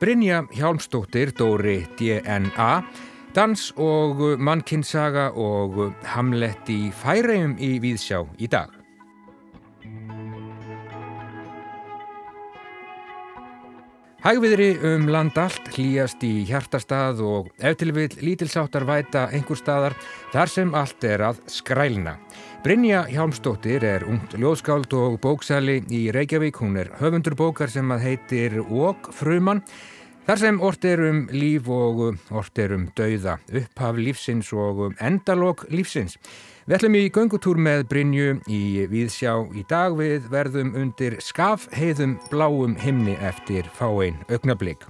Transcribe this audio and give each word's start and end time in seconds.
Brynja 0.00 0.46
Hjálmstóttir, 0.56 1.34
Dóri 1.36 1.84
DNA, 1.98 2.70
dans 3.36 3.66
og 3.76 4.22
mannkinnsaga 4.40 5.28
og 5.36 5.82
hamlett 6.16 6.72
í 6.72 6.88
færegjum 7.02 7.58
í 7.60 7.74
Víðsjá 7.84 8.24
í 8.40 8.48
dag. 8.48 8.79
Hægviðri 14.20 14.74
um 14.84 15.06
land 15.08 15.38
allt 15.40 15.70
hlýjast 15.72 16.20
í 16.28 16.42
hjartastað 16.44 17.22
og 17.24 17.46
eftirvill 17.56 18.18
lítilsáttar 18.20 18.84
væta 18.84 19.22
einhver 19.32 19.56
staðar 19.56 19.96
þar 20.34 20.52
sem 20.52 20.74
allt 20.76 21.06
er 21.08 21.24
að 21.30 21.40
skrælna. 21.48 22.18
Brynja 22.60 23.06
Hjálmstóttir 23.08 23.86
er 23.88 24.04
ungt 24.04 24.36
ljóðskáld 24.36 24.92
og 24.92 25.16
bóksæli 25.24 25.78
í 25.88 26.02
Reykjavík. 26.12 26.60
Hún 26.60 26.76
er 26.82 26.92
höfundur 27.00 27.38
bókar 27.38 27.72
sem 27.72 27.88
að 27.96 28.04
heitir 28.10 28.58
Óg 28.60 29.08
frumann. 29.16 29.64
Þar 30.28 30.44
sem 30.44 30.60
orð 30.68 30.84
er 30.92 31.06
um 31.08 31.24
líf 31.32 31.72
og 31.72 32.04
orð 32.28 32.60
er 32.60 32.76
um 32.76 32.90
dauða, 32.92 33.38
upphaf 33.48 33.96
lífsins 34.04 34.52
og 34.52 34.90
endalók 35.00 35.64
lífsins. 35.72 36.20
Við 36.70 36.76
ætlum 36.76 36.94
í 36.94 37.08
göngutúr 37.10 37.58
með 37.58 37.80
Brynju 37.90 38.26
í 38.46 38.86
Víðsjá 38.86 39.32
í 39.58 39.64
dag 39.66 39.96
við 39.98 40.28
verðum 40.30 40.68
undir 40.78 41.16
skafheiðum 41.18 42.12
bláum 42.30 42.76
himni 42.78 43.16
eftir 43.26 43.66
fáein 43.74 44.20
augnablík. 44.30 44.84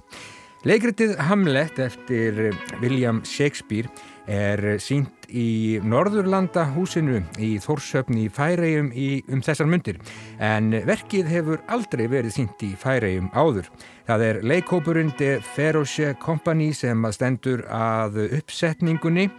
Leikritið 0.61 1.15
Hamlet 1.25 1.79
eftir 1.81 2.51
William 2.83 3.23
Shakespeare 3.25 3.89
er 4.29 4.61
sínt 4.77 5.25
í 5.25 5.79
Norðurlanda 5.81 6.67
húsinu 6.75 7.23
í 7.41 7.55
Þórshöfn 7.65 8.19
í 8.21 8.27
Færegjum 8.29 8.93
um 9.33 9.41
þessar 9.41 9.71
myndir 9.73 9.97
en 10.37 10.69
verkið 10.85 11.33
hefur 11.33 11.65
aldrei 11.65 12.05
verið 12.13 12.35
sínt 12.37 12.61
í 12.61 12.75
Færegjum 12.77 13.33
áður. 13.33 13.73
Það 14.05 14.27
er 14.27 14.43
leikópurinn 14.53 15.11
De 15.17 15.33
Feroce 15.55 16.13
Company 16.21 16.75
sem 16.77 17.09
að 17.09 17.17
stendur 17.17 17.65
að 17.73 18.21
uppsetningunni 18.27 19.31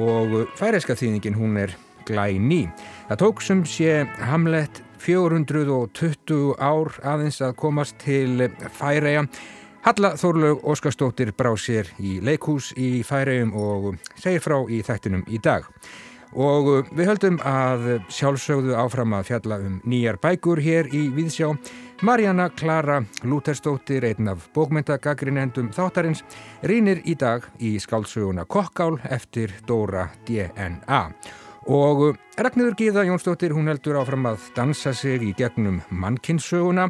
og 0.00 0.48
færeiska 0.56 0.96
þýningin 0.96 1.36
hún 1.36 1.58
er 1.60 1.74
glæni. 2.08 2.66
Það 3.08 3.22
tók 3.24 3.42
sem 3.42 3.64
sé 3.64 4.02
Hamlet 4.28 4.82
420 5.02 6.54
ár 6.62 6.94
aðeins 7.02 7.42
að 7.42 7.58
komast 7.58 7.98
til 8.02 8.48
Færeja 8.76 9.26
Halla 9.82 10.12
Þórlaug 10.14 10.60
Óskarstóttir 10.62 11.32
brá 11.34 11.50
sér 11.58 11.88
í 11.98 12.20
leikhús 12.22 12.68
í 12.78 13.00
Færiðum 13.02 13.50
og 13.58 13.88
segir 14.14 14.44
frá 14.44 14.60
í 14.70 14.78
þættinum 14.86 15.24
í 15.26 15.40
dag. 15.42 15.66
Og 16.38 16.86
við 16.94 17.10
höldum 17.10 17.40
að 17.44 17.88
sjálfsögðu 18.14 18.76
áfram 18.78 19.16
að 19.18 19.26
fjalla 19.32 19.58
um 19.58 19.80
nýjar 19.82 20.20
bækur 20.22 20.62
hér 20.62 20.86
í 20.94 21.02
Víðsjá. 21.12 21.50
Marjana 22.06 22.46
Klara 22.54 23.00
Lúterstóttir, 23.26 24.06
einn 24.06 24.30
af 24.30 24.46
bókmyndagagrinendum 24.54 25.74
þáttarins, 25.74 26.22
rínir 26.62 27.02
í 27.02 27.18
dag 27.18 27.50
í 27.58 27.74
skálsöguna 27.82 28.46
Kokkál 28.46 29.00
eftir 29.10 29.58
Dóra 29.66 30.12
DNA. 30.28 31.08
Og 31.70 32.16
Ragnarður 32.34 32.74
Gíða 32.74 33.04
Jónsdóttir, 33.06 33.52
hún 33.54 33.70
heldur 33.70 34.00
áfram 34.00 34.26
að 34.26 34.48
dansa 34.56 34.90
sig 34.96 35.22
í 35.22 35.30
gegnum 35.38 35.78
mannkinsöguna. 35.94 36.88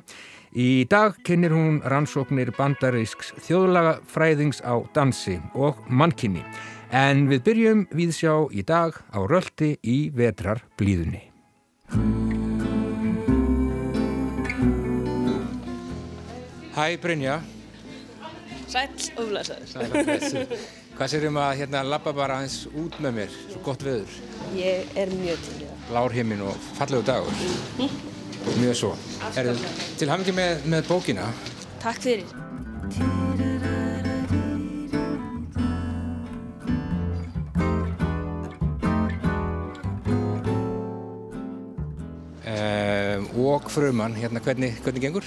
Í 0.52 0.84
dag 0.88 1.16
kynir 1.24 1.52
hún 1.52 1.80
rannsóknir 1.84 2.52
bandarísks 2.56 3.34
þjóðlagafræðings 3.44 4.62
á 4.64 4.80
dansi 4.96 5.38
og 5.52 5.80
mannkynni. 5.88 6.44
En 6.92 7.26
við 7.28 7.44
byrjum 7.46 7.86
við 7.92 8.12
sjá 8.16 8.34
í 8.52 8.64
dag 8.64 8.96
á 9.12 9.20
röldi 9.24 9.74
í 9.80 10.10
vetrar 10.12 10.64
blíðunni. 10.80 11.24
Hæ 16.72 16.96
Brynja. 17.00 17.40
Sæl 18.68 18.88
og 19.20 19.28
blessaður. 19.28 19.66
Sæl 19.68 19.88
og 19.90 19.98
blessaður. 20.08 20.81
Hvað 20.92 21.08
sérum 21.08 21.38
að 21.40 21.54
hérna 21.62 21.80
lappa 21.88 22.12
bara 22.12 22.34
aðeins 22.36 22.66
út 22.76 22.98
með 23.00 23.14
mér, 23.16 23.36
svo 23.48 23.60
gott 23.64 23.84
veður? 23.86 24.16
Ég 24.52 24.90
er 25.00 25.12
mjög 25.16 25.40
til 25.46 25.54
það. 25.62 25.70
Blár 25.88 26.12
himmin 26.12 26.42
og 26.44 26.66
fallegu 26.76 27.06
dagur. 27.08 27.32
Mm 27.78 27.88
-hmm. 27.88 28.12
Mjög 28.60 28.76
svo. 28.76 28.92
Er, 29.36 29.56
til 29.98 30.10
hafingi 30.10 30.32
með, 30.36 30.66
með 30.66 30.88
bókina. 30.88 31.32
Takk 31.80 32.00
fyrir. 32.02 32.28
Um, 42.44 43.46
og 43.46 43.70
frumann, 43.70 44.14
hérna 44.14 44.40
hvernig, 44.40 44.76
hvernig 44.84 45.02
gengur? 45.02 45.24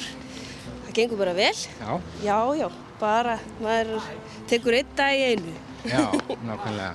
Það 0.85 0.93
gengur 0.93 1.17
bara 1.17 1.33
vel. 1.33 1.55
Já. 1.79 2.01
Já, 2.23 2.53
já, 2.53 2.69
bara 2.99 3.39
maður 3.61 4.01
tekur 4.49 4.77
einn 4.79 4.93
dag 4.97 5.15
í 5.15 5.25
einu. 5.33 5.55
Já, 5.85 6.05
nákvæmlega. 6.45 6.93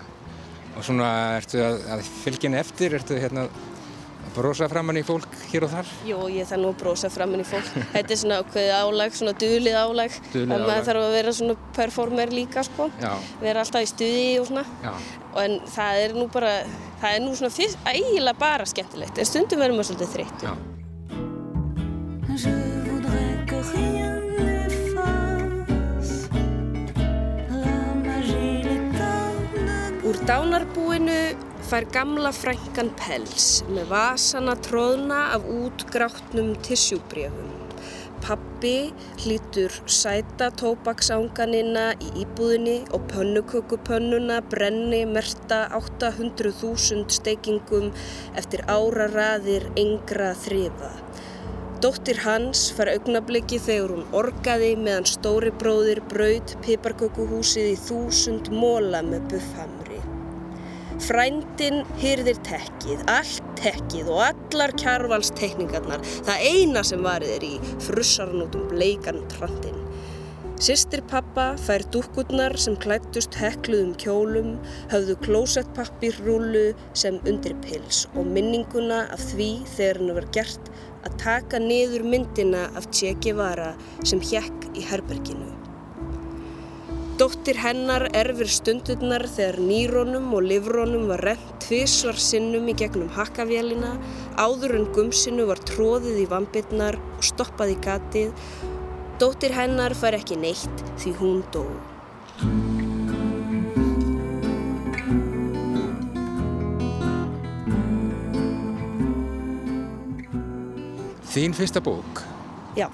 Og 0.76 0.86
svona 0.86 1.10
ertu 1.40 1.58
að, 1.64 1.82
að 1.96 2.06
fylgjina 2.22 2.60
eftir, 2.62 2.94
ertu 2.98 3.18
hérna 3.18 3.48
brosa 4.34 4.68
framann 4.70 4.98
í 5.00 5.02
fólk 5.06 5.26
hér 5.50 5.64
og 5.66 5.72
þar? 5.72 5.88
Jú, 6.06 6.18
ég 6.30 6.46
þarf 6.48 6.62
nú 6.62 6.68
að 6.70 6.78
brosa 6.82 7.10
framann 7.12 7.42
í 7.42 7.46
fólk. 7.48 7.66
Þetta 7.94 8.14
er 8.14 8.20
svona 8.20 8.38
ákveðið 8.44 8.74
álag, 8.76 9.16
svona 9.18 9.34
duðlið 9.42 9.78
álag. 9.80 10.18
Duðlið 10.30 10.54
álag. 10.54 10.66
Maður 10.68 10.86
þarf 10.88 11.02
að 11.02 11.16
vera 11.16 11.34
svona 11.40 11.56
performer 11.78 12.34
líka, 12.34 12.64
sko. 12.66 12.88
Já. 13.02 13.12
Vera 13.42 13.64
alltaf 13.64 13.86
í 13.86 13.90
stuði 13.90 14.30
og 14.40 14.46
svona. 14.52 14.64
Já. 14.84 14.92
En 15.44 15.52
það 15.74 15.92
er 16.06 16.10
nú 16.18 16.26
bara, 16.32 16.52
það 17.02 17.10
er 17.18 17.20
nú 17.26 17.30
svona 17.38 17.54
fyrst, 17.58 17.76
ægilega 17.90 18.38
bara 18.40 18.64
skemmtilegt. 18.70 19.16
En 19.18 19.30
stundum 19.32 19.62
verður 19.64 19.80
maður 19.80 19.88
svolítið 19.92 20.14
þreytt. 20.14 20.40
Já. 20.46 20.52
Dánarbúinu 30.30 31.14
fær 31.66 31.84
gamla 31.90 32.30
frænkan 32.30 32.92
pels 32.94 33.46
með 33.66 33.88
vasana 33.90 34.52
tróðna 34.62 35.16
af 35.34 35.48
útgráttnum 35.50 36.52
tissjúbrjöfum. 36.66 37.48
Pappi 38.22 38.92
hlýtur 39.24 39.74
sæta 39.90 40.52
tópaksanganina 40.60 41.88
í 41.98 42.12
íbúðinni 42.22 42.76
og 42.94 43.08
pönnukökupönnuna 43.10 44.38
brenni 44.52 45.02
merta 45.16 45.64
800.000 45.80 47.10
steikingum 47.18 47.90
eftir 48.38 48.62
áraraðir 48.70 49.66
yngra 49.82 50.30
þriða. 50.46 50.94
Dóttir 51.82 52.22
hans 52.22 52.68
fær 52.78 52.94
augnabliki 52.94 53.58
þegar 53.66 53.96
hún 53.96 54.18
orgaði 54.22 54.76
meðan 54.78 55.10
stóri 55.10 55.50
bróðir 55.50 56.04
braud 56.14 56.58
piparkökuhúsið 56.62 57.74
í 57.74 57.78
þúsund 57.88 58.54
móla 58.54 59.02
með 59.02 59.32
buffhamri. 59.34 59.79
Frændin 61.00 61.80
hyrðir 62.00 62.38
tekkið, 62.44 63.04
allt 63.08 63.44
tekkið 63.60 64.10
og 64.12 64.22
allar 64.26 64.72
kjarvalstekningarnar, 64.80 66.02
það 66.28 66.48
eina 66.50 66.82
sem 66.86 67.04
varið 67.04 67.36
er 67.38 67.46
í 67.46 67.54
frussaran 67.86 68.44
út 68.44 68.58
um 68.58 68.66
bleikan 68.68 69.22
trandin. 69.32 69.78
Sistir 70.60 71.00
pappa 71.08 71.54
fær 71.56 71.86
dúkkurnar 71.88 72.52
sem 72.60 72.74
klættust 72.82 73.38
hekluðum 73.40 73.94
kjólum, 74.02 74.50
höfðu 74.92 75.16
klósettpappirrúlu 75.24 76.66
sem 76.92 77.16
undir 77.24 77.56
pils 77.64 78.02
og 78.12 78.28
minninguna 78.28 79.06
af 79.14 79.24
því 79.30 79.48
þegar 79.72 80.02
hennu 80.02 80.18
var 80.20 80.28
gert 80.36 80.68
að 81.00 81.16
taka 81.24 81.62
niður 81.64 82.04
myndina 82.04 82.66
af 82.76 82.90
Che 82.92 83.14
Guevara 83.24 83.72
sem 84.04 84.20
hjekk 84.20 84.68
í 84.76 84.84
herberginu. 84.84 85.59
Dóttir 87.20 87.58
hennar 87.60 88.06
erfir 88.16 88.48
stundurnar 88.48 89.26
þegar 89.28 89.58
nýrónum 89.60 90.30
og 90.32 90.46
livrónum 90.48 91.02
var 91.10 91.20
rent 91.26 91.50
tvísvar 91.60 92.16
sinnum 92.16 92.70
í 92.72 92.74
gegnum 92.80 93.10
hakkavélina, 93.12 93.90
áður 94.40 94.78
en 94.78 94.86
gumsinu 94.96 95.44
var 95.50 95.60
tróðið 95.68 96.22
í 96.22 96.24
vambirnar 96.30 96.96
og 96.96 97.26
stoppað 97.28 97.74
í 97.74 97.76
gatið. 97.84 98.32
Dóttir 99.20 99.52
hennar 99.52 99.92
fær 100.00 100.16
ekki 100.16 100.40
neitt 100.40 100.80
því 101.02 101.12
hún 101.20 101.44
dó. 101.52 101.66
Þín 111.36 111.52
fyrsta 111.60 111.84
bók? 111.84 112.24
Já. 112.80 112.88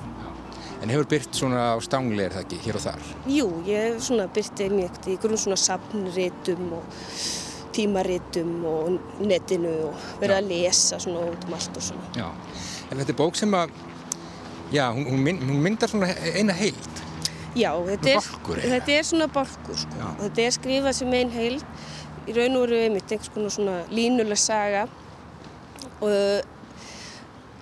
En 0.87 0.93
hefur 0.95 1.09
byrt 1.11 1.35
svona 1.35 1.63
á 1.75 1.83
stangli 1.83 2.23
er 2.23 2.31
það 2.31 2.45
ekki, 2.45 2.57
hér 2.63 2.77
og 2.79 2.83
þar? 2.85 3.07
Jú, 3.27 3.47
ég 3.67 3.89
hef 3.89 4.05
svona 4.07 4.29
byrtið 4.31 4.75
mjög 4.77 5.09
í 5.11 5.17
grunn 5.19 5.41
svona 5.43 5.57
sapnritum 5.59 6.69
og 6.77 7.01
tímaritum 7.75 8.53
og 8.71 9.19
netinu 9.19 9.73
og 9.89 10.05
verið 10.21 10.37
að 10.37 10.53
lesa 10.53 11.01
svona 11.03 11.25
út 11.27 11.49
um 11.49 11.57
allt 11.59 11.81
og 11.81 11.87
svona. 11.89 12.07
Já, 12.15 12.29
en 12.87 13.03
þetta 13.03 13.15
er 13.17 13.19
bók 13.19 13.41
sem 13.43 13.59
að, 13.59 13.75
já, 14.77 14.85
hún, 14.95 15.11
hún, 15.11 15.27
mynd, 15.27 15.45
hún 15.51 15.67
myndar 15.67 15.91
svona 15.91 16.13
eina 16.39 16.55
heild. 16.55 17.03
Já, 17.59 17.73
þetta 17.91 18.13
er, 18.13 18.23
Bálkur, 18.23 18.65
þetta 18.77 18.99
er 19.01 19.11
svona 19.11 19.31
bálkur 19.41 19.83
sko. 19.83 19.99
Já. 19.99 20.09
Þetta 20.23 20.47
er 20.47 20.59
skrifað 20.61 20.99
sem 21.01 21.19
einn 21.19 21.35
heild, 21.35 21.67
í 22.31 22.39
raun 22.39 22.61
og 22.61 22.69
veru 22.69 22.85
einmitt 22.85 23.11
einhvers 23.11 23.35
konar 23.35 23.59
svona 23.59 23.81
línuleg 23.91 24.39
saga 24.39 24.87
og 25.99 26.55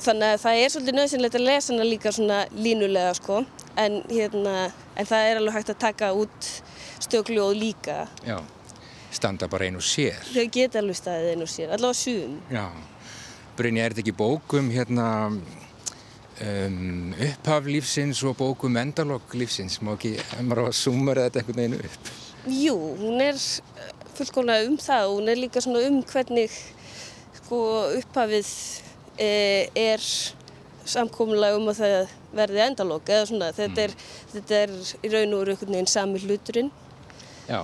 þannig 0.04 0.34
að 0.34 0.42
það 0.44 0.60
er 0.60 0.72
svolítið 0.72 0.98
nöðsynlegt 0.98 1.38
að 1.38 1.46
lesa 1.48 1.72
hana 1.72 1.86
líka 1.88 2.12
svona 2.14 2.40
línulega 2.54 3.14
sko. 3.18 3.40
En, 3.80 4.00
hérna, 4.10 4.54
en 4.94 5.08
það 5.08 5.28
er 5.30 5.40
alveg 5.40 5.56
hægt 5.58 5.72
að 5.72 5.80
taka 5.82 6.10
út 6.14 6.50
stökljóð 7.02 7.54
líka. 7.58 8.04
Já, 8.26 8.38
standa 9.14 9.48
bara 9.50 9.68
einu 9.68 9.82
sér. 9.84 10.20
Þau 10.30 10.46
geta 10.54 10.80
alveg 10.82 11.00
staðið 11.00 11.34
einu 11.34 11.48
sér, 11.50 11.74
allavega 11.74 12.00
sum. 12.00 12.38
Já, 12.52 12.66
Brynja, 13.58 13.84
er 13.84 13.94
þetta 13.94 14.04
ekki 14.04 14.16
bókum 14.18 14.70
hérna 14.74 15.08
um, 16.42 17.14
upphaf 17.28 17.68
lífsins 17.70 18.22
og 18.26 18.38
bókum 18.38 18.78
endalokk 18.80 19.34
lífsins, 19.38 19.80
má 19.82 19.94
ekki, 19.96 20.16
maður 20.42 20.66
á 20.66 20.70
að 20.70 20.78
sumara 20.78 21.26
þetta 21.28 21.42
einhvern 21.42 21.60
veginn 21.62 21.90
upp? 21.90 22.14
Jú, 22.44 22.78
hún 23.00 23.22
er 23.24 23.38
fullkomlega 24.14 24.68
um 24.68 24.78
það 24.78 25.10
og 25.10 25.18
hún 25.18 25.30
er 25.32 25.40
líka 25.40 25.62
svona 25.64 25.84
um 25.88 26.00
hvernig 26.06 26.58
sko 27.40 27.60
upphafið 28.00 28.50
er 29.18 30.08
samkominlega 30.84 31.58
um 31.58 31.70
að 31.72 31.80
það 31.80 32.14
verði 32.34 32.62
endalokk 32.66 33.12
eða 33.14 33.28
svona. 33.30 33.52
Þetta 33.56 33.86
er, 33.86 33.94
þetta 34.34 34.60
er 34.60 34.74
í 34.74 35.12
raun 35.12 35.36
og 35.36 35.42
veru 35.44 35.54
einhvern 35.54 35.76
veginn 35.76 35.90
sami 35.90 36.22
hluturinn. 36.24 36.70
Já, 37.48 37.60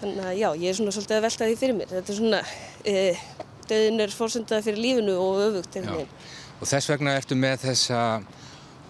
þannig 0.00 0.24
að 0.26 0.38
já, 0.38 0.48
ég 0.62 0.68
er 0.70 0.78
svona 0.78 0.94
svolítið 0.96 1.18
að 1.18 1.26
velta 1.26 1.50
því 1.50 1.58
fyrir 1.60 1.78
mér. 1.78 1.92
Þetta 1.92 2.12
er 2.14 2.20
svona 2.20 2.42
e, 2.86 2.96
döðin 3.70 4.06
er 4.06 4.16
fórsöndaði 4.16 4.66
fyrir 4.68 4.84
lífinu 4.86 5.18
og 5.18 5.44
öfugt 5.48 5.78
Og 6.62 6.68
þess 6.70 6.90
vegna 6.92 7.16
ertu 7.18 7.34
með 7.34 7.64
þessa 7.66 8.02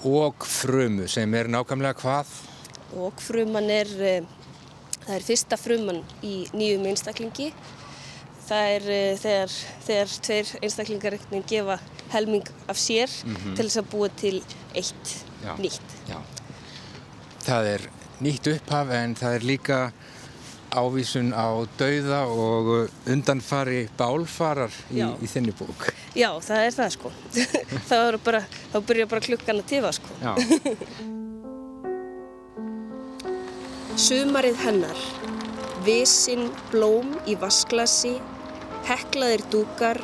ógfrumu 0.05 1.07
sem 1.09 1.39
er 1.39 1.49
nákvæmlega 1.49 1.97
hvað? 2.03 2.33
og 2.97 3.21
fruman 3.23 3.71
er, 3.73 3.89
e, 3.89 4.15
það 5.07 5.15
er 5.17 5.27
fyrsta 5.27 5.59
fruman 5.61 6.03
í 6.25 6.43
nýjum 6.53 6.89
einstaklingi. 6.91 7.53
Það 8.43 8.71
er 8.77 8.87
e, 8.91 9.01
þegar, 9.23 9.57
þegar 9.87 10.15
tveir 10.27 10.53
einstaklingar 10.61 11.17
einhvern 11.17 11.35
veginn 11.37 11.51
gefa 11.53 11.79
helming 12.13 12.49
af 12.69 12.81
sér 12.81 13.13
til 13.57 13.65
þess 13.65 13.81
að 13.81 13.91
búa 13.93 14.09
til 14.19 14.39
eitt 14.75 15.13
Já. 15.45 15.55
nýtt. 15.63 15.99
Já. 16.11 16.19
Það 17.43 17.71
er 17.75 17.87
nýtt 18.23 18.51
upphaf 18.57 18.93
en 18.95 19.15
það 19.19 19.39
er 19.39 19.47
líka 19.47 19.79
ávísun 20.73 21.33
á 21.37 21.49
dauða 21.79 22.21
og 22.33 22.91
undanfari 23.13 23.89
bálfarar 23.99 24.73
í, 24.91 25.03
í 25.05 25.29
þinni 25.29 25.53
bók. 25.57 25.91
Já, 26.17 26.31
það 26.41 26.67
er 26.67 26.77
það 26.79 26.93
sko. 26.97 27.13
það 27.91 28.21
bara, 28.25 28.45
þá 28.73 28.79
byrja 28.89 29.09
bara 29.11 29.27
klukkan 29.27 29.61
að 29.61 29.69
tifa 29.75 29.93
sko. 29.99 30.11
Já, 30.23 30.33
Sumarið 34.03 34.57
hennar, 34.65 34.97
visinn 35.87 36.51
blóm 36.71 37.15
í 37.27 37.37
vasklasi, 37.41 38.17
heklaðir 38.87 39.43
dúkar, 39.53 40.01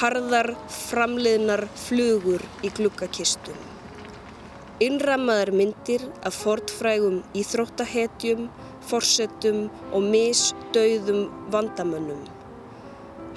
harðar 0.00 0.52
framliðnar 0.72 1.66
flugur 1.84 2.42
í 2.64 2.72
gluggakistum. 2.76 3.56
Innrammaðar 4.82 5.52
myndir 5.54 6.04
af 6.26 6.34
fortfrægum 6.42 7.20
íþróttahetjum, 7.38 8.48
forsetum 8.88 9.66
og 9.94 10.08
misdauðum 10.10 11.28
vandamönnum. 11.54 12.24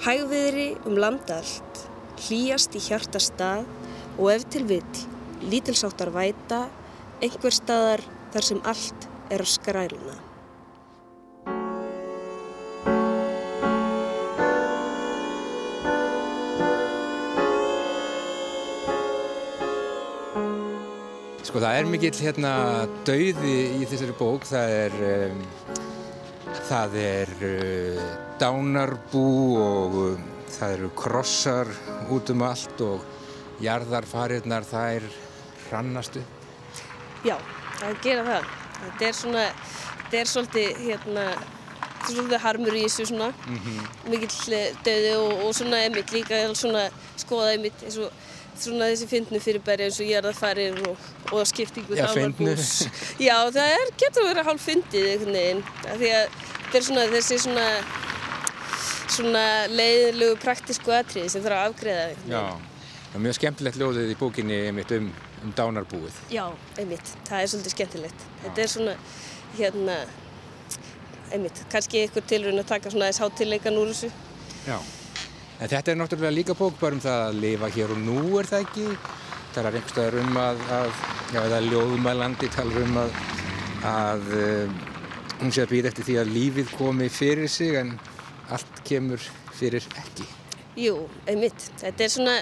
Hægviðri 0.02 0.72
um 0.88 0.98
landallt, 0.98 1.84
hlýjast 2.26 2.74
í 2.76 2.82
hjarta 2.88 3.22
stað 3.22 3.68
og 4.16 4.32
ef 4.34 4.48
til 4.52 4.66
vill 4.68 5.06
lítilsáttar 5.46 6.10
væta 6.12 6.66
einhver 7.22 7.54
staðar 7.54 8.02
þar 8.34 8.50
sem 8.50 8.64
allt 8.64 9.10
er 9.30 9.44
að 9.44 9.52
skrælna. 9.54 10.25
Það 21.66 21.80
er 21.80 21.88
mikill 21.90 22.18
hérna 22.22 22.50
dauði 23.06 23.54
í 23.80 23.86
þessari 23.90 24.14
bók. 24.14 24.44
Það 24.46 24.72
er, 24.76 24.96
um, 25.08 25.40
það 26.68 26.96
er 27.00 27.32
uh, 27.48 28.04
dánarbú 28.38 29.26
og 29.58 29.96
um, 30.04 30.28
það 30.52 30.74
eru 30.76 30.90
krossar 31.00 31.72
út 32.14 32.30
um 32.30 32.44
allt 32.46 32.84
og 32.86 33.02
jarðarfarirnar 33.64 34.68
þær 34.68 35.08
hrannast 35.66 36.20
upp. 36.20 36.46
Já, 37.26 37.34
það 37.80 38.00
gera 38.04 38.24
það. 38.28 38.48
Þetta 38.76 39.08
er 39.08 39.18
svona, 39.22 39.44
þetta 40.04 40.20
er 40.20 40.30
svolítið, 40.30 40.80
hérna, 40.84 41.26
svolítið 42.04 42.42
harmur 42.44 42.78
í 42.78 42.84
þessu 42.86 43.08
svona, 43.10 43.32
mikill 44.06 44.54
eh, 44.54 44.70
dauði 44.86 45.12
og, 45.18 45.44
og 45.48 45.58
svona 45.58 45.82
einmitt 45.82 46.14
líka 46.14 46.44
svona 46.54 46.86
skoða 47.18 47.56
einmitt 47.56 47.82
eins 47.82 47.98
og 48.04 48.14
svona 48.64 48.88
þessi 48.90 49.06
fyndnu 49.10 49.40
fyrirbæri 49.42 49.86
eins 49.86 49.98
og 50.02 50.08
jarðarfarir 50.10 50.80
og, 50.90 51.06
og 51.32 51.46
skiptingu 51.48 51.96
Já, 51.98 52.06
fyndnu. 52.14 52.54
Já, 53.22 53.36
það 53.54 53.72
er, 53.76 53.92
getur 54.02 54.26
verið 54.28 54.48
hálf 54.50 54.64
fyndið 54.66 55.08
einhvern 55.12 55.38
veginn, 55.38 55.62
því 55.86 56.10
að 56.16 56.26
þetta 56.40 56.80
er 56.80 56.86
svona 56.88 57.06
þessi 57.14 57.38
svona, 57.44 57.66
svona 59.16 59.44
leiðilegu 59.72 60.38
praktísku 60.42 60.94
atriði 60.96 61.30
sem 61.32 61.44
þarf 61.44 61.60
að 61.60 61.70
afgreða 61.70 62.04
einhvern 62.10 62.34
Já, 62.34 62.42
veginn. 62.42 62.68
það 63.06 63.18
er 63.20 63.24
mjög 63.28 63.38
skemmtilegt 63.40 63.80
ljóðið 63.82 64.12
í 64.12 64.18
bókinni 64.20 64.60
einmitt 64.70 64.94
um, 64.98 65.08
um 65.46 65.54
dánarbúið. 65.60 66.20
Já, 66.34 66.44
einmitt, 66.80 67.14
það 67.28 67.42
er 67.44 67.50
svolítið 67.54 67.76
skemmtilegt. 67.76 68.26
Þetta 68.44 68.64
er 68.66 68.72
svona, 68.74 68.96
hérna, 69.56 69.96
einmitt, 71.32 71.64
kannski 71.72 72.04
ykkur 72.08 72.26
tilraun 72.28 72.62
að 72.62 72.70
taka 72.74 72.92
svona 72.92 73.08
aðeins 73.08 73.22
hátileikan 73.24 73.80
úr 73.80 73.92
þessu. 73.94 74.12
Já. 74.66 74.78
En 75.56 75.70
þetta 75.72 75.92
er 75.92 75.96
náttúrulega 75.96 76.36
líka 76.36 76.54
bók 76.56 76.74
bara 76.80 76.98
um 76.98 77.00
það 77.00 77.22
að 77.26 77.38
lifa 77.40 77.68
hér 77.72 77.92
og 77.94 78.00
nú 78.04 78.18
er 78.40 78.48
það 78.50 78.66
ekki. 78.66 78.88
Það 79.54 79.60
er 79.62 79.78
einhverstaðar 79.78 80.16
um 80.20 80.36
að, 80.36 80.58
að 80.76 80.90
já, 81.32 81.38
eða 81.40 81.60
ljóðumælandi 81.64 82.50
talar 82.52 82.82
um 82.82 82.98
að, 83.00 83.14
að 83.88 84.26
um, 84.40 84.74
hún 85.40 85.54
sé 85.56 85.64
að 85.64 85.72
býða 85.72 85.92
eftir 85.92 86.08
því 86.10 86.18
að 86.20 86.34
lífið 86.34 86.74
komi 86.76 87.08
fyrir 87.12 87.48
sig 87.48 87.78
en 87.80 87.94
allt 88.52 88.82
kemur 88.84 89.24
fyrir 89.56 89.88
ekki. 90.02 90.28
Jú, 90.76 90.98
einmitt, 91.24 91.70
þetta 91.80 92.04
er 92.04 92.12
svona, 92.12 92.36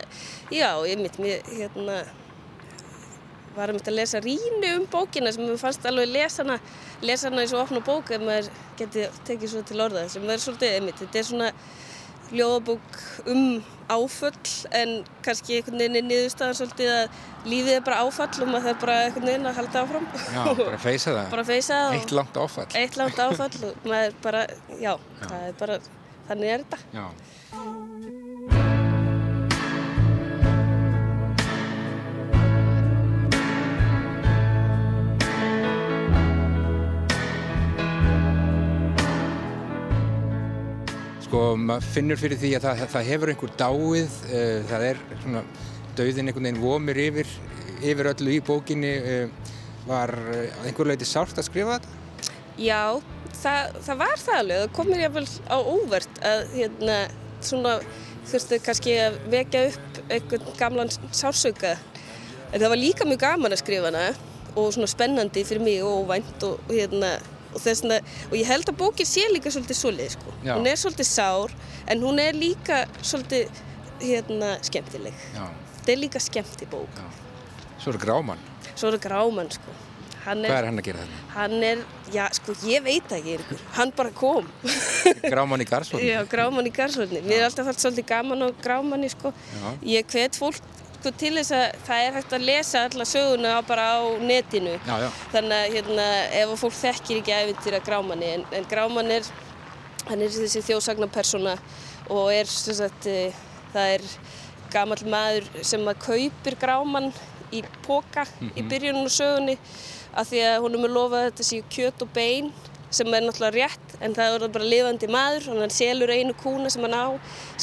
já, 0.50 0.68
einmitt, 0.82 1.20
mér, 1.22 1.46
hérna, 1.54 2.00
var 3.54 3.70
einmitt 3.70 3.92
að 3.92 4.00
lesa 4.00 4.18
rínu 4.24 4.72
um 4.80 4.88
bókina 4.90 5.30
sem 5.30 5.46
mér 5.46 5.60
fannst 5.62 5.86
alveg 5.86 6.10
lesa 6.10 6.42
hana, 6.42 6.58
lesa 7.06 7.30
hana 7.30 7.44
eins 7.44 7.54
og 7.54 7.70
bók 7.86 8.10
ef 8.10 8.26
maður 8.26 8.50
geti 8.80 9.06
tekið 9.30 9.52
svo 9.52 9.62
til 9.62 9.82
orða 9.86 10.08
sem 10.10 10.26
er 10.26 10.42
svolítið, 10.42 10.80
einmitt, 10.80 10.98
þetta 10.98 11.22
er 11.22 11.28
svona 11.30 11.52
ljóðabók 12.38 12.98
um 13.30 13.44
áföll 13.92 14.52
en 14.72 14.92
kannski 15.24 15.58
einhvern 15.58 15.78
veginn 15.82 15.98
er 16.00 16.06
niðurstaðan 16.08 16.56
svolítið 16.58 16.92
að 16.94 17.18
lífið 17.52 17.72
er 17.74 17.82
bara 17.84 17.98
áfall 18.06 18.30
og 18.46 18.48
maður 18.52 18.66
þarf 18.70 18.80
bara 18.84 18.96
einhvern 19.04 19.28
veginn 19.28 19.50
að 19.50 19.58
halda 19.60 19.82
áfram. 19.84 20.06
Já, 20.34 20.42
bara 20.62 20.78
feysa 20.86 21.10
það. 21.18 21.30
bara 21.36 21.46
feysa 21.50 21.80
það 21.82 21.98
Eitt 21.98 22.14
langt 22.18 22.40
áfall. 22.44 22.68
eitt 22.80 22.96
langt 23.00 23.22
áfall 23.26 23.58
og 23.70 23.88
maður 23.92 24.16
bara, 24.24 24.44
já, 24.80 24.92
það 25.24 25.48
er 25.50 25.58
bara, 25.60 25.78
þannig 26.30 26.54
er 26.56 26.64
þetta. 26.64 26.82
Já. 26.96 27.06
Sko, 41.34 41.56
maður 41.58 41.86
finnur 41.90 42.18
fyrir 42.20 42.38
því 42.38 42.48
að 42.54 42.62
það, 42.62 42.80
það 42.92 43.08
hefur 43.08 43.30
einhver 43.32 43.52
dáið, 43.58 44.12
uh, 44.28 44.58
það 44.70 44.82
er 44.86 44.98
svona, 45.24 45.40
dauðin 45.98 46.30
einhvern 46.30 46.46
veginn 46.46 46.60
vomir 46.62 47.00
yfir, 47.02 47.32
yfir 47.80 48.08
öllu 48.12 48.36
í 48.36 48.42
bókinni, 48.46 48.92
uh, 49.02 49.56
var 49.88 50.12
uh, 50.14 50.36
að 50.60 50.68
einhver 50.68 50.90
leiti 50.92 51.08
sárt 51.10 51.40
að 51.42 51.48
skrifa 51.48 51.80
þetta? 51.80 52.22
Já, 52.62 52.78
það, 53.40 53.80
það 53.88 54.00
var 54.04 54.22
það 54.22 54.38
alveg, 54.44 54.62
það 54.62 54.70
kom 54.78 54.92
mér 54.92 55.02
jáfnvel 55.08 55.24
á 55.50 55.58
óvart 55.58 56.22
að 56.30 56.44
hérna 56.54 57.00
svona 57.50 57.74
þurftu 58.30 58.62
kannski 58.68 58.96
að 59.08 59.20
vekja 59.34 59.66
upp 59.72 60.00
einhvern 60.06 60.56
gamlan 60.62 60.96
sársauka 61.10 61.74
en 61.74 62.60
það 62.60 62.68
var 62.68 62.84
líka 62.84 63.10
mjög 63.10 63.24
gaman 63.26 63.58
að 63.58 63.64
skrifa 63.64 63.90
hana 63.90 64.06
og 64.54 64.70
svona 64.70 64.86
spennandi 64.94 65.42
fyrir 65.42 65.66
mig 65.66 65.82
og 65.82 66.04
óvænt 66.04 66.46
og 66.46 66.70
hérna 66.70 67.16
og 67.54 67.62
þessna, 67.62 68.00
og 68.30 68.34
ég 68.38 68.46
held 68.50 68.68
að 68.72 68.76
bókin 68.82 69.06
sé 69.08 69.24
líka 69.32 69.52
svolítið 69.54 69.78
svolítið 69.80 70.12
sko, 70.16 70.34
hún 70.48 70.66
er 70.70 70.76
svolítið 70.80 71.08
sár 71.10 71.54
en 71.88 72.02
hún 72.04 72.18
er 72.22 72.34
líka 72.36 72.84
svolítið 73.02 73.48
hérna 74.04 74.56
skemmtileg, 74.66 75.14
Já, 75.36 75.46
þetta 75.78 75.92
er 75.94 76.00
líka 76.02 76.20
skemmti 76.20 76.66
bók 76.70 76.98
já. 76.98 77.06
Svo 77.80 77.92
er 77.94 77.98
Gráman. 78.02 78.38
svo 78.74 78.88
er 78.90 78.96
það 78.98 79.04
gráman 79.08 79.50
sko 79.54 79.74
hann 80.24 80.40
Hvað 80.40 80.50
er, 80.50 80.56
er 80.64 80.66
hann 80.70 80.80
að 80.80 80.86
gera 80.88 81.02
þetta? 81.04 81.18
hann 81.34 81.62
er, 81.68 81.80
já 82.14 82.24
sko 82.38 82.54
ég 82.66 82.82
veit 82.86 83.04
það 83.10 83.18
ekki 83.18 83.32
einhver, 83.36 83.64
hann 83.76 83.92
bara 83.96 84.10
kom 84.16 84.46
Gráman 85.34 85.60
í 85.60 85.66
Garðsvöldin? 85.68 86.08
Já, 86.08 86.20
grámann 86.28 86.66
í 86.68 86.72
garðsvöldni. 86.74 87.20
Mér 87.26 87.42
er 87.42 87.46
alltaf 87.50 87.66
fælt 87.68 87.82
svolítið 87.84 88.06
gaman 88.08 88.44
á 88.44 88.48
grámanni, 88.64 89.08
sko. 89.12 89.32
Já. 89.52 89.68
Ég 89.98 90.08
hvet 90.14 90.36
fólk 90.40 90.60
sko, 91.04 91.12
til 91.20 91.34
þess 91.36 91.52
að 91.54 91.64
það 91.86 92.04
er 92.06 92.16
hægt 92.18 92.34
að 92.34 92.46
lesa 92.48 92.84
alla 92.88 93.06
söguna 93.08 93.54
á- 93.60 93.66
bara 93.68 93.84
á 94.00 94.02
netinu. 94.20 94.78
Já, 94.86 94.94
já. 95.04 95.08
Þannig 95.32 95.58
að 95.58 95.74
hérna, 95.74 96.06
ef 96.40 96.48
að 96.48 96.60
fólk 96.62 96.78
þekkir 96.80 97.20
ekki 97.20 97.36
æfintýra 97.40 97.80
grámanni, 97.84 98.30
en, 98.38 98.46
en 98.52 98.64
grámann 98.70 99.10
er, 99.10 99.28
hann 100.08 100.22
er 100.22 100.32
þessi 100.32 100.62
þjóðsagnapersona 100.64 101.58
og 102.08 102.32
er, 102.32 102.48
sem 102.48 102.74
sagt, 102.74 103.06
eh, 103.06 103.36
það 103.74 103.94
er 103.98 104.08
gammal 104.72 104.98
maður 105.06 105.48
sem 105.62 105.84
að 105.86 106.00
kaupir 106.02 106.56
gráman 106.58 107.12
í 107.52 107.62
póka 107.86 108.24
mm 108.24 108.48
-hmm. 108.48 108.56
í 108.58 108.62
byrjunum 108.68 109.04
og 109.04 109.12
sögunni 109.14 109.58
af 110.14 110.28
því 110.30 110.40
að 110.48 110.60
hún 110.62 110.74
er 110.78 110.90
lofað 110.90 111.26
þetta 111.28 111.44
séu 111.50 111.62
kjöt 111.70 112.02
og 112.02 112.08
bein 112.14 112.52
sem 112.96 113.14
er 113.14 113.24
náttúrulega 113.24 113.66
rétt 113.68 113.94
en 114.00 114.16
það 114.16 114.36
er 114.38 114.54
bara 114.56 114.70
lifandi 114.72 115.10
maður 115.12 115.48
hann 115.62 115.74
selur 115.74 116.12
einu 116.14 116.34
kúna 116.40 116.72
sem 116.72 116.84
hann 116.86 116.96
á 116.96 117.06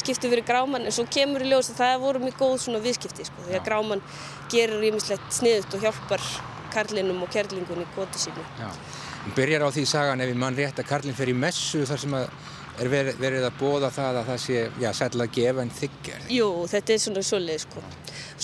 skiptir 0.00 0.32
fyrir 0.32 0.46
gráman 0.48 0.86
en 0.86 0.94
svo 0.94 1.06
kemur 1.10 1.44
í 1.44 1.50
ljós 1.50 1.72
að 1.72 1.82
það 1.82 2.06
voru 2.06 2.24
mjög 2.24 2.38
góð 2.40 2.56
svona 2.66 2.82
viðskipti 2.86 3.28
sko, 3.28 3.46
því 3.48 3.58
að 3.58 3.68
gráman 3.68 4.04
gerir 4.52 4.88
ímislegt 4.88 5.38
sniðut 5.38 5.76
og 5.76 5.86
hjálpar 5.86 6.26
karlinum 6.72 7.22
og 7.24 7.32
kerlingun 7.32 7.84
í 7.84 7.90
góti 7.96 8.22
sínu 8.22 8.46
Já, 8.60 8.70
hún 9.26 9.36
byrjar 9.36 9.66
á 9.66 9.74
því 9.74 9.86
sagan 9.88 10.24
ef 10.24 10.32
ég 10.32 10.42
mann 10.44 10.58
rétt 10.58 10.80
að 10.80 10.90
karlin 10.92 11.16
fer 11.16 11.32
í 11.32 11.36
messu 11.36 11.86
þar 11.88 12.04
sem 12.04 12.20
að 12.20 12.28
er 12.80 12.90
verið, 12.90 13.18
verið 13.20 13.46
að 13.46 13.58
bóða 13.60 13.90
það 13.92 14.18
að 14.20 14.30
það 14.30 14.40
sé, 14.44 14.62
já, 14.80 14.88
sætla 14.96 15.26
að 15.26 15.34
gefa 15.36 15.64
en 15.64 15.72
þykjar. 15.76 16.24
Jú, 16.32 16.48
þetta 16.72 16.94
er 16.94 17.02
svona 17.02 17.24
svolítið, 17.28 17.64
sko. 17.66 17.84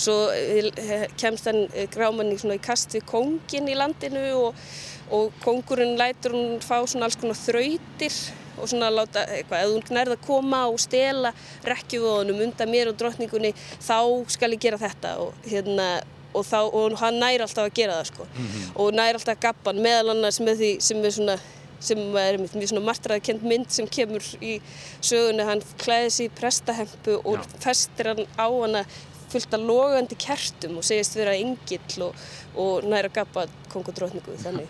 Svo 0.03 0.15
eh, 0.35 1.07
kemst 1.19 1.49
hann 1.49 1.65
eh, 1.73 1.89
gráman 1.91 2.31
í, 2.33 2.37
í 2.37 2.59
kast 2.63 2.95
við 2.97 3.05
kongin 3.09 3.69
í 3.71 3.77
landinu 3.77 4.25
og, 4.37 4.63
og 5.11 5.33
kongurinn 5.43 5.97
lætur 5.99 6.35
hún 6.35 6.59
fá 6.61 6.77
svona 6.85 7.07
alls 7.07 7.17
konar 7.19 7.39
þrautir 7.39 8.15
og 8.59 8.69
svona 8.69 8.89
láta 8.91 9.23
eitthvað, 9.33 9.63
ef 9.63 9.73
hún 9.73 9.97
nærða 9.97 10.17
að 10.17 10.25
koma 10.27 10.61
og 10.67 10.79
stela 10.81 11.33
rekkjufóðunum 11.67 12.41
undan 12.47 12.71
mér 12.71 12.91
og 12.91 12.97
drotningunni, 12.99 13.53
þá 13.79 13.99
skal 14.27 14.53
ég 14.55 14.63
gera 14.65 14.81
þetta 14.81 15.15
og 15.23 15.47
hérna 15.47 15.89
og, 16.33 16.43
þá, 16.45 16.59
og 16.67 16.97
hann 17.01 17.21
næri 17.21 17.41
alltaf 17.41 17.69
að 17.69 17.77
gera 17.79 17.99
það, 17.99 18.11
sko. 18.11 18.25
Mm 18.25 18.45
-hmm. 18.45 18.73
Og 18.75 18.91
næri 18.93 19.17
alltaf 19.17 19.35
að 19.35 19.45
gappa 19.47 19.71
hann 19.71 19.81
meðal 19.81 20.11
annars 20.13 20.39
með 20.39 20.61
því 20.61 20.71
sem 20.81 21.05
er 21.05 21.11
svona 21.11 21.39
sem 21.79 21.99
er 22.17 22.37
mjög 22.37 22.67
svona 22.69 22.85
martraðkend 22.85 23.43
mynd 23.43 23.69
sem 23.71 23.87
kemur 23.87 24.23
í 24.41 24.57
söguna 25.01 25.45
hann 25.45 25.61
klæði 25.77 26.09
sér 26.09 26.25
í 26.25 26.33
prestahempu 26.35 27.21
og 27.23 27.37
Já. 27.37 27.45
festir 27.59 28.07
hann 28.11 28.25
á 28.35 28.47
hana 28.51 28.85
fullt 29.31 29.53
af 29.53 29.65
logandi 29.65 30.17
kertum 30.19 30.79
og 30.79 30.87
segist 30.87 31.17
vera 31.19 31.35
yngill 31.37 32.05
og, 32.07 32.27
og 32.55 32.87
næra 32.89 33.11
gapa 33.13 33.45
kongodrótningu 33.73 34.37
þannig. 34.43 34.67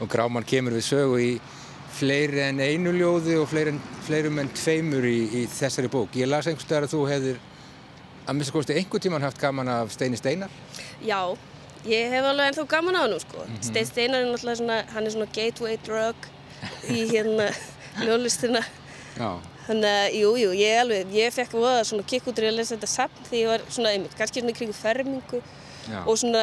Og 0.00 0.08
Gráman 0.08 0.46
kemur 0.48 0.76
við 0.78 0.86
sögu 0.86 1.20
í 1.20 1.30
fleiri 2.00 2.40
en 2.46 2.62
einu 2.62 2.94
ljóði 2.94 3.36
og 3.40 3.48
fleiri 3.50 3.74
en, 3.74 3.80
fleiri 4.06 4.32
en 4.32 4.50
tveimur 4.54 5.04
í, 5.04 5.18
í 5.42 5.46
þessari 5.50 5.90
bók. 5.92 6.16
Ég 6.16 6.30
las 6.30 6.48
einhverstaðar 6.48 6.88
að 6.88 6.94
þú 6.94 7.04
hefðir 7.10 7.40
að 8.26 8.36
mista 8.38 8.54
kosti 8.54 8.76
einhver 8.78 9.02
tíman 9.02 9.26
haft 9.26 9.40
gaman 9.42 9.68
af 9.68 9.92
Steini 9.92 10.16
Steinar. 10.16 10.52
Já, 11.04 11.34
Ég 11.88 12.12
hef 12.12 12.26
alveg 12.28 12.50
ennþá 12.50 12.66
gaman 12.68 12.96
á 12.96 13.00
hann 13.00 13.20
sko. 13.20 13.38
Mm 13.38 13.54
-hmm. 13.54 13.62
Steinn 13.64 13.86
Steinar 13.86 14.20
er 14.20 14.26
náttúrulega 14.26 14.56
svona, 14.56 14.84
hann 14.92 15.06
er 15.06 15.10
svona 15.10 15.32
gateway 15.32 15.76
drug 15.76 16.16
í 16.88 17.08
hérna 17.08 17.54
ljóðlistina. 18.04 18.62
Þannig 19.66 19.88
að, 19.90 20.18
jú, 20.18 20.30
jú, 20.40 20.52
ég 20.56 20.80
alveg, 20.80 21.14
ég 21.14 21.34
fekk 21.34 21.56
voða 21.58 21.82
svona 21.86 22.06
kikk 22.10 22.30
út 22.30 22.40
í 22.40 22.46
að 22.48 22.56
lesa 22.58 22.74
þetta 22.74 22.90
samt 22.90 23.24
því 23.28 23.42
ég 23.42 23.50
var 23.52 23.64
svona 23.68 23.92
einmitt, 23.94 24.16
kannski 24.18 24.42
svona 24.42 24.56
kringu 24.56 24.76
fermingu 24.76 25.40
Já. 25.90 26.00
og 26.04 26.18
svona 26.20 26.42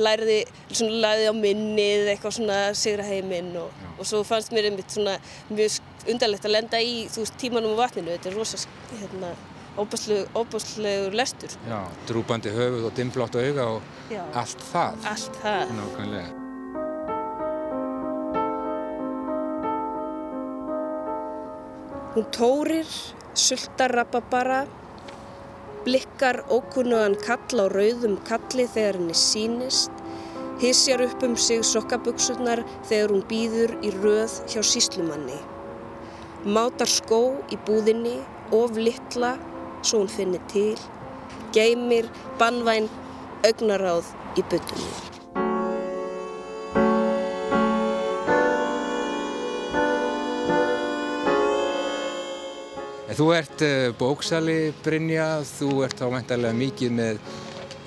læriði, 0.00 0.38
svona 0.70 1.02
læriði 1.04 1.28
á 1.28 1.34
minnið, 1.36 2.06
eitthvað 2.14 2.36
svona 2.38 2.58
sigra 2.78 3.06
heiminn 3.08 3.52
og, 3.60 3.84
og 3.98 4.08
svo 4.08 4.22
fannst 4.26 4.54
mér 4.54 4.70
einmitt 4.70 4.94
svona 4.94 5.18
mjög 5.50 5.78
undarlegt 6.08 6.48
að 6.48 6.56
lenda 6.56 6.80
í, 6.82 6.98
þú 7.12 7.24
veist, 7.24 7.38
tímanum 7.42 7.76
á 7.76 7.80
vatninu, 7.84 8.14
þetta 8.16 8.32
er 8.32 8.38
rosa, 8.38 8.60
hérna, 8.96 9.32
óbúslegur 9.78 11.14
lestur. 11.14 11.54
Já, 11.68 11.80
drúpandi 12.08 12.52
höfuð 12.54 12.90
og 12.90 12.98
dimblátt 12.98 13.38
auga 13.38 13.70
og 13.76 14.12
Já. 14.12 14.24
allt 14.34 14.68
það. 14.72 15.08
Allt 15.14 15.40
það. 15.44 15.74
Nákvæmlega. 15.78 16.47
Hún 22.18 22.32
tórir, 22.32 22.86
sultar 23.34 23.92
rababara, 23.94 24.66
blikkar 25.84 26.40
ókunnugan 26.50 27.14
kall 27.14 27.60
á 27.62 27.66
rauðum 27.70 28.16
kalli 28.26 28.64
þegar 28.66 28.96
henni 28.98 29.14
sínist, 29.14 30.00
hissjar 30.58 31.04
upp 31.04 31.22
um 31.22 31.36
sig 31.38 31.62
sokkabuksurnar 31.62 32.64
þegar 32.88 33.14
hún 33.14 33.22
býður 33.30 33.76
í 33.86 33.92
röð 34.00 34.34
hjá 34.50 34.64
síslumanni. 34.66 35.38
Mátar 36.42 36.90
skó 36.90 37.20
í 37.54 37.60
búðinni, 37.68 38.16
of 38.50 38.74
litla 38.74 39.36
svo 39.84 40.02
hún 40.02 40.10
finnir 40.16 40.42
til, 40.50 40.74
geymir 41.54 42.10
bannvæn 42.42 42.90
augnaráð 43.46 44.10
í 44.34 44.42
byttunni. 44.42 45.17
Þú 53.18 53.32
ert 53.34 53.62
uh, 53.66 53.88
bóksali 53.98 54.56
Brynja, 54.84 55.40
þú 55.42 55.80
ert 55.82 55.98
á 55.98 56.06
mæntalega 56.06 56.54
mikið 56.54 56.92
með 56.94 57.16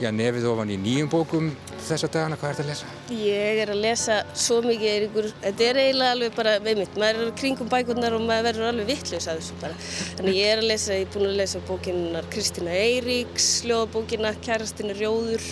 já, 0.02 0.10
nefið 0.12 0.48
ofan 0.50 0.72
í 0.74 0.76
nýjum 0.82 1.08
bókum 1.08 1.46
þessa 1.86 2.10
dagana, 2.12 2.36
hvað 2.42 2.52
ert 2.52 2.62
að 2.64 2.72
lesa? 2.72 2.90
Ég 3.16 3.60
er 3.64 3.72
að 3.72 3.80
lesa 3.86 4.18
svo 4.36 4.58
mikið 4.66 4.90
Eiríkur, 4.90 5.30
þetta 5.46 5.66
er 5.70 5.80
eiginlega 5.86 6.16
alveg 6.18 6.36
bara 6.36 6.56
veimitt, 6.66 6.98
maður 7.00 7.24
er 7.24 7.32
kringum 7.40 7.70
bækurnar 7.72 8.18
og 8.18 8.26
maður 8.26 8.48
verður 8.50 8.70
alveg 8.74 8.90
vittlaus 8.92 9.30
að 9.32 9.40
þessu 9.40 9.60
bara. 9.62 9.78
Þannig 10.18 10.40
ég 10.42 10.52
er 10.52 10.64
að 10.64 10.68
lesa, 10.74 10.98
ég 10.98 11.08
er 11.08 11.14
búin 11.16 11.30
að 11.30 11.40
lesa 11.40 11.62
bókinnar 11.70 12.28
Kristina 12.36 12.74
Eiríks, 12.82 13.48
ljóðabókina 13.70 14.34
Kærastinu 14.44 14.98
Rjóður, 15.00 15.48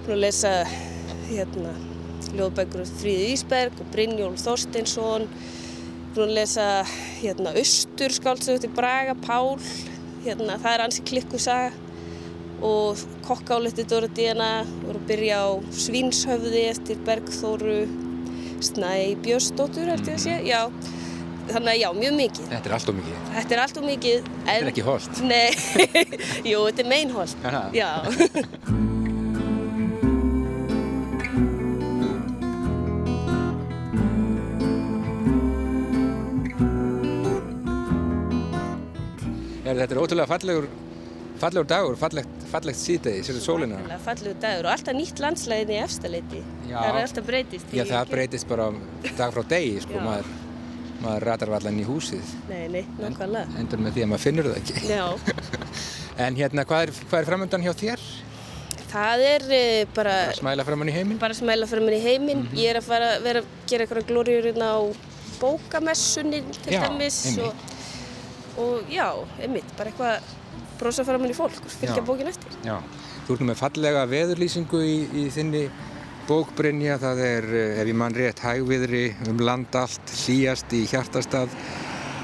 búin 0.00 0.16
að 0.16 0.24
lesa 0.24 0.56
hérna, 1.28 1.76
ljóðabækur 2.32 2.90
Fríði 2.96 3.30
Ísberg 3.36 3.84
og 3.84 3.94
Brynjólf 3.94 4.42
Þorsteinsson, 4.42 5.30
búin 6.16 6.30
að 6.30 6.38
lesa 6.38 6.66
hérna, 7.20 7.52
Östur 7.60 8.14
skáldsögti 8.14 8.70
Braga 8.72 9.12
Pál, 9.20 9.56
hérna, 10.24 10.56
það 10.62 10.72
er 10.72 10.84
ansi 10.86 11.04
klikkusaga 11.06 11.74
og 12.64 13.02
kokkáletti 13.26 13.84
Dóra 13.84 14.08
Díana 14.08 14.50
voru 14.80 14.96
að 14.96 15.08
byrja 15.10 15.42
á 15.44 15.48
Svínshöfði 15.76 16.62
eftir 16.70 17.02
Bergþóru 17.04 17.82
Snæbjörnsdóttur 18.64 19.92
held 19.92 20.08
ég 20.08 20.16
að 20.16 20.24
sé, 20.24 20.38
já 20.48 20.62
þannig 21.52 21.70
að 21.74 21.80
já, 21.82 21.88
mjög 22.00 22.18
mikið. 22.22 22.50
Þetta 22.54 22.70
er 22.70 22.76
allt 22.78 22.90
og 22.90 22.98
mikið. 23.02 23.22
Þetta 23.36 23.56
er 23.56 23.64
allt 23.66 23.78
og 23.78 23.88
mikið 23.92 24.18
en... 24.18 24.34
Þetta 24.40 24.58
er 24.58 24.72
ekki 24.72 24.86
holt. 24.88 25.22
Nei, 25.28 25.48
jú, 26.50 26.66
þetta 26.66 26.86
er 26.86 26.92
meinholt 26.96 27.50
Já 27.76 27.90
Þetta 39.66 39.94
er 39.96 40.00
ótrúlega 40.02 40.30
fallegur 40.30 40.68
fallegur 41.40 41.68
dagur, 41.68 41.96
fallegt 42.00 42.44
fallegt 42.50 42.80
síðdegi, 42.80 43.24
sér 43.26 43.38
sólina. 43.42 43.78
Fallegur 44.04 44.36
dagur 44.40 44.68
og 44.68 44.72
alltaf 44.72 44.96
nýtt 44.96 45.20
landslæðin 45.22 45.74
í 45.74 45.78
efstaleiti. 45.82 46.42
Það 46.68 46.88
er 46.88 46.98
alltaf 47.02 47.26
breytist. 47.26 47.72
Já, 47.74 47.84
það 47.90 48.12
breytist 48.14 48.50
bara 48.50 48.68
dag 49.06 49.34
frá 49.34 49.42
degi, 49.50 49.80
sko, 49.84 50.02
maður, 50.04 50.30
maður 51.02 51.26
ratar 51.30 51.52
allan 51.58 51.80
í 51.82 51.88
húsið. 51.88 52.30
Nei, 52.50 52.62
nei, 52.72 52.84
nákvæmlega. 53.00 53.58
Endur 53.60 53.82
með 53.82 53.98
því 53.98 54.06
að 54.06 54.12
maður 54.12 54.24
finnur 54.24 54.48
það 54.50 54.62
ekki. 54.62 54.78
Já. 54.92 55.04
en 56.26 56.40
hérna, 56.40 56.66
hvað 56.70 56.86
er, 56.86 56.94
hvað 57.02 57.18
er 57.20 57.30
framöndan 57.32 57.66
hjá 57.66 57.72
þér? 57.82 58.06
Það 58.86 59.26
er 59.26 59.46
uh, 59.50 59.82
bara... 59.98 60.16
Bara 60.30 60.40
smæla 60.40 60.68
framann 60.70 60.92
í 60.92 60.96
heiminn? 60.96 61.20
Bara 61.20 61.36
smæla 61.36 61.68
framann 61.68 61.98
í 61.98 62.00
heiminn. 62.00 62.44
Mm 62.46 62.50
-hmm. 62.52 62.62
Ég 62.62 62.72
er 62.72 62.80
að 62.80 62.88
fara, 62.88 63.12
vera 63.24 63.42
að 63.42 63.52
gera 63.68 63.84
eitthvað 63.84 64.08
glóriurinn 64.12 64.62
á 64.62 64.76
bókamessunni 65.36 66.44
til 66.62 66.72
já, 66.72 66.80
dæmis 66.86 67.18
og, 68.62 68.88
já, 68.92 69.08
einmitt, 69.42 69.68
bara 69.78 69.92
eitthvað 69.92 70.32
brosa 70.80 71.04
fram 71.08 71.24
henni 71.24 71.36
fólk 71.36 71.60
og 71.64 71.72
fylgja 71.72 72.04
bókin 72.04 72.28
eftir. 72.30 72.56
Já, 72.66 72.76
þú 73.26 73.38
nú 73.40 73.50
með 73.50 73.60
fallega 73.62 74.06
veðurlýsingu 74.10 74.80
í, 74.84 74.96
í 75.24 75.26
þinni 75.34 75.64
bókbrynja, 76.26 76.98
það 77.02 77.22
er, 77.24 77.48
eh, 77.54 77.80
ef 77.80 77.90
ég 77.92 77.98
mann 78.02 78.16
rétt, 78.16 78.42
hægviðri 78.42 79.04
um 79.30 79.40
land 79.46 79.76
allt, 79.78 80.14
hlýjast 80.24 80.72
í 80.74 80.82
hjartastað 80.90 81.54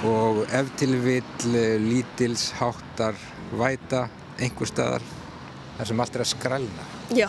og 0.09 0.43
ef 0.51 0.73
til 0.81 0.97
vill 1.05 1.55
eh, 1.55 1.77
lítils 1.79 2.51
háttar 2.59 3.15
væta 3.55 4.09
einhver 4.43 4.67
staðar 4.67 5.05
þar 5.79 5.91
sem 5.93 6.03
allt 6.05 6.17
er 6.19 6.25
að 6.25 6.31
skrælna. 6.35 6.89
Já. 7.15 7.29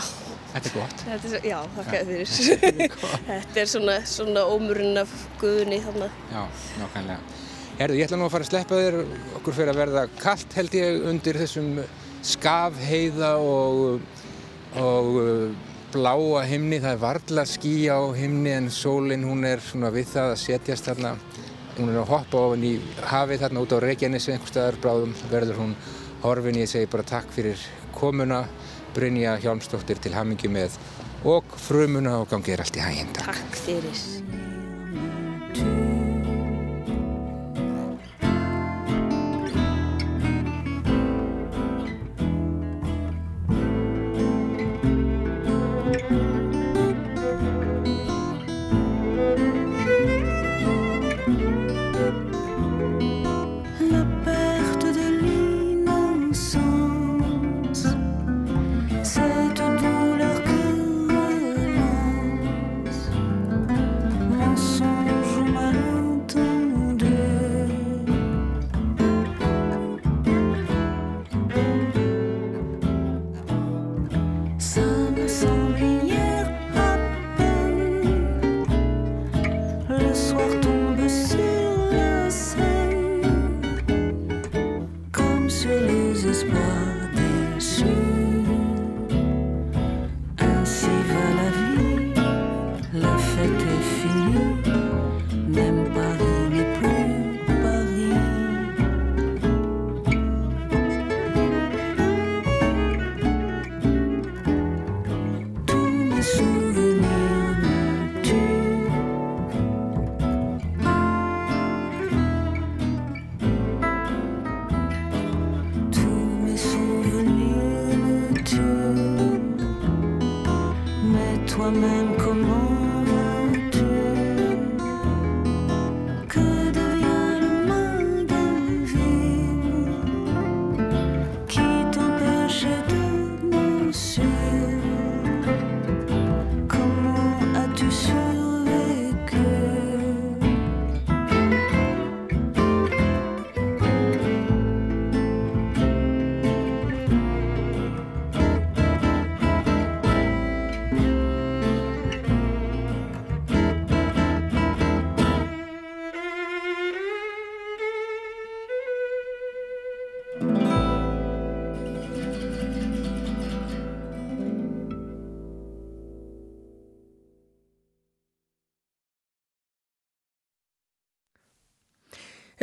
Þetta 0.54 0.70
er 0.70 0.74
gott. 0.78 1.00
Þetta 1.08 1.30
er 1.38 1.46
já, 1.50 1.56
þakka 1.76 2.02
þér 2.08 2.26
fyrir. 2.34 2.98
Þetta 3.30 3.62
er 3.64 3.70
svona, 3.72 3.96
svona 4.06 4.44
ómurinn 4.54 5.00
af 5.02 5.14
guðunni 5.42 5.80
þarna. 5.82 6.10
Já, 6.30 6.44
nákvæmlega. 6.82 7.43
Herðu, 7.74 7.98
ég 7.98 8.06
ætla 8.06 8.18
nú 8.22 8.27
að 8.27 8.34
fara 8.36 8.46
að 8.46 8.51
sleppa 8.51 8.77
þér, 8.77 8.96
okkur 9.39 9.56
fyrir 9.58 9.72
að 9.72 9.80
verða 9.82 10.01
kallt 10.22 10.51
held 10.60 10.75
ég 10.77 11.06
undir 11.10 11.39
þessum 11.42 11.70
skafheiða 12.24 13.32
og, 13.42 14.03
og 14.77 15.10
uh, 15.18 15.72
bláa 15.94 16.44
himni, 16.50 16.77
það 16.84 16.94
er 16.94 17.01
varla 17.01 17.46
skí 17.50 17.74
á 17.89 17.98
himni 18.13 18.53
en 18.53 18.70
sólinn 18.74 19.25
hún 19.25 19.42
er 19.50 19.63
svona 19.65 19.89
við 19.94 20.12
það 20.13 20.36
að 20.36 20.42
setjast 20.44 20.89
þarna, 20.92 21.15
hún 21.80 21.89
er 21.89 22.01
að 22.03 22.12
hoppa 22.13 22.44
ofan 22.48 22.68
í 22.70 22.75
hafið 23.10 23.48
þarna 23.48 23.65
út 23.65 23.74
á 23.74 23.84
Reykjanesi 23.88 24.36
einhver 24.36 24.53
staðar 24.53 24.77
bráðum 24.84 25.15
verður 25.32 25.63
hún 25.63 25.74
horfin, 26.24 26.62
ég 26.62 26.70
segi 26.70 26.92
bara 26.94 27.08
takk 27.10 27.34
fyrir 27.34 27.65
komuna, 27.98 28.44
Brynja 28.94 29.34
Hjálmsdóttir 29.42 29.98
til 29.98 30.13
hamingi 30.13 30.51
með 30.53 30.77
og 31.25 31.58
frumuna 31.65 32.20
og 32.22 32.30
gangið 32.30 32.60
er 32.60 32.63
allt 32.68 32.77
í 32.77 32.86
hæginn. 32.86 33.12
Takk 33.18 33.58
fyrir. 33.63 34.06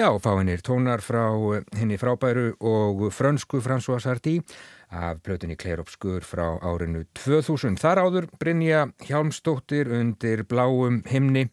Já, 0.00 0.18
fáinir 0.18 0.62
tónar 0.64 1.02
frá 1.04 1.28
eh, 1.28 1.60
henni 1.76 1.98
frábæru 2.00 2.54
og 2.56 3.10
frönsku 3.12 3.60
François 3.60 4.00
Sardi 4.00 4.40
af 4.88 5.20
blötunni 5.20 5.56
Kleropskur 5.60 6.24
frá 6.24 6.56
árinu 6.56 7.04
2000. 7.12 7.76
Þar 7.76 8.00
áður 8.06 8.28
Brynja 8.40 8.86
Hjálmstóttir 9.04 9.92
undir 9.92 10.46
bláum 10.48 11.02
himni 11.04 11.50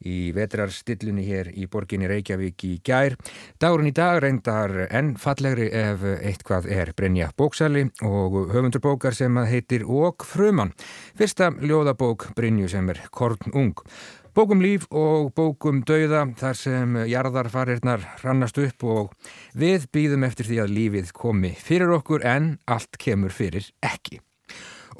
í 0.00 0.30
vetrarstillunni 0.32 1.26
hér 1.26 1.50
í 1.52 1.66
borginni 1.68 2.08
Reykjavík 2.08 2.64
í 2.64 2.72
gær. 2.84 3.18
Dagurinn 3.60 3.90
í 3.90 3.94
dag 3.96 4.22
reyndar 4.24 4.72
enn 4.88 5.12
fallegri 5.20 5.68
ef 5.68 6.06
eitthvað 6.22 6.70
er 6.72 6.94
Brynja 6.96 7.28
bóksali 7.36 7.84
og 8.06 8.38
höfundur 8.54 8.80
bókar 8.80 9.12
sem 9.16 9.36
heitir 9.44 9.84
Og 9.84 10.24
Fruman. 10.24 10.72
Fyrsta 11.20 11.50
ljóðabók 11.52 12.30
Brynju 12.32 12.72
sem 12.72 12.88
er 12.88 13.04
Korn 13.12 13.52
Ung. 13.52 13.76
Bókum 14.30 14.60
líf 14.62 14.84
og 14.94 15.32
bókum 15.34 15.80
dauða 15.82 16.22
þar 16.38 16.58
sem 16.58 16.96
jarðarfarirnar 17.10 18.04
rannast 18.22 18.58
upp 18.62 18.84
og 18.86 19.30
við 19.58 19.88
býðum 19.90 20.26
eftir 20.28 20.46
því 20.46 20.58
að 20.62 20.74
lífið 20.76 21.12
komi 21.16 21.50
fyrir 21.58 21.90
okkur 21.96 22.22
en 22.22 22.52
allt 22.70 22.98
kemur 23.02 23.34
fyrir 23.34 23.66
ekki. 23.82 24.20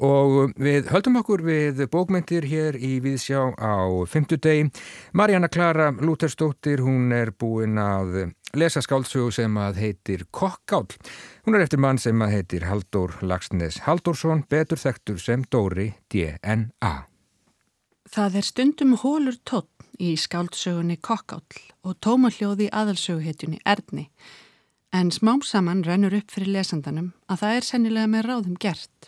Og 0.01 0.51
við 0.59 0.89
höldum 0.91 1.19
okkur 1.21 1.43
við 1.45 1.79
bókmyndir 1.93 2.47
hér 2.49 2.75
í 2.75 2.95
Víðsjá 3.03 3.53
á 3.55 3.85
fymtudegi. 4.09 4.71
Marjana 5.13 5.47
Klara 5.51 5.91
Lútersdóttir, 5.93 6.81
hún 6.81 7.13
er 7.15 7.31
búin 7.31 7.77
að 7.79 8.33
lesa 8.57 8.81
skáldsögu 8.83 9.31
sem 9.31 9.61
að 9.61 9.79
heitir 9.83 10.25
Kokkáll. 10.31 10.89
Hún 11.45 11.55
er 11.55 11.67
eftir 11.67 11.79
mann 11.79 12.01
sem 12.01 12.19
að 12.19 12.35
heitir 12.35 12.67
Haldur 12.67 13.15
Lagsnes 13.21 13.79
Haldursson, 13.85 14.43
betur 14.49 14.81
þektur 14.81 15.21
sem 15.21 15.45
Dóri 15.47 15.93
DNA. 16.11 17.10
Það 18.11 18.33
er 18.35 18.43
stundum 18.43 18.95
hólur 18.99 19.37
tótt 19.47 19.85
í 19.95 20.09
skáldsögunni 20.19 20.97
Kokkáll 20.99 21.61
og 21.87 21.93
tómahljóði 22.03 22.65
aðalsöguhetjunni 22.75 23.61
Erni 23.63 24.09
en 24.91 25.13
smám 25.15 25.39
saman 25.47 25.85
rennur 25.87 26.17
upp 26.17 26.33
fyrir 26.33 26.51
lesandanum 26.57 27.13
að 27.31 27.39
það 27.45 27.55
er 27.59 27.67
sennilega 27.69 28.09
með 28.11 28.25
ráðum 28.27 28.57
gert. 28.59 29.07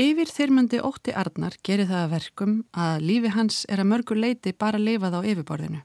Yfir 0.00 0.32
þyrmandi 0.32 0.80
ótti 0.88 1.12
Arnar 1.12 1.58
gerir 1.68 1.90
það 1.92 2.06
að 2.06 2.14
verkum 2.14 2.56
að 2.72 3.04
lífi 3.10 3.34
hans 3.36 3.60
er 3.68 3.84
að 3.84 3.90
mörgur 3.92 4.22
leiti 4.24 4.56
bara 4.56 4.80
leifað 4.80 5.20
á 5.20 5.20
yfirborðinu. 5.20 5.84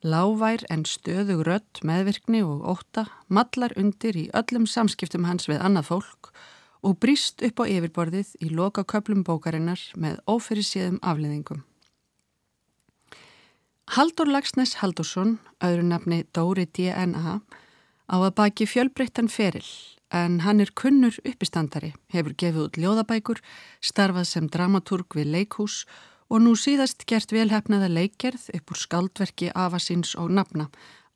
Lávær 0.00 0.64
en 0.72 0.88
stöðug 0.88 1.44
rött, 1.44 1.84
meðvirkni 1.84 2.40
og 2.40 2.64
óta 2.64 3.04
mallar 3.28 3.76
undir 3.76 4.16
í 4.16 4.30
öllum 4.32 4.64
samskiptum 4.64 5.28
hans 5.28 5.44
við 5.44 5.60
annað 5.60 5.92
fólk 5.92 6.32
og 6.32 6.44
bríst 6.92 7.40
upp 7.46 7.62
á 7.62 7.64
yfirborðið 7.64 8.34
í 8.44 8.50
loka 8.52 8.84
köplum 8.84 9.22
bókarinnar 9.24 9.80
með 9.96 10.18
óferisíðum 10.28 10.98
afleðingum. 11.00 11.62
Haldur 13.96 14.28
Lagsnes 14.28 14.78
Haldursson, 14.80 15.38
öðru 15.64 15.84
nafni 15.88 16.22
Dóri 16.36 16.64
DNA, 16.68 17.40
á 18.08 18.16
að 18.16 18.32
baki 18.36 18.68
fjölbreyttan 18.68 19.28
feril 19.32 19.66
en 20.14 20.40
hann 20.44 20.60
er 20.62 20.70
kunnur 20.76 21.16
uppistandari, 21.26 21.92
hefur 22.12 22.36
gefið 22.38 22.66
út 22.66 22.78
ljóðabækur, 22.78 23.40
starfað 23.82 24.28
sem 24.30 24.48
dramaturg 24.52 25.16
við 25.16 25.32
leikhús 25.34 25.82
og 26.30 26.44
nú 26.44 26.54
síðast 26.56 27.04
gert 27.08 27.32
velhæfnaða 27.34 27.90
leikgerð 27.90 28.50
upp 28.54 28.72
úr 28.72 28.80
skaldverki 28.80 29.50
Afasins 29.54 30.14
og 30.20 30.30
nafna, 30.30 30.68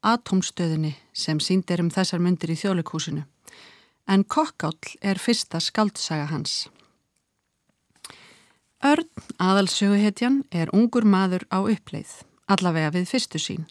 Atomstöðinni 0.03 0.95
sem 1.13 1.41
sínd 1.43 1.71
er 1.71 1.83
um 1.83 1.91
þessar 1.91 2.23
myndir 2.23 2.53
í 2.55 2.59
þjólikúsinu 2.59 3.25
en 4.09 4.25
Kokkáll 4.25 4.97
er 5.05 5.21
fyrsta 5.21 5.61
skaldsaga 5.61 6.29
hans. 6.33 6.69
Örn, 8.85 9.09
aðalsjöguhetjan, 9.43 10.45
er 10.55 10.71
ungur 10.73 11.05
maður 11.05 11.45
á 11.53 11.59
uppleið, 11.61 12.13
allavega 12.49 12.95
við 12.95 13.09
fyrstu 13.11 13.41
sín. 13.43 13.67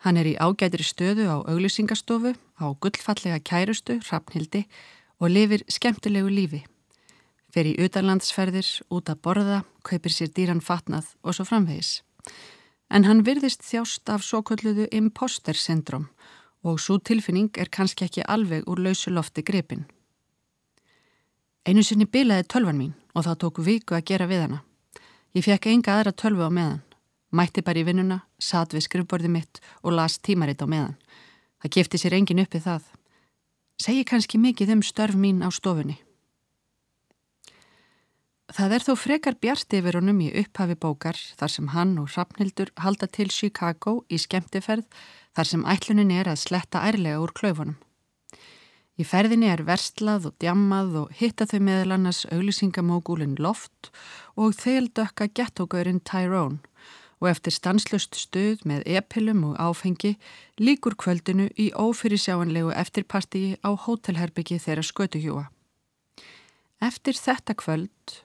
Hann 0.00 0.16
er 0.16 0.26
í 0.26 0.38
ágætri 0.40 0.82
stöðu 0.82 1.28
á 1.28 1.36
auglýsingastofu, 1.44 2.32
á 2.34 2.66
gullfallega 2.80 3.38
kærustu, 3.44 4.00
rapnhildi 4.10 4.64
og 5.20 5.28
lifir 5.30 5.62
skemmtilegu 5.68 6.32
lífi. 6.32 6.62
Fer 7.52 7.68
í 7.68 7.76
utanlandsferðir, 7.84 8.66
út 8.90 9.12
að 9.12 9.20
borða, 9.22 9.60
kaupir 9.84 10.14
sér 10.14 10.32
dýran 10.32 10.64
fatnað 10.64 11.12
og 11.22 11.36
svo 11.36 11.44
framvegis. 11.44 12.00
En 12.90 13.04
hann 13.04 13.22
virðist 13.26 13.62
þjást 13.62 14.08
af 14.10 14.24
svo 14.24 14.40
kalluðu 14.42 14.88
imposter 14.90 15.54
syndrom 15.54 16.08
og 16.62 16.80
svo 16.80 16.98
tilfinning 16.98 17.50
er 17.58 17.70
kannski 17.72 18.04
ekki 18.06 18.26
alveg 18.28 18.68
úr 18.68 18.82
lausu 18.84 19.10
lofti 19.10 19.42
grepin. 19.42 19.86
Einu 21.64 21.82
sinni 21.84 22.06
bilaði 22.06 22.48
tölvan 22.48 22.78
mín 22.78 22.92
og 23.14 23.24
það 23.26 23.40
tók 23.42 23.62
viku 23.64 23.96
að 23.96 24.06
gera 24.12 24.28
við 24.28 24.44
hana. 24.46 24.62
Ég 25.36 25.44
fekk 25.44 25.70
enga 25.70 25.96
aðra 25.96 26.12
tölvu 26.12 26.46
á 26.46 26.50
meðan. 26.50 26.80
Mætti 27.30 27.62
bara 27.62 27.78
í 27.78 27.86
vinnuna, 27.86 28.24
satt 28.42 28.74
við 28.74 28.88
skrifborði 28.88 29.28
mitt 29.30 29.60
og 29.84 29.94
las 29.94 30.18
tímaritt 30.18 30.64
á 30.64 30.66
meðan. 30.66 30.96
Það 31.62 31.74
kefti 31.76 32.00
sér 32.00 32.16
engin 32.18 32.42
uppið 32.42 32.64
það. 32.66 32.86
Segji 33.80 34.04
kannski 34.04 34.40
mikið 34.40 34.74
um 34.74 34.82
störf 34.82 35.14
mín 35.14 35.44
á 35.46 35.48
stofunni. 35.54 36.00
Það 38.50 38.72
er 38.74 38.82
þó 38.82 38.94
frekar 38.98 39.36
bjart 39.38 39.76
yfir 39.78 40.00
honum 40.00 40.18
í 40.24 40.32
upphafi 40.40 40.74
bókar 40.74 41.18
þar 41.38 41.52
sem 41.54 41.68
hann 41.70 41.92
og 42.02 42.10
Hrafnildur 42.10 42.72
halda 42.82 43.06
til 43.06 43.28
Chicago 43.30 44.00
í 44.10 44.18
skemmtiferð 44.18 44.88
þar 45.36 45.50
sem 45.52 45.66
ætlunin 45.74 46.12
er 46.14 46.30
að 46.30 46.42
sletta 46.44 46.82
ærlega 46.88 47.20
úr 47.22 47.32
klaufunum. 47.36 47.78
Í 49.00 49.04
ferðinni 49.08 49.48
er 49.48 49.62
verstlað 49.64 50.26
og 50.28 50.34
djammað 50.42 50.96
og 51.04 51.12
hitta 51.16 51.46
þau 51.48 51.60
meðal 51.64 51.94
annars 51.96 52.26
auglýsingamógúlin 52.28 53.38
Loft 53.40 53.88
og 54.36 54.52
þeildökka 54.58 55.30
gettógaurinn 55.32 56.02
Tyrone 56.04 56.60
og 57.20 57.28
eftir 57.30 57.54
stanslust 57.54 58.16
stuð 58.16 58.64
með 58.68 58.84
epilum 58.98 59.42
og 59.50 59.56
áfengi 59.60 60.14
líkur 60.60 60.96
kvöldinu 61.00 61.48
í 61.60 61.70
ófyrirsjáanlegu 61.76 62.72
eftirpartíi 62.82 63.56
á 63.64 63.70
hótelherbyggi 63.72 64.60
þeirra 64.60 64.84
skötuhjúa. 64.84 65.46
Eftir 66.80 67.16
þetta 67.16 67.56
kvöld 67.60 68.20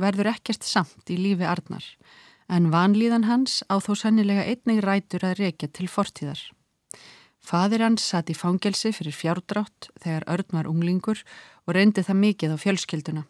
verður 0.00 0.32
ekkert 0.34 0.64
samt 0.68 1.12
í 1.12 1.16
lífi 1.16 1.48
Arnar 1.48 1.84
en 2.48 2.70
vanlíðan 2.70 3.26
hans 3.26 3.62
á 3.66 3.78
þó 3.82 3.94
sannilega 3.98 4.46
einnig 4.46 4.82
rætur 4.84 5.26
að 5.26 5.40
reykja 5.42 5.68
til 5.68 5.88
fortíðar. 5.90 6.40
Fadir 7.46 7.84
hans 7.84 8.02
satt 8.02 8.30
í 8.30 8.34
fangelsi 8.34 8.90
fyrir 8.94 9.14
fjárdrátt 9.14 9.90
þegar 10.02 10.26
Örn 10.34 10.54
var 10.58 10.68
unglingur 10.70 11.22
og 11.66 11.74
reyndi 11.76 12.02
það 12.02 12.22
mikið 12.22 12.54
á 12.54 12.58
fjölskylduna. 12.58 13.22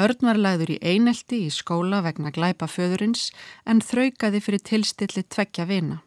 Örn 0.00 0.26
var 0.28 0.40
lagður 0.40 0.74
í 0.74 0.78
einelti 0.80 1.42
í 1.46 1.52
skóla 1.52 2.02
vegna 2.04 2.32
glæpa 2.32 2.68
föðurins 2.68 3.30
en 3.68 3.80
þraukaði 3.84 4.40
fyrir 4.44 4.64
tilstilli 4.68 5.24
tveggja 5.28 5.68
vina. 5.68 6.00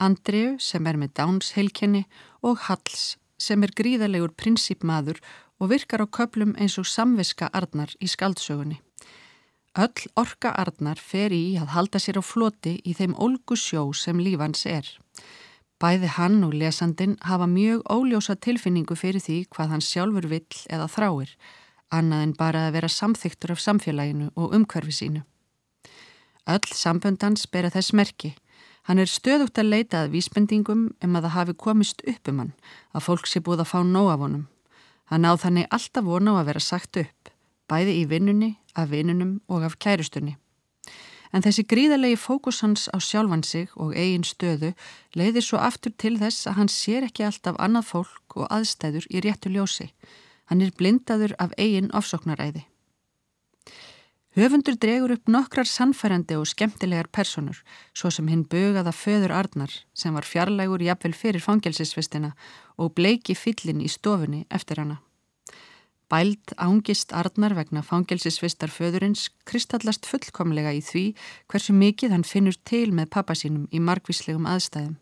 Andriu 0.00 0.56
sem 0.62 0.86
er 0.86 0.96
með 1.00 1.14
Dáns 1.18 1.52
heilkenni 1.56 2.04
og 2.40 2.68
Halls 2.68 3.16
sem 3.38 3.62
er 3.62 3.72
gríðalegur 3.76 4.34
prinsipmaður 4.36 5.20
og 5.58 5.72
virkar 5.72 6.04
á 6.04 6.06
köplum 6.06 6.54
eins 6.58 6.78
og 6.78 6.86
samviska 6.86 7.50
Arnar 7.52 7.92
í 8.00 8.08
skaldsögunni. 8.10 8.80
Öll 9.78 10.08
orka 10.18 10.50
Arnar 10.58 10.98
fer 10.98 11.30
í 11.30 11.54
að 11.54 11.70
halda 11.76 12.00
sér 12.02 12.16
á 12.18 12.22
floti 12.26 12.72
í 12.82 12.96
þeim 12.98 13.12
olgu 13.14 13.54
sjó 13.54 13.84
sem 13.94 14.18
lífans 14.18 14.64
er. 14.66 14.88
Bæði 15.78 16.10
hann 16.16 16.40
og 16.42 16.56
lesandin 16.58 17.14
hafa 17.22 17.46
mjög 17.46 17.84
óljósa 17.86 18.34
tilfinningu 18.34 18.96
fyrir 18.98 19.22
því 19.22 19.36
hvað 19.54 19.70
hann 19.76 19.84
sjálfur 19.86 20.26
vill 20.32 20.58
eða 20.66 20.88
þráir, 20.90 21.30
annað 21.94 22.24
en 22.26 22.34
bara 22.40 22.64
að 22.66 22.74
vera 22.74 22.90
samþyktur 22.90 23.54
af 23.54 23.62
samfélaginu 23.62 24.32
og 24.34 24.58
umhverfi 24.58 24.96
sínu. 24.98 25.22
Öll 26.50 26.74
samböndans 26.74 27.46
bera 27.46 27.70
þess 27.70 27.94
merki. 27.94 28.34
Hann 28.90 28.98
er 28.98 29.06
stöðugt 29.06 29.62
að 29.62 29.70
leita 29.70 30.02
að 30.02 30.14
vísbendingum 30.16 30.88
um 30.90 31.16
að 31.16 31.28
það 31.28 31.36
hafi 31.38 31.54
komist 31.54 32.02
upp 32.02 32.32
um 32.32 32.42
hann, 32.42 32.54
að 32.90 33.06
fólk 33.06 33.30
sé 33.30 33.38
búið 33.38 33.62
að 33.62 33.72
fá 33.76 33.80
nóg 33.86 34.10
af 34.10 34.26
honum. 34.26 34.46
Hann 35.06 35.28
á 35.28 35.38
þannig 35.38 35.70
alltaf 35.70 36.08
vona 36.08 36.34
á 36.34 36.42
að 36.42 36.48
vera 36.50 36.66
sagt 36.66 36.98
upp, 36.98 37.30
bæði 37.68 38.00
í 38.02 38.04
vinnunni, 38.10 38.56
af 38.74 38.90
vinnunum 38.90 39.40
og 39.48 39.64
af 39.66 39.78
kærustunni. 39.78 40.36
En 41.32 41.44
þessi 41.44 41.66
gríðarlegi 41.68 42.16
fókus 42.16 42.62
hans 42.64 42.86
á 42.88 42.96
sjálfan 43.04 43.44
sig 43.44 43.68
og 43.76 43.92
eigin 43.92 44.24
stöðu 44.24 44.72
leiðir 45.18 45.44
svo 45.44 45.60
aftur 45.60 45.92
til 45.92 46.16
þess 46.20 46.48
að 46.48 46.56
hann 46.60 46.72
sér 46.72 47.04
ekki 47.08 47.26
alltaf 47.26 47.58
annað 47.60 47.90
fólk 47.90 48.36
og 48.40 48.48
aðstæður 48.48 49.08
í 49.12 49.20
réttu 49.26 49.52
ljósi. 49.52 49.90
Hann 50.48 50.64
er 50.64 50.72
blindaður 50.72 51.36
af 51.38 51.52
eigin 51.58 51.92
ofsóknaræði. 51.92 52.64
Höfundur 54.38 54.76
dregur 54.78 55.12
upp 55.16 55.28
nokkrar 55.28 55.66
sannfærandi 55.66 56.36
og 56.38 56.46
skemmtilegar 56.46 57.08
personur, 57.12 57.58
svo 57.92 58.10
sem 58.12 58.28
hinn 58.30 58.44
bögaða 58.46 58.92
föður 58.94 59.34
Arnar 59.34 59.72
sem 59.98 60.14
var 60.14 60.28
fjarlægur 60.28 60.84
jafnvel 60.84 61.16
fyrir 61.16 61.42
fangelsisvistina 61.42 62.34
og 62.78 62.94
bleiki 62.94 63.34
fyllin 63.34 63.82
í 63.82 63.90
stofunni 63.90 64.44
eftir 64.54 64.78
hana. 64.78 65.00
Bælt 66.08 66.54
ángist 66.56 67.12
Arnar 67.12 67.52
vegna 67.52 67.82
fangelsisvistar 67.84 68.70
föðurins 68.72 69.26
kristallast 69.44 70.06
fullkomlega 70.08 70.72
í 70.72 70.80
því 70.80 71.02
hversu 71.52 71.74
mikið 71.76 72.14
hann 72.14 72.24
finnur 72.24 72.56
til 72.64 72.94
með 72.96 73.10
pappa 73.12 73.36
sínum 73.36 73.66
í 73.68 73.82
margvíslegum 73.84 74.48
aðstæðum. 74.48 74.96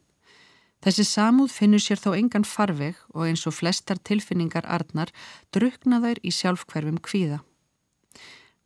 Þessi 0.82 1.04
samúð 1.06 1.54
finnur 1.54 1.82
sér 1.82 2.02
þó 2.02 2.10
engan 2.18 2.44
farveg 2.46 2.98
og 3.14 3.28
eins 3.28 3.46
og 3.46 3.54
flestar 3.54 4.02
tilfinningar 4.02 4.66
Arnar 4.66 5.14
drukna 5.54 6.02
þær 6.02 6.20
í 6.26 6.34
sjálfkverfum 6.34 6.98
kvíða. 6.98 7.38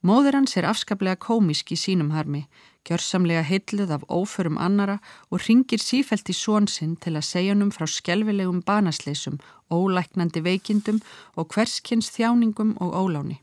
Móður 0.01 0.41
hans 0.41 0.57
er 0.57 0.65
afskaplega 0.65 1.21
komisk 1.21 1.75
í 1.75 1.77
sínum 1.77 2.15
harmi, 2.17 2.47
gjörsamlega 2.89 3.43
heitluð 3.47 3.91
af 3.97 4.07
óförum 4.09 4.59
annara 4.59 4.99
og 5.31 5.43
ringir 5.47 5.83
sífælt 5.83 6.31
í 6.33 6.37
svonsinn 6.37 6.97
til 6.97 7.17
að 7.17 7.29
segja 7.29 7.55
hennum 7.55 7.73
frá 7.75 7.87
skjelvilegum 7.89 8.63
banasleisum, 8.67 9.39
ólæknandi 9.71 10.43
veikindum 10.45 11.03
og 11.37 11.53
hverskins 11.55 12.11
þjáningum 12.17 12.77
og 12.81 12.97
óláni. 12.97 13.39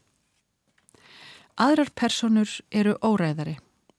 Aðrar 1.58 1.90
personur 1.96 2.50
eru 2.72 2.98
óræðari. 3.02 3.58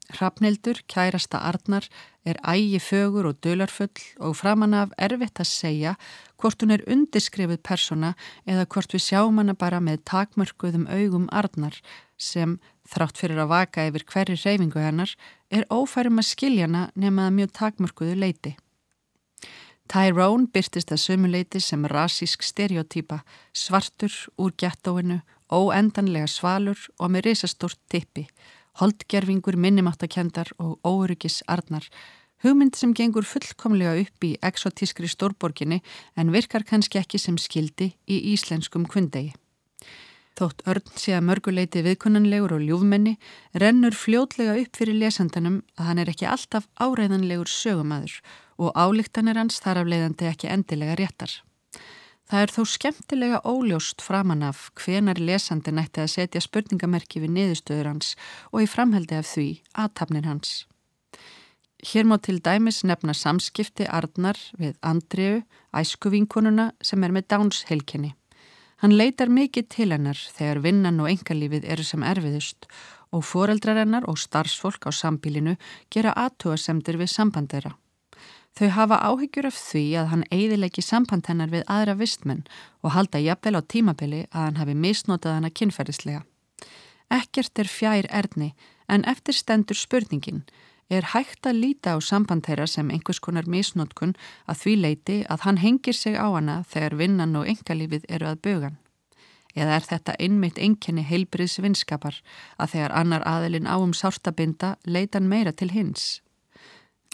Hrafnildur, 0.08 0.78
kærasta 0.88 1.40
Arnar, 1.44 1.84
er 2.24 2.38
ægi 2.44 2.78
fögur 2.80 3.26
og 3.28 3.40
dölarfull 3.44 4.00
og 4.20 4.36
framan 4.36 4.74
af 4.74 4.94
erfitt 4.98 5.40
að 5.40 5.50
segja 5.50 5.94
hvort 6.40 6.62
hún 6.62 6.72
er 6.72 6.84
undirskrifið 6.88 7.60
persona 7.64 8.14
eða 8.46 8.66
hvort 8.72 8.94
við 8.94 9.04
sjáum 9.04 9.40
hana 9.40 9.54
bara 9.54 9.80
með 9.80 10.04
takmörkuðum 10.08 10.86
augum 10.88 11.28
Arnar 11.32 11.76
sem, 12.16 12.58
þrátt 12.88 13.20
fyrir 13.20 13.42
að 13.42 13.52
vaka 13.52 13.86
yfir 13.88 14.04
hverju 14.08 14.38
reyfingu 14.40 14.80
hennar, 14.82 15.12
er 15.50 15.68
ófærum 15.70 16.20
að 16.20 16.30
skilja 16.32 16.66
hana 16.68 16.88
nema 16.96 17.28
að 17.28 17.36
mjög 17.38 17.54
takmörkuðu 17.60 18.16
leiti. 18.18 18.54
Tyrone 19.88 20.50
byrtist 20.52 20.92
að 20.92 21.00
sömuleiti 21.00 21.60
sem 21.64 21.86
rasísk 21.88 22.44
stereotýpa, 22.44 23.22
svartur 23.56 24.12
úr 24.36 24.52
gættóinu, 24.60 25.22
óendanlega 25.48 26.28
svalur 26.28 26.80
og 27.00 27.12
með 27.14 27.30
risastórt 27.30 27.80
tippi, 27.88 28.26
holdgerfingur 28.82 29.56
minnumáttakendar 29.56 30.52
og 30.60 30.76
óryggis 30.84 31.40
arnar, 31.48 31.88
hugmynd 32.44 32.76
sem 32.76 32.92
gengur 32.94 33.24
fullkomlega 33.26 33.96
upp 34.04 34.28
í 34.28 34.34
exotískri 34.44 35.08
stórborginni 35.08 35.80
en 36.20 36.36
virkar 36.36 36.68
kannski 36.68 37.00
ekki 37.00 37.18
sem 37.18 37.40
skildi 37.40 37.94
í 38.06 38.20
íslenskum 38.34 38.84
kvöndegi. 38.86 39.32
Þótt 40.38 40.62
örn 40.70 40.90
sé 40.94 41.16
að 41.16 41.24
mörguleiti 41.26 41.80
viðkunnanlegur 41.82 42.52
og 42.54 42.62
ljúfmenni 42.62 43.16
rennur 43.58 43.96
fljótlega 43.98 44.54
upp 44.60 44.78
fyrir 44.78 44.94
lesandanum 45.00 45.56
að 45.74 45.88
hann 45.88 45.98
er 45.98 46.12
ekki 46.12 46.28
alltaf 46.30 46.68
áræðanlegur 46.78 47.50
sögumæður 47.50 48.20
og 48.62 48.78
álíktanir 48.78 49.40
hans 49.40 49.58
þar 49.64 49.82
af 49.82 49.90
leiðandi 49.90 50.28
ekki 50.30 50.50
endilega 50.54 50.94
réttar. 51.00 51.32
Það 52.30 52.44
er 52.44 52.52
þó 52.54 52.62
skemmtilega 52.70 53.40
óljóst 53.48 54.04
framan 54.04 54.44
af 54.46 54.68
hvenar 54.78 55.18
lesandi 55.18 55.72
nætti 55.74 56.04
að 56.04 56.12
setja 56.12 56.44
spurningamerki 56.44 57.24
við 57.24 57.34
niðurstöður 57.34 57.90
hans 57.90 58.12
og 58.52 58.62
í 58.62 58.70
framhaldi 58.70 59.18
af 59.18 59.26
því 59.32 59.48
aðtapnin 59.74 60.28
hans. 60.28 60.52
Hér 61.82 62.06
má 62.06 62.18
til 62.22 62.38
dæmis 62.38 62.84
nefna 62.86 63.14
samskipti 63.14 63.88
Arnar 63.90 64.38
við 64.58 64.78
Andriu, 64.86 65.42
æskuvinkununa 65.74 66.72
sem 66.82 67.02
er 67.02 67.14
með 67.16 67.30
dánshelkinni. 67.34 68.17
Hann 68.78 68.94
leitar 68.94 69.26
mikið 69.26 69.66
til 69.74 69.90
hennar 69.90 70.18
þegar 70.36 70.62
vinnan 70.62 71.00
og 71.02 71.10
engalífið 71.10 71.64
eru 71.66 71.84
sem 71.86 72.04
erfiðust 72.06 72.68
og 73.10 73.24
foreldrar 73.26 73.80
hennar 73.80 74.06
og 74.06 74.20
starfsfólk 74.22 74.86
á 74.86 74.90
sambílinu 74.94 75.56
gera 75.90 76.12
aðtúasemdir 76.14 76.98
við 77.00 77.10
sambandera. 77.10 77.74
Þau 78.58 78.68
hafa 78.74 79.00
áhyggjur 79.06 79.48
af 79.50 79.58
því 79.58 79.84
að 79.98 80.08
hann 80.12 80.24
eigðilegi 80.34 80.82
samband 80.82 81.26
hennar 81.30 81.50
við 81.50 81.66
aðra 81.66 81.94
vistmenn 81.98 82.46
og 82.82 82.94
halda 82.94 83.20
jafnvel 83.22 83.58
á 83.58 83.62
tímabili 83.62 84.22
að 84.30 84.44
hann 84.46 84.60
hafi 84.62 84.74
misnotað 84.74 85.36
hana 85.38 85.50
kynferðislega. 85.50 86.22
Ekkert 87.10 87.58
er 87.58 87.70
fjær 87.70 88.08
erni 88.10 88.52
en 88.88 89.04
eftir 89.10 89.34
stendur 89.34 89.78
spurningin 89.78 90.44
er 90.88 91.10
hægt 91.12 91.46
að 91.46 91.60
líta 91.62 91.94
á 91.94 91.98
samband 92.00 92.46
þeirra 92.48 92.66
sem 92.66 92.90
einhvers 92.90 93.20
konar 93.20 93.48
misnotkun 93.48 94.14
að 94.48 94.60
því 94.62 94.74
leiti 94.82 95.16
að 95.28 95.44
hann 95.44 95.60
hengir 95.60 95.96
sig 95.96 96.16
á 96.16 96.26
hana 96.32 96.62
þegar 96.68 96.96
vinnan 96.96 97.36
og 97.36 97.48
engalífið 97.48 98.08
eru 98.08 98.30
að 98.30 98.40
bögan. 98.46 98.78
Eða 99.56 99.76
er 99.76 99.84
þetta 99.88 100.16
einmitt 100.22 100.58
enginni 100.58 101.02
heilbriðs 101.02 101.58
vinskapar 101.60 102.20
að 102.56 102.74
þegar 102.74 102.96
annar 103.00 103.24
aðilinn 103.26 103.68
á 103.68 103.76
um 103.76 103.92
sártabinda 103.92 104.76
leitan 104.86 105.28
meira 105.28 105.52
til 105.52 105.70
hins? 105.72 106.20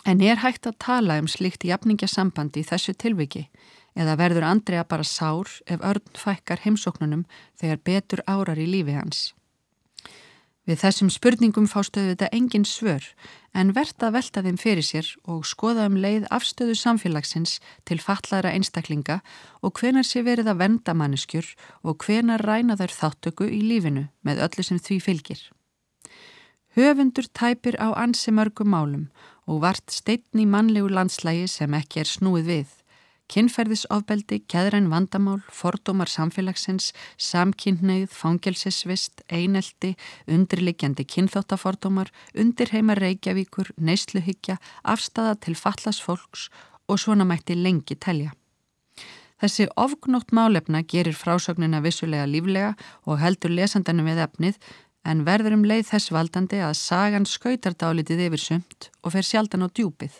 En 0.04 0.20
er 0.20 0.42
hægt 0.42 0.66
að 0.68 0.78
tala 0.78 1.16
um 1.18 1.30
slikt 1.30 1.64
jafningasambandi 1.64 2.60
í 2.60 2.68
þessu 2.68 2.92
tilviki 2.94 3.48
eða 3.96 4.18
verður 4.20 4.44
Andrea 4.44 4.84
bara 4.84 5.06
sár 5.06 5.48
ef 5.70 5.80
örn 5.80 6.18
fækkar 6.18 6.60
heimsóknunum 6.66 7.24
þegar 7.60 7.80
betur 7.86 8.22
árar 8.26 8.60
í 8.60 8.66
lífi 8.68 8.98
hans? 8.98 9.32
Við 10.64 10.80
þessum 10.80 11.10
spurningum 11.12 11.66
fástöðu 11.68 12.14
þetta 12.14 12.30
engin 12.32 12.64
svör 12.68 13.04
en 13.54 13.72
verðt 13.74 14.02
að 14.02 14.16
velta 14.18 14.42
þeim 14.44 14.58
fyrir 14.60 14.86
sér 14.86 15.08
og 15.30 15.46
skoða 15.46 15.86
um 15.88 15.96
leið 16.02 16.26
afstöðu 16.34 16.74
samfélagsins 16.78 17.60
til 17.88 18.00
fallara 18.02 18.52
einstaklinga 18.52 19.20
og 19.62 19.78
hvenar 19.78 20.06
sé 20.06 20.24
verið 20.26 20.50
að 20.50 20.62
venda 20.64 20.94
manneskjur 20.98 21.50
og 21.82 22.02
hvenar 22.04 22.42
ræna 22.42 22.76
þær 22.80 22.96
þáttöku 23.00 23.48
í 23.48 23.60
lífinu 23.62 24.08
með 24.26 24.42
öllu 24.48 24.66
sem 24.66 24.82
því 24.82 24.98
fylgir. 25.06 25.40
Höfundur 26.74 27.30
tæpir 27.30 27.78
á 27.78 27.94
ansi 27.94 28.34
mörgum 28.34 28.74
málum 28.74 29.04
og 29.46 29.60
vart 29.62 29.92
steitn 29.94 30.42
í 30.42 30.46
mannlegu 30.50 30.90
landslægi 30.90 31.46
sem 31.48 31.74
ekki 31.78 32.02
er 32.02 32.10
snúið 32.10 32.50
við. 32.50 32.70
Kinnferðisofbeldi, 33.32 34.42
keðræn 34.52 34.90
vandamál, 34.92 35.40
fordómar 35.48 36.10
samfélagsins, 36.12 36.90
samkynneið, 37.16 38.10
fangelsisvist, 38.12 39.24
einelti, 39.32 39.94
undirliggjandi 40.28 41.06
kynþáttafordómar, 41.08 42.12
undirheimar 42.36 43.00
reykjavíkur, 43.00 43.72
neysluhyggja, 43.80 44.58
afstafa 44.84 45.38
til 45.40 45.56
fallas 45.56 46.02
fólks 46.04 46.50
og 46.88 47.00
svona 47.00 47.24
mætti 47.24 47.56
lengi 47.56 47.96
telja. 47.96 48.34
Þessi 49.40 49.66
ofgnótt 49.80 50.30
málefna 50.32 50.84
gerir 50.88 51.16
frásögnina 51.16 51.80
vissulega 51.84 52.28
líflega 52.28 52.74
og 53.08 53.18
heldur 53.20 53.52
lesandanum 53.52 54.06
við 54.08 54.22
efnið 54.28 54.60
en 55.04 55.24
verður 55.26 55.58
um 55.58 55.66
leið 55.68 55.88
þess 55.90 56.12
valdandi 56.14 56.60
að 56.64 56.76
sagan 56.78 57.26
skautar 57.28 57.76
dálitið 57.76 58.28
yfir 58.28 58.40
sumt 58.40 58.88
og 59.02 59.16
fer 59.16 59.26
sjaldan 59.26 59.66
á 59.66 59.68
djúpið. 59.68 60.14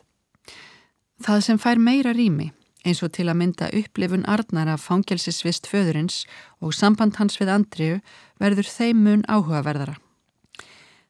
Það 1.25 1.41
sem 1.47 1.61
fær 1.63 1.81
meira 1.81 2.13
rými, 2.13 2.51
eins 2.85 3.03
og 3.03 3.13
til 3.17 3.29
að 3.29 3.41
mynda 3.41 3.71
upplifun 3.73 4.27
Arnar 4.31 4.71
af 4.75 4.85
fangelsisvist 4.87 5.69
föðurins 5.71 6.25
og 6.61 6.77
samband 6.77 7.17
hans 7.19 7.41
við 7.41 7.53
Andriu, 7.57 8.01
verður 8.41 8.69
þeim 8.69 9.05
mun 9.05 9.27
áhugaverðara. 9.29 9.97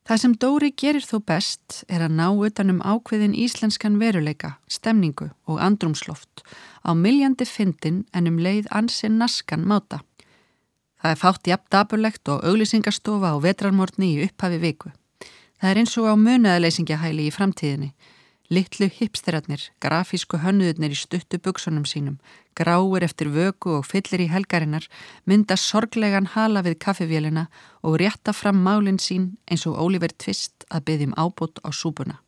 Það 0.04 0.20
sem 0.20 0.32
Dóri 0.36 0.68
gerir 0.76 1.04
þó 1.04 1.16
best 1.24 1.78
er 1.88 2.02
að 2.04 2.16
ná 2.18 2.26
utanum 2.28 2.82
ákveðin 2.84 3.36
íslenskan 3.40 3.96
veruleika, 3.96 4.58
stemningu 4.68 5.30
og 5.48 5.62
andrumsloft 5.64 6.42
á 6.84 6.92
miljandi 6.92 7.46
fyndin 7.48 8.02
en 8.12 8.28
um 8.28 8.36
leið 8.36 8.68
ansinn 8.68 9.16
naskan 9.16 9.64
máta. 9.64 10.02
Það 11.00 11.10
er 11.14 11.20
fátt 11.20 11.48
jafn 11.48 11.70
daburlegt 11.72 12.28
og 12.28 12.44
auglýsingarstofa 12.44 13.32
á 13.32 13.36
vetrarmórni 13.40 14.10
í 14.12 14.20
upphafi 14.28 14.60
viku. 14.60 14.92
Það 15.60 15.70
er 15.70 15.80
eins 15.80 15.96
og 15.96 16.10
á 16.12 16.14
munaðaleysingahæli 16.20 17.30
í 17.30 17.32
framtíðinni. 17.32 17.90
Littlu 18.52 18.90
hipsterarnir, 18.92 19.62
grafísku 19.80 20.36
hönnuðurnir 20.42 20.92
í 20.92 20.98
stuttu 21.00 21.38
buksunum 21.40 21.86
sínum, 21.88 22.18
gráir 22.52 23.06
eftir 23.06 23.30
vöku 23.32 23.78
og 23.78 23.86
fyllir 23.88 24.20
í 24.20 24.28
helgarinnar, 24.28 24.84
mynda 25.24 25.56
sorglegan 25.56 26.28
hala 26.34 26.60
við 26.66 26.76
kaffevélina 26.84 27.46
og 27.80 27.96
rétta 28.02 28.34
fram 28.36 28.60
málinn 28.60 29.00
sín 29.00 29.30
eins 29.48 29.64
og 29.64 29.78
Oliver 29.80 30.12
Twist 30.12 30.66
að 30.68 30.84
byggjum 30.90 31.14
ábútt 31.16 31.62
á 31.64 31.72
súpuna. 31.72 32.20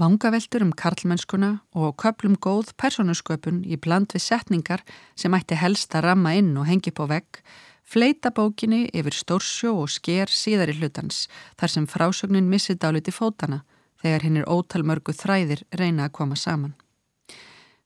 Vangaveltur 0.00 0.64
um 0.64 0.72
karlmennskuna 0.72 1.50
og 1.76 1.98
köplum 2.00 2.38
góð 2.40 2.72
personusköpun 2.80 3.60
í 3.68 3.76
bland 3.76 4.14
við 4.14 4.24
setningar 4.24 4.80
sem 5.20 5.34
ætti 5.36 5.58
helst 5.60 5.92
að 5.92 6.06
ramma 6.06 6.32
inn 6.38 6.54
og 6.56 6.64
hengi 6.64 6.94
på 6.96 7.04
vegg, 7.10 7.42
fleita 7.84 8.32
bókinni 8.32 8.86
yfir 8.96 9.12
stórsjó 9.12 9.74
og 9.82 9.92
sker 9.92 10.32
síðar 10.32 10.72
í 10.72 10.78
hlutans, 10.78 11.26
þar 11.60 11.74
sem 11.74 11.90
frásögnin 11.90 12.48
missið 12.48 12.80
dáliti 12.80 13.12
fótana, 13.12 13.66
þegar 14.02 14.26
hinn 14.26 14.38
er 14.40 14.48
ótalmörgu 14.48 15.14
þræðir 15.16 15.64
reyna 15.76 16.08
að 16.08 16.16
koma 16.18 16.36
saman. 16.36 16.76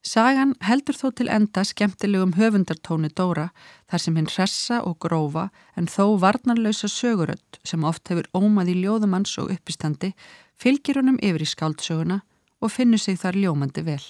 Sagan 0.05 0.53
heldur 0.61 0.99
þó 0.99 1.07
til 1.17 1.31
enda 1.33 1.63
skemmtilegum 1.65 2.35
höfundartóni 2.37 3.09
Dóra 3.17 3.47
þar 3.89 4.03
sem 4.03 4.19
hinn 4.19 4.29
hressa 4.29 4.83
og 4.85 4.99
grófa 5.01 5.47
en 5.81 5.89
þó 5.89 6.19
varnarlausa 6.21 6.91
söguröld 6.93 7.59
sem 7.65 7.87
oft 7.89 8.13
hefur 8.13 8.29
ómað 8.37 8.75
í 8.75 8.77
ljóðumanns 8.83 9.33
og 9.41 9.55
uppistandi 9.55 10.13
fylgir 10.61 11.01
honum 11.01 11.17
yfir 11.25 11.47
í 11.47 11.49
skáldsöguna 11.49 12.21
og 12.61 12.75
finnur 12.77 13.01
sig 13.01 13.17
þar 13.23 13.41
ljómandi 13.41 13.85
vel. 13.89 14.05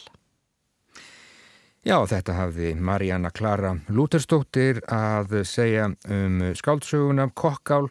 Já, 1.84 1.98
þetta 2.08 2.32
hafði 2.38 2.70
Marjana 2.80 3.28
Klara 3.28 3.74
Lúterstóttir 3.92 4.78
að 4.88 5.42
segja 5.44 5.90
um 6.08 6.38
skáldsöguna 6.56 7.26
Kokkál 7.36 7.90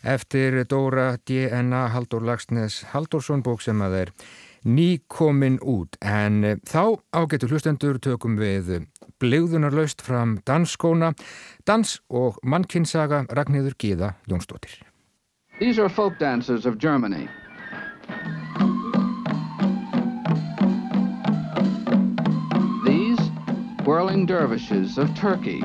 eftir 0.00 0.62
Dóra 0.64 1.18
D.N.A. 1.28 1.82
Haldur 1.92 2.24
Lagsnes 2.24 2.78
Haldursson 2.94 3.44
bók 3.44 3.60
sem 3.60 3.84
að 3.84 3.98
er 3.98 4.14
nýkomin 4.64 5.58
út 5.60 6.00
en 6.00 6.56
þá 6.64 6.96
ágetur 7.12 7.52
hlustendur 7.52 8.00
tökum 8.00 8.40
við 8.40 8.88
blegðunarlaust 9.20 10.00
fram 10.00 10.38
dansskóna, 10.48 11.12
dans 11.68 11.98
og 12.08 12.40
mannkinsaga 12.40 13.26
Ragnhildur 13.28 13.76
Gíða 13.76 14.14
Jónsdóttir. 14.24 14.80
These 15.60 15.84
are 15.84 15.92
folk 15.92 16.16
dancers 16.18 16.64
of 16.64 16.80
Germany. 16.80 17.28
Whirling 23.84 24.24
dervishes 24.24 24.96
of 24.96 25.14
Turkey. 25.14 25.62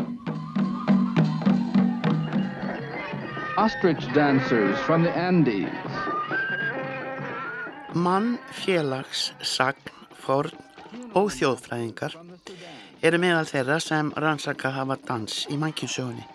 Ostrich 3.58 4.02
dancers 4.14 4.78
from 4.80 5.04
the 5.04 5.12
Andes. 5.18 5.70
Mann, 7.96 8.38
félags, 8.52 9.32
sagn, 9.42 9.80
forn 10.20 10.52
og 11.16 11.32
þjóðfræðingar 11.32 12.20
eru 13.02 13.24
meðal 13.24 13.48
þeirra 13.48 13.80
sem 13.80 14.12
rannsaka 14.20 14.76
hafa 14.76 15.00
dans 15.08 15.46
í 15.48 15.56
mannkinsögunni. 15.58 16.28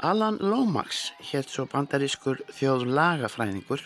Alan 0.00 0.40
Lomax 0.40 1.10
hétt 1.30 1.52
svo 1.52 1.68
bandarískur 1.68 2.40
þjóðlagafræðingur 2.56 3.84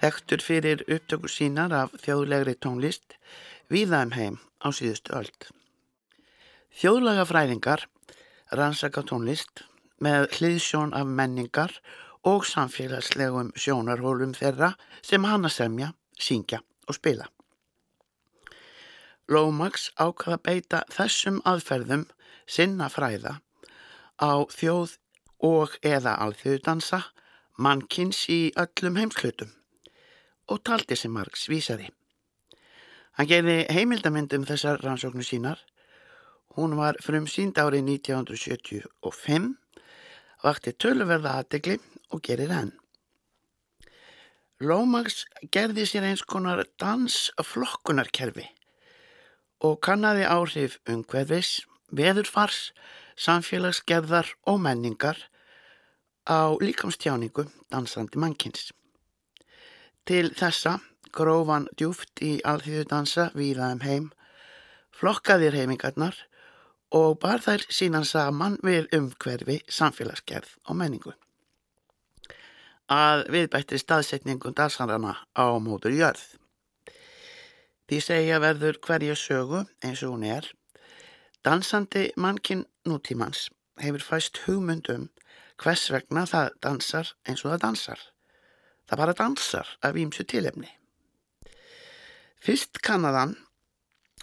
þekktur 0.00 0.42
fyrir 0.42 0.84
upptökur 0.88 1.30
sínar 1.30 1.76
af 1.84 1.98
þjóðlegri 2.00 2.56
tónlist 2.56 3.18
viðaðum 3.68 4.16
heim 4.16 4.38
á 4.64 4.72
síðustu 4.72 5.20
öld. 5.20 5.52
Þjóðlagafræðingar 6.80 7.86
rannsaka 8.56 9.02
tónlist 9.04 9.64
með 10.02 10.30
hliðsjón 10.38 10.94
af 10.96 11.06
menningar 11.06 11.74
og 12.24 12.46
samfélagslegum 12.48 13.52
sjónarhólum 13.58 14.32
þeirra 14.38 14.72
sem 15.02 15.24
hana 15.26 15.50
semja, 15.52 15.92
syngja 16.18 16.62
og 16.88 16.96
spila. 16.96 17.28
Lomax 19.28 19.90
ákvaða 20.00 20.38
beita 20.42 20.82
þessum 20.90 21.40
aðferðum 21.46 22.06
sinna 22.46 22.88
fræða 22.92 23.38
á 24.18 24.32
þjóð 24.50 24.96
og 25.42 25.74
eða 25.82 26.16
alþjóðdansa 26.24 27.02
mannkins 27.58 28.24
í 28.30 28.52
öllum 28.58 28.98
heimsklutum 29.00 29.52
og 30.50 30.62
taldi 30.66 30.96
sem 30.98 31.12
Marx 31.14 31.48
vísaði. 31.50 31.88
Hann 33.18 33.28
gerði 33.28 33.58
heimildamindum 33.72 34.46
þessar 34.48 34.80
rannsóknu 34.82 35.24
sínar. 35.26 35.60
Hún 36.52 36.76
var 36.76 36.98
frum 37.00 37.24
sínd 37.24 37.56
árið 37.56 37.86
1975, 37.88 39.52
vakti 40.44 40.72
töluverða 40.76 41.38
aðdegli 41.40 41.78
og 42.12 42.20
gerir 42.26 42.52
henn. 42.52 42.72
Lomax 44.60 45.24
gerði 45.54 45.86
sér 45.88 46.04
eins 46.10 46.22
konar 46.28 46.60
dansflokkunarkerfi 46.78 48.44
og 49.64 49.78
kannadi 49.80 50.26
áhrif 50.28 50.76
umhverfis, 50.90 51.62
veðurfars, 51.88 52.72
samfélagsgerðar 53.16 54.28
og 54.44 54.60
menningar 54.60 55.18
á 56.28 56.52
líkamstjáningu 56.60 57.46
dansandi 57.72 58.20
mannkins. 58.20 58.70
Til 60.04 60.34
þessa 60.36 60.80
grófan 61.16 61.68
djúft 61.78 62.20
í 62.20 62.36
alþjóðdansa 62.44 63.30
víðaðum 63.38 63.82
heim, 63.86 64.06
flokkaðir 64.92 65.56
heimingarnar 65.56 66.20
og 66.92 67.18
bar 67.22 67.40
þær 67.40 67.64
sínan 67.72 68.04
saman 68.04 68.58
við 68.64 68.90
umhverfi, 68.96 69.62
samfélagsgerð 69.68 70.50
og 70.68 70.76
menningu. 70.76 71.14
Að 72.92 73.24
viðbættri 73.32 73.80
staðsetningum 73.80 74.54
dansanrana 74.56 75.16
á 75.32 75.56
mótur 75.64 75.94
jörð. 75.96 76.24
Því 77.88 78.00
segja 78.04 78.40
verður 78.42 78.78
hverja 78.84 79.16
sögu 79.16 79.64
eins 79.84 80.02
og 80.04 80.14
hún 80.14 80.26
er. 80.28 80.46
Dansandi 81.44 82.10
mannkinn 82.16 82.66
nútímans 82.88 83.48
hefur 83.80 84.04
fæst 84.04 84.44
hugmyndum 84.44 85.08
hvers 85.62 85.88
vegna 85.94 86.26
það 86.28 86.52
dansar 86.64 87.14
eins 87.26 87.44
og 87.44 87.54
það 87.54 87.64
dansar. 87.64 88.00
Það 88.86 89.00
bara 89.00 89.16
dansar 89.18 89.74
af 89.80 89.96
ímsu 89.96 90.26
tilefni. 90.28 90.68
Fyrst 92.42 92.80
kannadan, 92.82 93.36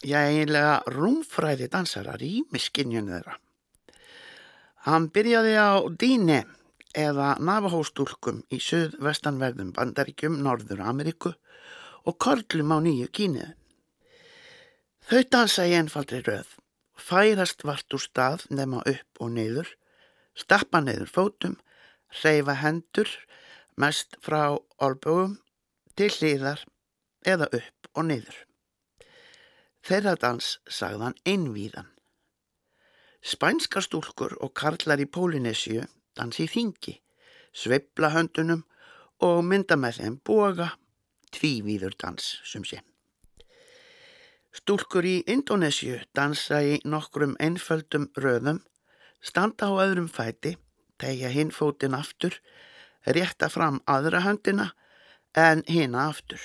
já 0.06 0.24
eiginlega 0.28 0.80
rúmfræði 0.88 1.68
dansarar 1.72 2.22
í 2.24 2.44
miskinjunu 2.54 3.18
þeirra. 3.18 3.36
Hann 4.88 5.10
byrjaði 5.12 5.56
á 5.60 5.72
Díne 6.00 6.44
eða 6.96 7.36
Navahóstúlkum 7.44 8.42
í 8.50 8.62
söð-vestanverðum 8.64 9.74
bandaríkjum 9.76 10.40
Norður 10.44 10.86
Ameríku 10.88 11.34
og 12.08 12.18
korlum 12.18 12.72
á 12.74 12.78
nýju 12.82 13.10
kíniðu. 13.12 13.54
Þau 15.10 15.22
dansa 15.34 15.66
í 15.68 15.76
einfaldri 15.76 16.22
röð, 16.26 16.48
færast 16.96 17.66
vart 17.66 17.96
úr 17.96 18.04
stað 18.04 18.46
nema 18.54 18.84
upp 18.86 19.24
og 19.24 19.34
niður, 19.36 19.72
stappa 20.38 20.82
niður 20.86 21.10
fótum, 21.10 21.56
reyfa 22.24 22.56
hendur, 22.62 23.10
mest 23.76 24.20
frá 24.22 24.54
olbúum 24.80 25.40
til 25.98 26.12
hlýðar 26.14 26.64
eða 27.26 27.50
upp 27.52 27.92
og 27.96 28.06
niður. 28.12 28.49
Þeirra 29.86 30.16
dans 30.20 30.58
sagðan 30.68 31.16
einvíðan. 31.28 31.88
Spænska 33.20 33.82
stúlkur 33.84 34.36
og 34.44 34.54
karlar 34.56 35.00
í 35.00 35.08
Pólinesju 35.08 35.86
dansi 36.16 36.46
í 36.46 36.52
þingi, 36.52 36.96
sveibla 37.56 38.12
höndunum 38.14 38.66
og 39.24 39.42
mynda 39.44 39.78
með 39.80 40.02
þeim 40.02 40.20
boga, 40.26 40.70
tvívíður 41.36 41.96
dans 42.00 42.30
sem 42.48 42.64
sé. 42.68 42.82
Stúlkur 44.56 45.06
í 45.06 45.20
Indonésiu 45.30 46.00
dansa 46.18 46.62
í 46.66 46.80
nokkrum 46.84 47.36
einföldum 47.40 48.10
röðum, 48.18 48.64
standa 49.22 49.70
á 49.70 49.74
öðrum 49.86 50.10
fæti, 50.10 50.56
tegja 51.00 51.30
hinn 51.32 51.52
fótin 51.56 51.96
aftur, 51.96 52.40
rétta 53.06 53.50
fram 53.52 53.80
aðra 53.88 54.24
höndina 54.26 54.72
en 55.38 55.64
hina 55.68 56.08
aftur. 56.10 56.42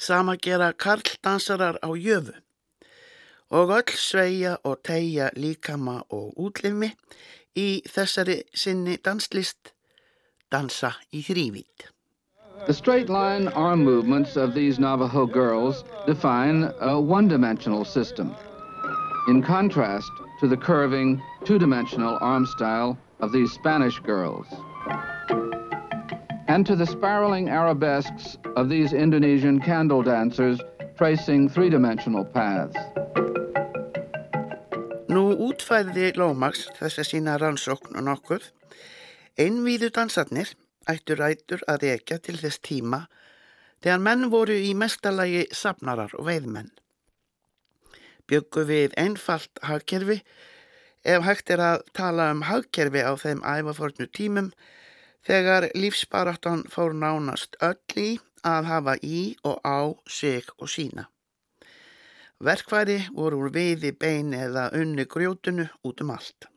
Sama 0.00 0.36
gera 0.36 0.72
karldansarar 0.72 1.76
á 1.84 1.90
jöfu 1.92 2.32
og 3.50 3.70
öll 3.78 3.92
sveia 3.96 4.56
og 4.64 4.78
tegja 4.82 5.30
líkama 5.36 6.02
og 6.08 6.32
útlimi 6.38 6.88
í 7.58 7.82
þessari 7.84 8.38
sinni 8.54 8.96
danslist 9.04 9.72
dansa 10.52 10.94
í 11.12 11.20
þrývít. 11.26 11.90
The 12.66 12.74
straight 12.74 13.08
line 13.08 13.48
arm 13.48 13.84
movements 13.84 14.36
of 14.36 14.54
these 14.54 14.78
Navajo 14.78 15.26
girls 15.26 15.84
define 16.06 16.70
a 16.80 17.00
one-dimensional 17.00 17.84
system, 17.84 18.34
in 19.28 19.42
contrast 19.42 20.10
to 20.40 20.48
the 20.48 20.56
curving, 20.56 21.20
two-dimensional 21.44 22.18
arm 22.20 22.46
style 22.46 22.96
of 23.20 23.32
these 23.32 23.52
Spanish 23.52 23.98
girls, 24.00 24.46
and 26.50 26.66
to 26.66 26.74
the 26.74 26.86
spiraling 26.86 27.48
arabesques 27.48 28.36
of 28.56 28.68
these 28.68 28.92
Indonesian 28.92 29.60
candle 29.60 30.02
dancers 30.02 30.60
tracing 30.98 31.48
three-dimensional 31.48 32.24
paths. 32.24 32.74
Nú 35.14 35.22
útfæði 35.46 36.10
Lómax 36.18 36.64
þess 36.80 36.98
að 37.02 37.08
sína 37.10 37.36
rannsókn 37.38 37.94
og 38.00 38.06
nokkuð. 38.08 38.48
Einvíðu 39.38 39.92
dansarnir 39.94 40.50
ættu 40.90 41.14
rætur 41.20 41.62
að 41.70 41.86
rekja 41.86 42.18
til 42.18 42.34
þess 42.42 42.58
tíma 42.66 43.04
Þegar 43.80 44.02
menn 44.04 44.26
voru 44.34 44.58
í 44.58 44.74
mestalagi 44.76 45.46
sapnarar 45.56 46.10
og 46.18 46.26
veiðmenn. 46.26 46.68
Byggu 48.28 48.66
við 48.68 48.98
einfalt 49.00 49.62
hagkerfi 49.64 50.18
ef 51.14 51.24
hægt 51.24 51.54
er 51.54 51.62
að 51.64 51.86
tala 51.96 52.28
um 52.34 52.42
hagkerfi 52.50 53.06
á 53.06 53.14
þeim 53.22 53.40
æfafornu 53.40 54.10
tímum 54.18 54.50
þegar 55.26 55.68
lífsbaráttan 55.74 56.66
fór 56.72 56.94
nánast 56.96 57.56
öll 57.60 58.00
í 58.00 58.10
að 58.46 58.68
hafa 58.72 58.94
í 59.04 59.36
og 59.44 59.60
á 59.64 59.92
sig 60.08 60.46
og 60.58 60.70
sína. 60.72 61.08
Verkværi 62.40 63.02
voru 63.12 63.42
úr 63.44 63.52
veiði 63.52 63.90
bein 63.92 64.32
eða 64.32 64.70
unni 64.76 65.04
grjótunu 65.04 65.66
út 65.84 66.00
um 66.00 66.14
allt. 66.14 66.48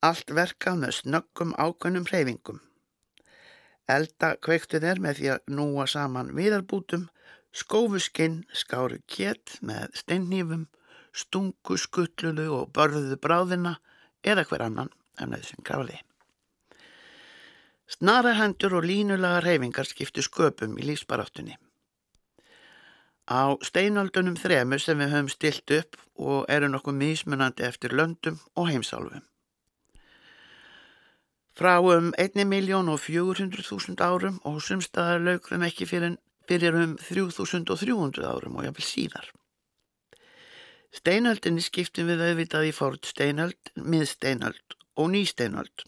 Allt 0.00 0.32
verkað 0.32 0.80
með 0.84 0.94
snöggum 1.00 1.52
ákveðnum 1.58 2.08
hreyfingum. 2.08 2.62
Elda 3.88 4.34
kveiktu 4.40 4.80
þeir 4.80 5.02
með 5.04 5.20
því 5.20 5.30
að 5.34 5.54
núa 5.58 5.86
saman 5.90 6.32
viðarbútum, 6.36 7.08
skófuskinn, 7.52 8.42
skáru 8.52 9.02
kjett 9.08 9.58
með 9.60 9.92
steinnýfum, 10.00 10.66
stungu 11.12 11.76
skuttluðu 11.76 12.48
og 12.62 12.72
börðuðu 12.76 13.20
bráðina 13.20 13.78
eða 14.24 14.48
hver 14.48 14.68
annan 14.70 14.92
en 15.20 15.36
þessum 15.36 15.64
gráði. 15.64 16.00
Snarahendur 17.88 18.76
og 18.78 18.84
línulega 18.84 19.40
reyfingar 19.40 19.88
skiptu 19.88 20.20
sköpum 20.24 20.76
í 20.76 20.84
lífsbaráttunni. 20.90 21.56
Á 23.28 23.56
steinaldunum 23.64 24.36
þremu 24.40 24.78
sem 24.80 25.00
við 25.00 25.12
höfum 25.14 25.32
stilt 25.32 25.72
upp 25.78 25.96
og 26.16 26.44
eru 26.52 26.68
nokkuð 26.68 26.96
mísmunandi 27.00 27.64
eftir 27.64 27.96
löndum 27.96 28.38
og 28.56 28.68
heimsálfum. 28.68 29.24
Frá 31.58 31.80
um 31.82 32.12
1.400.000 32.14 33.98
árum 34.04 34.38
og 34.46 34.60
sumstaðar 34.62 35.24
laugrum 35.24 35.64
ekki 35.66 35.88
fyrir, 35.90 36.14
um 36.14 36.96
3.300 37.02 38.24
árum 38.30 38.56
og 38.56 38.68
jáfnvel 38.68 38.86
síðar. 38.86 39.26
Steinöldinni 40.94 41.64
skiptum 41.64 42.08
við 42.08 42.22
auðvitað 42.28 42.68
í 42.70 42.72
fórt 42.72 43.10
steinöld, 43.10 43.72
miðsteinöld 43.74 44.78
og 44.96 45.10
nýsteinöld. 45.12 45.84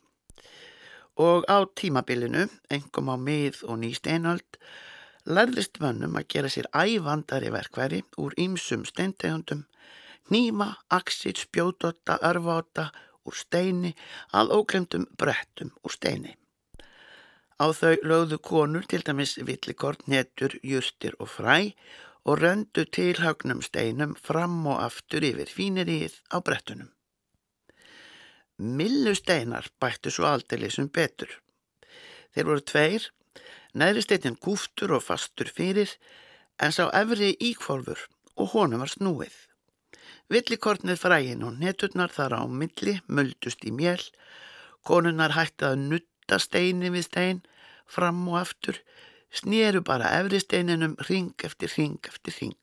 Og 1.20 1.44
á 1.52 1.60
tímabilinu, 1.76 2.46
engum 2.72 3.10
á 3.12 3.16
mið 3.20 3.60
og 3.68 3.82
nýsteinöld, 3.82 4.56
lærðist 5.28 5.76
mönnum 5.82 6.16
að 6.16 6.28
gera 6.32 6.50
sér 6.52 6.68
ævandari 6.72 7.50
verkværi 7.52 8.00
úr 8.22 8.36
ýmsum 8.40 8.86
steintegundum, 8.88 9.66
nýma, 10.32 10.70
axir, 10.88 11.36
spjótotta, 11.36 12.16
örváta 12.24 12.88
úr 13.28 13.36
steini 13.36 13.92
að 14.32 14.54
óklemdum 14.56 15.04
brettum 15.20 15.74
úr 15.84 15.96
steini. 15.96 16.36
Á 17.60 17.68
þau 17.76 17.96
lögðu 18.00 18.38
konur 18.40 18.86
til 18.88 19.04
dæmis 19.04 19.34
villikort, 19.36 20.06
netur, 20.08 20.56
justir 20.64 21.18
og 21.20 21.28
fræ 21.34 21.74
og 22.24 22.40
röndu 22.40 22.86
tilhagnum 22.96 23.60
steinum 23.60 24.16
fram 24.16 24.64
og 24.72 24.80
aftur 24.86 25.26
yfir 25.28 25.52
fíniríð 25.52 26.16
á 26.32 26.40
brettunum. 26.40 26.88
Millu 28.60 29.14
steinar 29.16 29.70
bættu 29.80 30.10
svo 30.12 30.26
aldeilisum 30.28 30.90
betur. 30.92 31.30
Þeir 32.34 32.46
voru 32.48 32.60
tveir, 32.60 33.06
neðri 33.72 34.02
steinin 34.04 34.36
kúftur 34.36 34.92
og 34.92 35.06
fastur 35.06 35.48
fyrir 35.48 35.94
en 36.60 36.74
sá 36.76 36.90
efri 36.98 37.30
íkvolfur 37.40 38.02
og 38.36 38.50
honum 38.52 38.82
var 38.84 38.92
snúið. 38.92 39.32
Villikortnið 40.28 41.00
frægin 41.00 41.46
og 41.46 41.56
neturnar 41.62 42.12
þar 42.12 42.36
á 42.36 42.42
milli 42.44 42.98
muldust 43.08 43.64
í 43.64 43.72
mjell, 43.72 44.04
konunnar 44.84 45.32
hætti 45.38 45.70
að 45.70 45.80
nutta 45.86 46.38
steini 46.44 46.92
við 46.92 47.06
stein, 47.08 47.40
fram 47.88 48.20
og 48.28 48.42
aftur, 48.42 48.76
snýru 49.32 49.80
bara 49.80 50.12
efri 50.20 50.42
steininum 50.44 50.98
ring 51.08 51.32
eftir 51.48 51.72
ring 51.78 51.96
eftir 52.12 52.36
ring. 52.42 52.60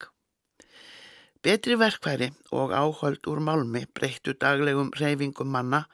Betri 1.47 1.77
verkværi 1.79 2.25
og 2.51 2.73
áhald 2.75 3.27
úr 3.31 3.39
málmi 3.39 3.85
breyttu 3.95 4.33
daglegum 4.35 4.89
reyfingum 4.99 5.47
manna, 5.47 5.85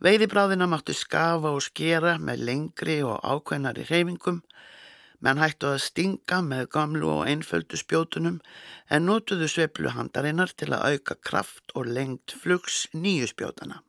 veiðibráðina 0.00 0.64
máttu 0.72 0.94
skafa 0.96 1.50
og 1.52 1.60
skera 1.66 2.14
með 2.16 2.44
lengri 2.48 2.94
og 3.04 3.18
ákveðnari 3.20 3.82
reyfingum, 3.90 4.38
menn 5.20 5.40
hættu 5.42 5.68
að 5.68 5.82
stinga 5.84 6.38
með 6.46 6.70
gamlu 6.72 7.10
og 7.12 7.28
einföldu 7.28 7.76
spjótunum 7.76 8.38
en 8.88 9.04
notuðu 9.04 9.50
sveiflu 9.52 9.92
handarinnar 9.92 10.54
til 10.56 10.70
að 10.72 10.94
auka 10.94 11.16
kraft 11.28 11.74
og 11.76 11.90
lengt 11.98 12.32
flugs 12.40 12.86
nýju 12.94 13.28
spjótana. 13.34 13.82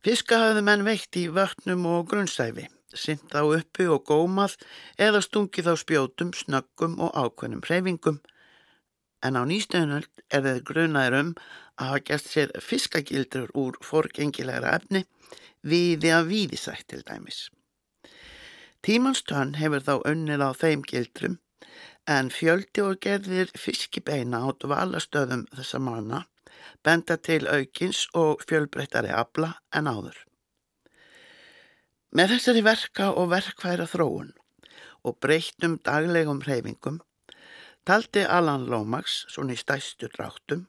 Fiska 0.00 0.38
hafðu 0.46 0.62
menn 0.70 0.86
veikt 0.86 1.18
í 1.20 1.26
vötnum 1.28 1.84
og 1.90 2.08
grunnsæfi, 2.14 2.64
synt 2.94 3.36
á 3.36 3.44
uppi 3.44 3.84
og 3.84 4.08
gómað 4.08 4.56
eða 4.96 5.20
stungið 5.28 5.68
á 5.68 5.74
spjótum, 5.76 6.32
snöggum 6.32 6.96
og 7.04 7.12
ákveðnum 7.12 7.66
hreyfingum, 7.68 8.22
en 9.26 9.38
á 9.38 9.42
nýstöðunöld 9.48 10.24
er 10.30 10.44
þeir 10.46 10.62
grunaður 10.70 11.18
um 11.20 11.32
að 11.76 11.90
hafa 11.90 12.04
gert 12.10 12.30
sér 12.30 12.54
fiskagildur 12.62 13.50
úr 13.58 13.78
forgengilegra 13.84 14.76
efni 14.78 15.04
viði 15.66 16.12
að 16.14 16.30
víðisætt 16.32 16.86
til 16.92 17.02
dæmis. 17.06 17.46
Tímanstönn 18.86 19.56
hefur 19.58 19.82
þá 19.82 19.94
unnið 20.12 20.46
á 20.46 20.50
þeim 20.54 20.84
gildrum 20.86 21.40
en 22.06 22.30
fjöldi 22.30 22.84
og 22.86 23.00
gerðir 23.02 23.50
fiskibeina 23.58 24.44
át 24.46 24.66
valastöðum 24.70 25.46
þessa 25.56 25.80
manna 25.82 26.22
benda 26.86 27.16
til 27.18 27.46
aukins 27.50 28.04
og 28.14 28.44
fjölbreyttari 28.46 29.10
abla 29.10 29.56
en 29.74 29.90
áður. 29.90 30.18
Með 32.14 32.36
þessari 32.36 32.62
verka 32.64 33.10
og 33.12 33.32
verkværa 33.32 33.88
þróun 33.90 34.30
og 35.06 35.18
breyttum 35.22 35.76
daglegum 35.84 36.40
hreyfingum 36.46 37.00
taldi 37.86 38.24
Alan 38.26 38.66
Lomax, 38.70 39.24
svona 39.30 39.54
í 39.54 39.60
stæstu 39.60 40.10
dráttum, 40.12 40.66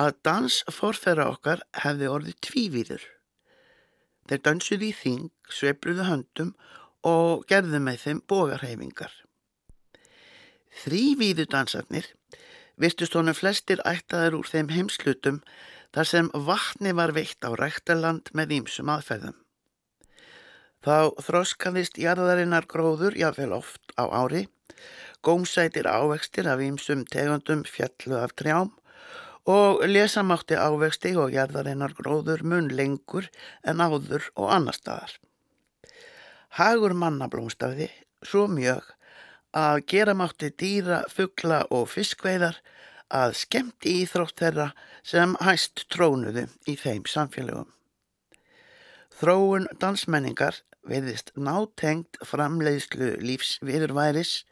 að 0.00 0.16
dans 0.24 0.60
forfæra 0.72 1.28
okkar 1.30 1.64
hefði 1.84 2.08
orðið 2.08 2.38
tvívíður. 2.46 3.02
Þeir 4.30 4.44
dansuði 4.46 4.88
í 4.88 4.96
þing, 4.96 5.26
sveipluðu 5.50 6.06
höndum 6.08 6.54
og 7.06 7.44
gerðu 7.50 7.80
með 7.82 8.04
þeim 8.04 8.22
bógarhefingar. 8.30 9.12
Þrývíðu 10.80 11.48
dansarnir 11.50 12.06
virtust 12.80 13.16
honum 13.18 13.36
flestir 13.36 13.82
ættaður 13.84 14.38
úr 14.40 14.48
þeim 14.48 14.70
heimslutum 14.72 15.40
þar 15.94 16.08
sem 16.08 16.30
vatni 16.48 16.94
var 16.96 17.12
veitt 17.16 17.44
á 17.44 17.50
ræktaland 17.52 18.30
með 18.36 18.60
ímsum 18.60 18.92
aðferðum. 18.92 19.36
Þá 20.80 21.12
þroskaðist 21.20 21.98
jarðarinnar 22.00 22.64
gróður 22.70 23.18
jáfnvel 23.20 23.52
oft 23.58 23.92
á 24.00 24.08
ári, 24.08 24.46
gómsætir 25.26 25.86
ávextir 25.86 26.48
af 26.48 26.60
ímsum 26.64 27.04
tegundum 27.04 27.64
fjallu 27.64 28.16
af 28.20 28.34
trjám 28.36 28.70
og 29.50 29.82
lesamátti 29.88 30.56
ávexti 30.56 31.14
og 31.16 31.32
jarðarinnar 31.34 31.94
gróður 31.96 32.44
mun 32.44 32.68
lengur 32.68 33.28
en 33.64 33.80
áður 33.80 34.30
og 34.36 34.52
annar 34.54 34.76
staðar. 34.76 35.12
Hagur 36.58 36.94
manna 36.94 37.28
blómstafði 37.30 37.88
svo 38.22 38.46
mjög 38.50 38.84
að 39.56 39.82
gera 39.90 40.14
mátti 40.14 40.50
dýra, 40.50 41.02
fuggla 41.10 41.64
og 41.70 41.88
fiskveiðar 41.90 42.60
að 43.10 43.34
skemmti 43.40 43.96
íþrótt 44.04 44.38
þeirra 44.38 44.70
sem 45.02 45.34
hæst 45.42 45.86
trónuðu 45.90 46.46
í 46.70 46.76
þeim 46.78 47.06
samfélögum. 47.10 47.70
Þróun 49.20 49.66
dansmenningar 49.82 50.62
veðist 50.86 51.32
nátengt 51.36 52.20
framleiðslu 52.24 53.16
lífsviðurværis 53.20 54.44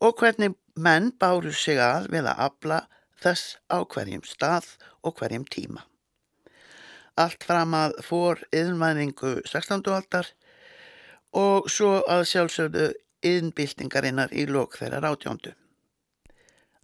og 0.00 0.18
hvernig 0.18 0.54
menn 0.74 1.12
báru 1.20 1.52
sig 1.52 1.78
að 1.78 2.10
við 2.14 2.28
að 2.30 2.44
abla 2.48 2.80
þess 3.22 3.56
á 3.70 3.78
hverjum 3.82 4.24
stað 4.26 4.74
og 5.02 5.18
hverjum 5.18 5.44
tíma. 5.46 5.84
Allt 7.14 7.44
fram 7.46 7.74
að 7.78 8.00
fór 8.02 8.42
yðnvæningu 8.50 9.36
16. 9.46 9.84
aldar 9.94 10.32
og 11.34 11.70
svo 11.70 12.00
að 12.10 12.24
sjálfsögðu 12.30 12.88
yðnbyltingarinnar 13.24 14.34
í 14.34 14.46
lok 14.50 14.76
þeirra 14.80 15.00
rátjóndu. 15.04 15.54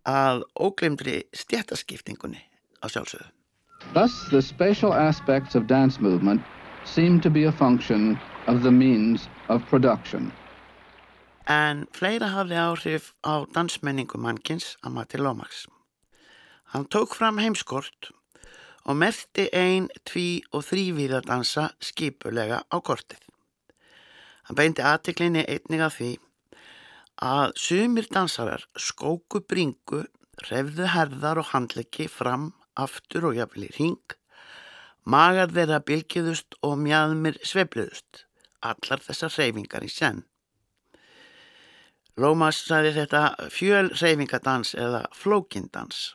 Að 0.07 0.45
óglemdri 0.55 1.25
stjættaskiptingunni 1.37 2.41
á 2.81 2.87
sjálfsögðu. 2.89 3.29
Thus, 3.95 4.15
the 4.31 4.43
spatial 4.43 4.93
aspects 4.93 5.55
of 5.55 5.67
dance 5.67 6.01
movement 6.01 6.43
seem 6.85 7.21
to 7.21 7.31
be 7.31 7.45
a 7.45 7.53
function 7.53 8.19
of 8.47 8.63
the 8.63 8.71
means 8.71 9.29
of 9.49 9.65
production. 9.67 10.33
En 11.51 11.87
fleira 11.91 12.29
hafði 12.31 12.59
áhrif 12.63 13.07
á 13.27 13.43
dansmenningu 13.51 14.19
mannkins 14.23 14.77
að 14.87 14.93
mati 14.95 15.19
Lomax. 15.19 15.65
Hann 16.71 16.87
tók 16.87 17.17
fram 17.19 17.41
heimskort 17.43 18.13
og 18.87 18.95
merti 19.01 19.49
ein, 19.51 19.89
tví 20.07 20.45
og 20.55 20.63
þrývíða 20.69 21.25
dansa 21.27 21.73
skipulega 21.83 22.63
á 22.71 22.77
kortið. 22.79 23.19
Hann 24.47 24.61
beindi 24.61 24.87
aðtiklinni 24.87 25.43
einnig 25.51 25.83
að 25.89 25.97
því 25.97 26.13
að 27.27 27.59
sumir 27.65 28.07
dansarar 28.15 28.69
skóku 28.79 29.43
bringu, 29.43 30.05
reyfðu 30.47 30.87
herðar 30.95 31.43
og 31.43 31.51
handleggi 31.51 32.07
fram, 32.09 32.53
aftur 32.79 33.27
og 33.27 33.37
jafnvel 33.43 33.67
í 33.67 33.75
ring, 33.75 34.17
magar 35.03 35.51
þeirra 35.51 35.83
bylgiðust 35.83 36.61
og 36.63 36.79
mjadmir 36.79 37.43
svefluðust, 37.43 38.27
allar 38.63 39.03
þessar 39.03 39.35
reyfingar 39.35 39.85
í 39.85 39.91
senn. 39.91 40.30
Lómas 42.21 42.59
sagði 42.67 42.91
þetta 42.99 43.49
fjölreyfingadans 43.49 44.75
eða 44.77 45.07
flókindans. 45.17 46.11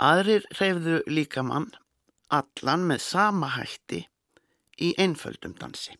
Aðrir 0.00 0.46
reyfðu 0.56 1.02
líka 1.10 1.44
mann 1.44 1.66
allan 2.32 2.86
með 2.88 3.02
sama 3.04 3.50
hætti 3.58 4.00
í 4.80 4.94
einföldum 4.96 5.52
dansi. 5.60 5.98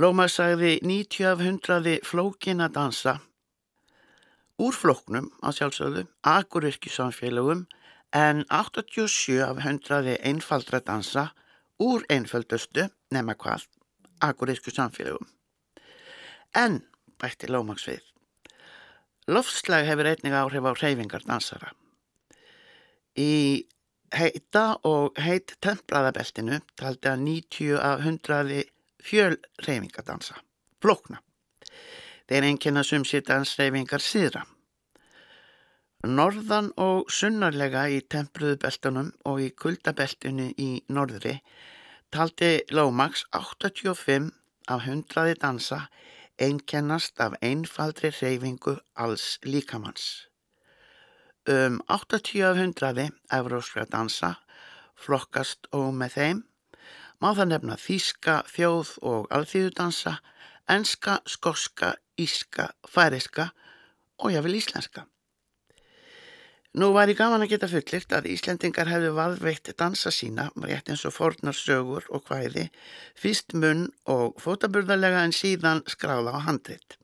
Lómas 0.00 0.38
sagði 0.40 0.78
90 0.80 1.28
af 1.28 1.44
100 1.44 2.00
flókina 2.08 2.70
dansa 2.72 3.18
úr 4.56 4.72
flóknum 4.72 5.28
á 5.44 5.52
sjálfsögðu, 5.52 6.06
agurirkjusamfélögum 6.24 7.66
en 8.16 8.44
87 8.48 9.42
af 9.44 9.60
100 9.60 10.16
einfaldra 10.24 10.80
dansa 10.80 11.30
úr 11.76 12.08
einföldustu, 12.08 12.88
nema 13.12 13.36
hvað, 13.36 13.68
agurísku 14.24 14.72
samfélagum. 14.72 15.35
En, 16.56 16.80
bætti 17.20 17.50
Lómags 17.52 17.84
við, 17.88 18.04
lofslag 19.28 19.84
hefur 19.84 20.08
einnig 20.08 20.36
áhrif 20.36 20.64
á 20.64 20.72
reyfingar 20.72 21.26
dansara. 21.28 21.72
Í 23.16 23.66
heita 24.16 24.64
og 24.88 25.18
heit 25.20 25.56
tempraðabeltinu 25.64 26.62
taldi 26.80 27.10
að 27.12 27.24
90 27.26 27.76
af 27.76 28.04
100 28.04 28.64
fjöl 29.04 29.36
reyfingardansa, 29.66 30.40
flókna. 30.80 31.20
Þeir 32.26 32.48
einnkjöna 32.48 32.82
sumsitt 32.86 33.28
dansreyfingar 33.28 34.02
síðra. 34.02 34.46
Norðan 36.06 36.72
og 36.80 37.10
sunnarlega 37.10 37.86
í 37.90 38.00
tempruðubeltunum 38.14 39.12
og 39.28 39.40
í 39.42 39.50
kuldabeltinu 39.58 40.52
í 40.56 40.70
norðri 40.88 41.40
taldi 42.14 42.60
Lómax 42.70 43.24
85 43.34 44.30
af 44.70 44.86
100 44.86 45.40
dansa 45.42 45.86
einkennast 46.38 47.20
af 47.20 47.36
einfaldri 47.42 48.10
reyfingu 48.10 48.76
alls 48.96 49.38
líkamanns. 49.42 50.28
Um 51.48 51.80
80 51.88 52.42
af 52.42 52.56
100 52.56 53.10
evróskra 53.32 53.84
dansa 53.84 54.34
flokkast 54.96 55.68
og 55.72 55.94
með 55.94 56.16
þeim 56.16 56.44
má 57.20 57.32
það 57.36 57.50
nefna 57.52 57.76
þýska, 57.80 58.34
þjóð 58.50 58.92
og 59.02 59.28
alþýðudansa, 59.32 60.16
enska, 60.68 61.20
skoska, 61.26 61.94
íska, 62.18 62.70
færiska 62.88 63.50
og 64.18 64.32
jáfnvel 64.34 64.58
íslenska. 64.58 65.06
Nú 66.76 66.90
var 66.92 67.08
ég 67.08 67.16
gaman 67.16 67.40
að 67.40 67.54
geta 67.54 67.68
fullirt 67.72 68.10
að 68.12 68.26
Íslendingar 68.34 68.90
hefðu 68.90 69.14
valveitt 69.16 69.70
dansa 69.80 70.10
sína, 70.12 70.50
rétt 70.60 70.90
eins 70.92 71.06
og 71.08 71.14
fornar 71.16 71.56
sögur 71.56 72.04
og 72.12 72.28
hvæði, 72.28 72.66
fyrst 73.16 73.56
munn 73.56 73.86
og 74.12 74.36
fótaburðarlega 74.44 75.22
en 75.24 75.32
síðan 75.32 75.80
skráða 75.88 76.36
á 76.36 76.40
handrit. 76.44 76.98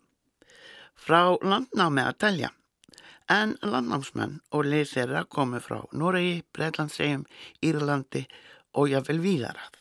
Frá 0.93 1.41
landnámi 1.41 2.05
að 2.05 2.21
telja, 2.27 2.53
en 3.33 3.57
landnámsmenn 3.65 4.43
og 4.53 4.69
leið 4.69 4.93
þeirra 4.93 5.25
komu 5.25 5.65
frá 5.65 5.81
Noregi, 5.97 6.43
Breitlandsegjum, 6.53 7.25
Írlandi 7.65 8.27
og 8.77 8.93
jáfnvel 8.93 9.23
víðarað. 9.25 9.81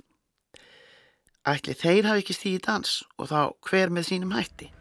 Ætli 1.51 1.75
þeir 1.75 2.13
hafi 2.13 2.23
ekki 2.23 2.39
stíði 2.39 2.67
dans 2.69 3.01
og 3.17 3.27
þá 3.27 3.41
hver 3.67 3.91
með 3.91 4.13
sínum 4.13 4.37
hætti. 4.39 4.71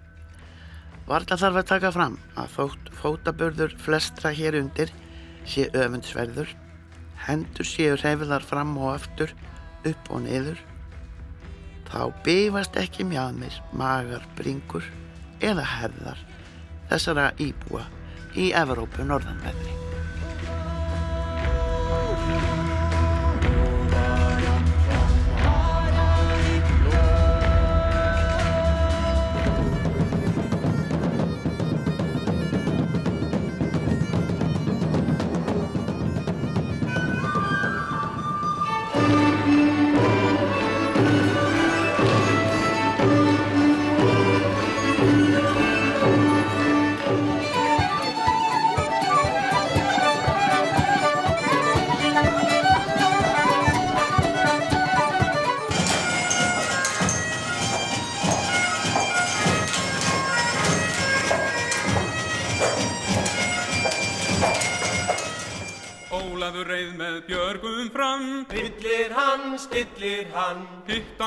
Varla 1.10 1.34
þarf 1.34 1.56
að 1.58 1.70
taka 1.72 1.90
fram 1.90 2.16
að 2.38 2.52
þótt 2.54 2.90
fótabörður 3.00 3.72
flestra 3.82 4.30
hér 4.30 4.60
undir 4.60 4.92
sé 5.42 5.64
öfundsverður, 5.74 6.52
hendur 7.24 7.66
séu 7.66 7.96
reyfiðar 7.98 8.46
fram 8.46 8.76
og 8.78 8.92
aftur, 8.92 9.34
upp 9.90 10.12
og 10.14 10.22
niður, 10.28 10.62
þá 11.90 12.14
beifast 12.22 12.78
ekki 12.78 13.08
mjáðmir, 13.10 13.58
magar, 13.74 14.22
bringur 14.38 14.86
eða 15.42 15.66
herðar 15.66 16.22
þessara 16.92 17.30
íbúa 17.42 17.88
í 18.38 18.52
Evrópu 18.54 19.10
norðanveðri. 19.10 19.79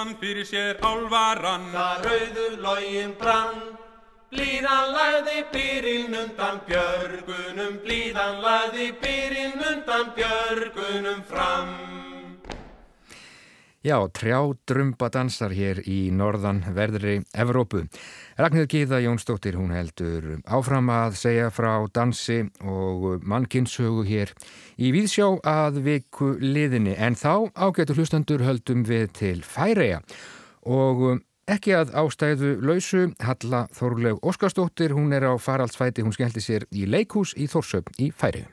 Hittan 0.03 0.19
fyrir 0.19 0.43
sér 0.43 0.75
álvaran. 0.83 1.71
Það 1.71 2.03
rauðu 2.03 2.47
login 2.59 3.13
brann. 3.15 3.61
Blíðan 4.33 4.91
lagði 4.91 5.45
byrjinn 5.53 6.17
undan 6.23 6.59
björgunum. 6.67 7.79
Blíðan 7.85 8.41
lagði 8.43 8.91
byrjinn 8.99 9.63
undan 9.71 10.11
björgunum 10.17 11.23
fram 11.23 12.02
Já, 13.83 13.97
trjádrumba 14.15 15.09
dansar 15.11 15.51
hér 15.51 15.81
í 15.83 16.07
norðan 16.15 16.61
verðri 16.71 17.17
Evrópu. 17.35 17.81
Ragnhildur 18.39 18.69
Gíða 18.71 19.01
Jónsdóttir, 19.03 19.57
hún 19.59 19.73
heldur 19.75 20.37
áfram 20.47 20.87
að 20.87 21.17
segja 21.19 21.49
frá 21.51 21.83
dansi 21.91 22.45
og 22.63 23.25
mannkinsögu 23.27 24.05
hér 24.07 24.31
í 24.79 24.93
Víðsjá 24.95 25.27
að 25.43 25.81
viku 25.83 26.29
liðinni. 26.39 26.93
En 26.95 27.19
þá 27.19 27.51
ágætu 27.59 27.97
hlustandur 27.97 28.45
höldum 28.47 28.85
við 28.87 29.11
til 29.19 29.43
Færeja 29.43 29.99
og 30.63 31.19
ekki 31.51 31.75
að 31.75 31.91
ástæðu 32.05 32.53
lausu 32.63 33.09
Halla 33.19 33.65
Þorlev 33.75 34.23
Óskarsdóttir, 34.23 34.95
hún 34.95 35.11
er 35.11 35.27
á 35.27 35.35
faraldsfæti, 35.35 36.07
hún 36.07 36.15
skemmti 36.15 36.39
sér 36.39 36.63
í 36.71 36.87
leikús 36.87 37.35
í 37.35 37.49
Þórsöp 37.51 37.91
í 37.99 38.13
Færejum. 38.15 38.47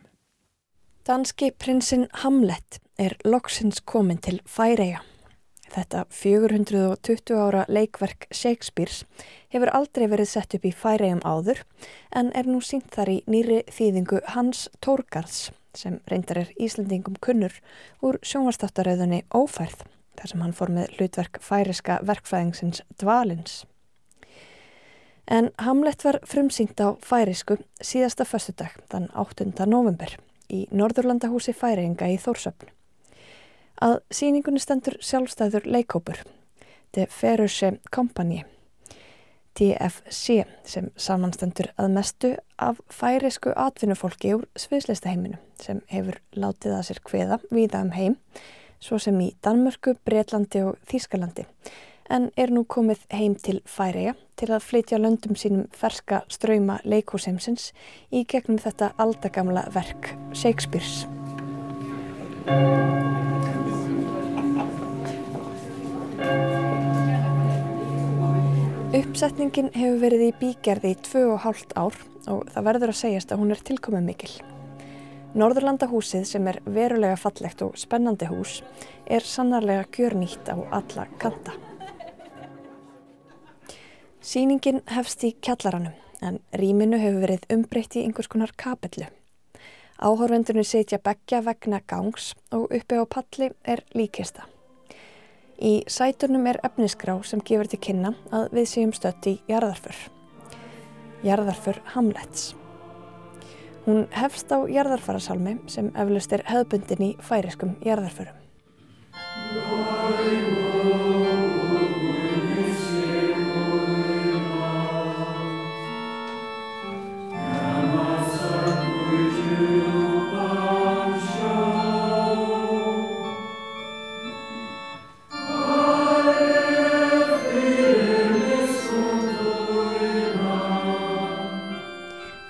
Danski 1.06 1.52
prinsinn 1.54 2.08
Hamlet 2.24 2.82
er 2.98 3.14
loksins 3.22 3.78
komin 3.86 4.18
til 4.18 4.42
Færeja. 4.42 5.04
Þetta 5.70 6.02
420 6.10 7.36
ára 7.38 7.62
leikverk 7.70 8.26
Shakespeare's 8.34 9.04
hefur 9.54 9.70
aldrei 9.70 10.08
verið 10.10 10.32
sett 10.32 10.56
upp 10.58 10.66
í 10.66 10.72
færegjum 10.74 11.22
áður 11.22 11.62
en 12.16 12.32
er 12.34 12.50
nú 12.50 12.58
sínt 12.64 12.90
þar 12.96 13.12
í 13.12 13.16
nýri 13.30 13.60
þýðingu 13.70 14.18
Hans 14.34 14.66
Tórgarðs 14.82 15.52
sem 15.78 16.00
reyndar 16.10 16.42
er 16.42 16.50
Íslandingum 16.58 17.20
kunnur 17.22 17.54
úr 18.02 18.18
sjónvastáttaröðunni 18.26 19.22
Ófærð 19.30 19.84
þar 20.18 20.32
sem 20.32 20.42
hann 20.42 20.56
fór 20.56 20.74
með 20.74 20.96
hlutverk 20.96 21.38
færiska 21.44 22.00
verkfræðingsins 22.08 22.82
Dvalins. 22.98 23.62
En 25.30 25.52
Hamlet 25.62 26.02
var 26.02 26.18
frumsýnt 26.26 26.82
á 26.82 26.98
færisku 26.98 27.60
síðasta 27.78 28.26
föstudag 28.26 28.74
þann 28.90 29.06
8. 29.14 29.52
november 29.70 30.18
í 30.50 30.64
Norðurlandahúsi 30.74 31.54
færinga 31.54 32.10
í 32.10 32.18
Þórsöfn. 32.18 32.74
Að 33.80 34.02
síningunni 34.12 34.60
stendur 34.60 34.98
sjálfstæður 35.00 35.64
leikópur, 35.64 36.18
The 36.92 37.06
Ferushe 37.08 37.78
Company, 37.88 38.42
TFC, 39.56 40.44
sem 40.68 40.90
samanstendur 41.00 41.70
að 41.80 41.94
mestu 41.94 42.30
af 42.60 42.82
færisku 42.92 43.54
atvinnufólki 43.56 44.34
úr 44.36 44.44
sviðslistaheiminu 44.60 45.40
sem 45.60 45.80
hefur 45.88 46.20
látið 46.36 46.76
að 46.76 46.86
sér 46.90 47.00
hveða 47.08 47.38
víða 47.48 47.80
um 47.86 47.94
heim, 47.96 48.18
svo 48.84 48.98
sem 49.00 49.16
í 49.20 49.30
Danmörku, 49.44 49.96
Breitlandi 50.04 50.60
og 50.68 50.76
Þýskalandi, 50.90 51.46
en 52.12 52.28
er 52.36 52.52
nú 52.52 52.66
komið 52.68 53.06
heim 53.16 53.38
til 53.40 53.62
Færiða 53.64 54.12
til 54.40 54.50
að 54.52 54.66
flytja 54.66 55.00
löndum 55.00 55.36
sínum 55.40 55.68
ferska 55.72 56.20
ströyma 56.28 56.82
leikóseimsins 56.84 57.70
í 58.12 58.26
gegnum 58.28 58.60
þetta 58.60 58.92
aldagamla 59.00 59.68
verk 59.72 60.12
Shakespeare's. 60.36 61.06
Uppsetningin 68.90 69.68
hefur 69.70 70.00
verið 70.02 70.22
í 70.24 70.30
bígerði 70.40 70.90
í 70.90 70.96
tvö 71.06 71.20
og 71.36 71.44
hálft 71.44 71.76
ár 71.78 71.94
og 72.26 72.48
það 72.50 72.64
verður 72.66 72.90
að 72.90 72.98
segjast 72.98 73.30
að 73.30 73.38
hún 73.38 73.54
er 73.54 73.62
tilkomið 73.68 74.02
mikil. 74.08 74.30
Norðurlandahúsið 75.38 76.24
sem 76.26 76.48
er 76.50 76.58
verulega 76.66 77.20
fallegt 77.22 77.62
og 77.62 77.78
spennandi 77.78 78.26
hús 78.26 78.56
er 79.06 79.22
sannarlega 79.22 79.86
gjörnýtt 79.94 80.50
á 80.50 80.58
alla 80.80 81.06
kanta. 81.22 81.54
Sýningin 84.18 84.82
hefst 84.90 85.22
í 85.22 85.36
kjallaranum 85.38 85.94
en 86.26 86.42
rýminu 86.50 86.98
hefur 86.98 87.22
verið 87.28 87.46
umbreytt 87.54 87.94
í 87.94 88.02
einhvers 88.08 88.32
konar 88.32 88.50
kapellu. 88.58 89.06
Áhorfendunni 90.02 90.66
setja 90.66 90.98
begja 90.98 91.44
vegna 91.46 91.78
gangs 91.86 92.32
og 92.50 92.66
uppi 92.74 92.98
á 92.98 93.06
palli 93.06 93.54
er 93.62 93.86
líkista. 93.94 94.50
Í 95.60 95.82
sæturnum 95.92 96.46
er 96.48 96.56
efnisgrá 96.64 97.18
sem 97.28 97.42
gefur 97.44 97.68
til 97.68 97.78
kynna 97.84 98.14
að 98.32 98.46
við 98.56 98.68
séum 98.70 98.94
stött 98.96 99.26
í 99.28 99.34
jarðarfur. 99.50 99.98
Jarðarfur 101.20 101.82
Hamlets. 101.92 102.54
Hún 103.84 104.06
hefst 104.16 104.48
á 104.48 104.64
jarðarfarasalmi 104.64 105.58
sem 105.68 105.92
eflust 105.92 106.32
er 106.32 106.46
hefðbundin 106.48 107.06
í 107.10 107.12
færiskum 107.20 107.76
jarðarfurum. 107.84 108.36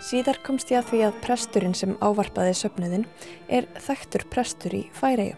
Síðar 0.00 0.38
komst 0.40 0.70
ég 0.72 0.80
að 0.80 0.90
því 0.90 0.98
að 1.04 1.20
presturinn 1.20 1.76
sem 1.76 1.92
ávarpaði 2.00 2.54
söpnuðin 2.56 3.04
er 3.52 3.66
þekktur 3.84 4.24
prestur 4.32 4.72
í 4.78 4.82
færiðu. 4.96 5.36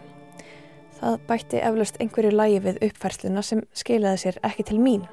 Það 1.01 1.17
bætti 1.27 1.59
eflaust 1.59 1.97
einhverju 1.99 2.31
lægi 2.31 2.59
við 2.63 2.79
uppfærsluna 2.87 3.41
sem 3.43 3.63
skeilaði 3.75 4.21
sér 4.21 4.37
ekki 4.47 4.63
til 4.69 4.77
mín, 4.79 5.03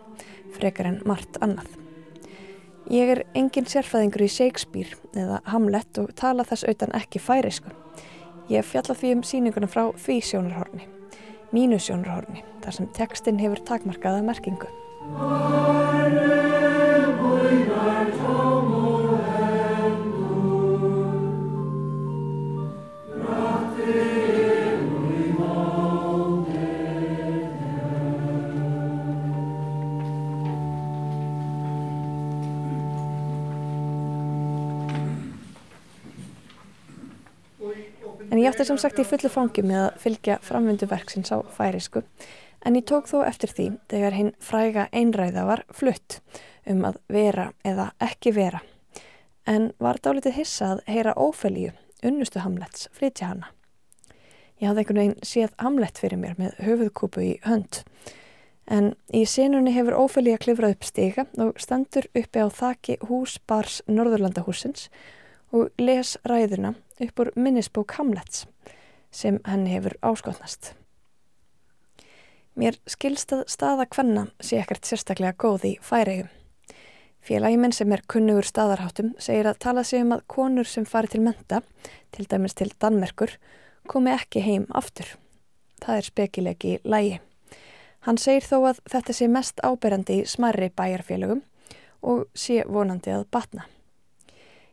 frekar 0.54 0.86
en 0.86 1.00
margt 1.08 1.40
annað. 1.42 1.66
Ég 2.90 3.10
er 3.10 3.22
engin 3.38 3.66
sérfæðingur 3.66 4.22
í 4.22 4.30
Shakespeare 4.30 4.94
eða 5.18 5.40
Hamlet 5.50 5.98
og 5.98 6.14
tala 6.18 6.46
þess 6.46 6.68
auðan 6.70 6.94
ekki 7.00 7.22
færisku. 7.22 7.74
Ég 8.50 8.66
fjalla 8.66 8.94
því 8.94 9.12
um 9.16 9.24
síninguna 9.26 9.70
frá 9.70 9.90
því 9.98 10.20
sjónarhorni, 10.30 10.86
mínu 11.54 11.78
sjónarhorni, 11.82 12.46
þar 12.62 12.78
sem 12.78 12.90
tekstinn 12.94 13.42
hefur 13.42 13.62
takmarkaða 13.66 14.22
merkingu. 14.30 14.70
Átti 38.50 38.66
sem 38.66 38.78
sagt 38.80 38.98
í 38.98 39.06
fullu 39.06 39.30
fangi 39.30 39.62
með 39.62 39.80
að 39.84 39.98
fylgja 40.02 40.36
framvindu 40.42 40.86
verksins 40.90 41.30
á 41.30 41.38
færisku 41.54 42.02
en 42.66 42.76
ég 42.76 42.86
tók 42.88 43.06
þó 43.06 43.20
eftir 43.22 43.52
því 43.54 43.66
þegar 43.92 44.16
hinn 44.16 44.32
fræga 44.42 44.86
einræða 44.92 45.44
var 45.46 45.62
flutt 45.74 46.18
um 46.68 46.82
að 46.88 46.98
vera 47.12 47.50
eða 47.66 47.90
ekki 48.02 48.32
vera. 48.34 48.60
En 49.46 49.70
var 49.78 50.00
dálitið 50.02 50.40
hissa 50.40 50.74
að 50.74 50.82
heyra 50.90 51.14
ófelíu 51.16 51.70
unnustu 52.02 52.42
Hamlets 52.42 52.88
flytja 52.96 53.30
hana. 53.30 53.52
Ég 54.60 54.68
hafði 54.68 54.82
einhvern 54.82 55.00
veginn 55.00 55.30
séð 55.30 55.54
Hamlet 55.62 56.02
fyrir 56.02 56.20
mér 56.20 56.36
með 56.40 56.58
höfuðkúpu 56.66 57.24
í 57.24 57.32
hönd. 57.46 57.82
En 58.66 58.92
í 59.14 59.24
senunni 59.26 59.72
hefur 59.74 59.96
ófelíu 59.96 60.34
að 60.36 60.44
klifra 60.44 60.74
upp 60.74 60.84
stiga 60.84 61.24
og 61.40 61.56
standur 61.62 62.10
uppi 62.12 62.44
á 62.44 62.48
þaki 62.50 63.00
hús 63.08 63.38
bars 63.48 63.80
Norðurlandahúsins 63.88 64.90
og 65.56 65.70
les 65.80 66.16
ræðuna 66.28 66.74
upp 67.00 67.22
úr 67.22 67.32
minnisbók 67.36 67.96
Hamlets 67.98 68.46
sem 69.10 69.40
henni 69.44 69.74
hefur 69.74 69.96
áskotnast. 70.00 70.74
Mér 72.58 72.76
skilst 72.86 73.32
að 73.32 73.46
staða 73.48 73.86
kvenna 73.86 74.26
sé 74.42 74.58
ekkert 74.60 74.84
sérstaklega 74.84 75.36
góð 75.38 75.66
í 75.70 75.72
færiðum. 75.84 76.28
Félagiminn 77.20 77.74
sem 77.76 77.92
er 77.92 78.02
kunnugur 78.08 78.46
staðarháttum 78.48 79.12
segir 79.20 79.48
að 79.50 79.60
tala 79.64 79.84
sig 79.84 80.02
um 80.04 80.14
að 80.16 80.24
konur 80.32 80.68
sem 80.68 80.86
fari 80.88 81.10
til 81.12 81.20
menta, 81.24 81.60
til 82.12 82.24
dæmis 82.28 82.56
til 82.56 82.72
Danmerkur, 82.80 83.34
komi 83.86 84.12
ekki 84.14 84.40
heim 84.44 84.64
aftur. 84.72 85.16
Það 85.84 86.00
er 86.00 86.08
spekilegi 86.08 86.72
í 86.76 86.80
lægi. 86.84 87.18
Hann 88.08 88.16
segir 88.20 88.46
þó 88.48 88.56
að 88.70 88.80
þetta 88.88 89.16
sé 89.16 89.28
mest 89.28 89.60
áberandi 89.60 90.22
í 90.22 90.28
smarri 90.28 90.70
bæjarfélagum 90.72 91.42
og 92.00 92.24
sé 92.34 92.62
vonandi 92.64 93.12
að 93.12 93.26
batna. 93.32 93.66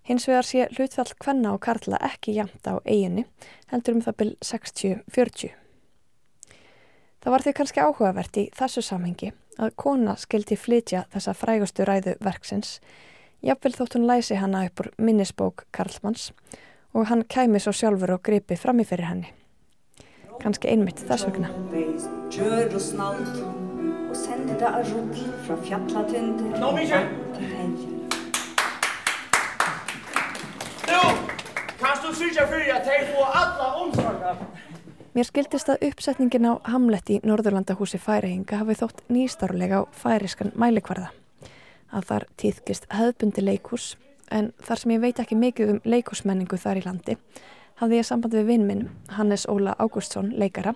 Hins 0.08 0.28
vegar 0.28 0.46
sé 0.48 0.68
hlutfall 0.72 1.10
kvenna 1.20 1.52
og 1.52 1.60
karla 1.66 1.98
ekki 2.08 2.38
jamt 2.38 2.64
á 2.64 2.80
eiginni, 2.88 3.26
heldur 3.74 3.98
um 3.98 4.04
það 4.06 4.20
byrj 4.22 4.36
60-40. 4.50 5.52
Það 7.20 7.34
var 7.34 7.44
því 7.44 7.54
kannski 7.58 7.84
áhugavert 7.84 8.40
í 8.40 8.46
þessu 8.56 8.82
samhengi 8.88 9.34
að 9.60 9.74
kona 9.76 10.16
skildi 10.16 10.56
flytja 10.56 11.04
þessa 11.12 11.34
frægustu 11.36 11.84
ræðu 11.84 12.14
verksins, 12.24 12.78
jafnvel 13.44 13.74
þótt 13.76 13.98
hún 13.98 14.08
læsi 14.08 14.40
hana 14.40 14.64
upp 14.70 14.80
úr 14.86 14.94
minnisbók 14.96 15.66
Karlmanns 15.76 16.32
og 16.96 17.10
hann 17.12 17.28
kæmi 17.28 17.60
svo 17.60 17.76
sjálfur 17.76 18.16
og 18.16 18.24
gripi 18.24 18.56
fram 18.56 18.80
í 18.80 18.88
fyrir 18.88 19.10
henni. 19.12 19.34
Kannski 20.40 20.72
einmitt 20.72 21.04
þess 21.04 21.28
vegna. 21.28 21.52
Kjör 22.32 22.72
Mísjö! 30.88 31.08
Kanst 31.80 32.04
du 32.04 32.14
sýtja 32.16 32.46
fyrir 32.48 32.72
að 32.74 32.86
þeir 32.88 33.10
fóða 33.12 33.28
alla 33.42 33.66
umsvanga? 33.82 34.32
Mér 35.18 35.28
skildist 35.28 35.70
að 35.70 35.84
uppsetningin 35.90 36.48
á 36.48 36.54
Hamlet 36.72 37.12
í 37.12 37.18
Norðurlandahúsi 37.28 38.00
færihinga 38.00 38.62
hafi 38.62 38.78
þótt 38.80 39.04
nýstarlega 39.12 39.82
á 39.82 39.90
færiskan 39.92 40.54
mælikvarða. 40.56 41.12
Að 41.92 42.08
þar 42.10 42.26
týðkist 42.40 42.88
hefðbundi 42.94 43.44
leikús 43.44 43.96
en 44.32 44.54
þar 44.64 44.82
sem 44.82 44.96
ég 44.96 45.04
veit 45.04 45.20
ekki 45.24 45.38
mikið 45.40 45.74
um 45.76 45.82
leikúsmenningu 45.84 46.60
þar 46.62 46.82
í 46.82 46.86
landi 46.88 47.18
hafði 47.82 48.00
ég 48.00 48.08
samband 48.08 48.34
við 48.38 48.50
vinn 48.50 48.66
minn 48.68 48.88
Hannes 49.18 49.46
Óla 49.52 49.76
Ágústsson 49.78 50.32
leikara 50.40 50.74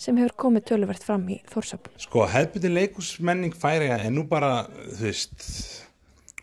sem 0.00 0.16
hefur 0.16 0.36
komið 0.46 0.66
töluvert 0.72 1.04
fram 1.04 1.28
í 1.28 1.38
Þórsöpn. 1.52 1.92
Sko 2.00 2.24
hefðbundi 2.26 2.72
leikúsmenning 2.72 3.54
færiga 3.54 4.00
er 4.00 4.10
nú 4.14 4.24
bara, 4.28 4.64
þú 4.96 5.04
veist, 5.04 5.46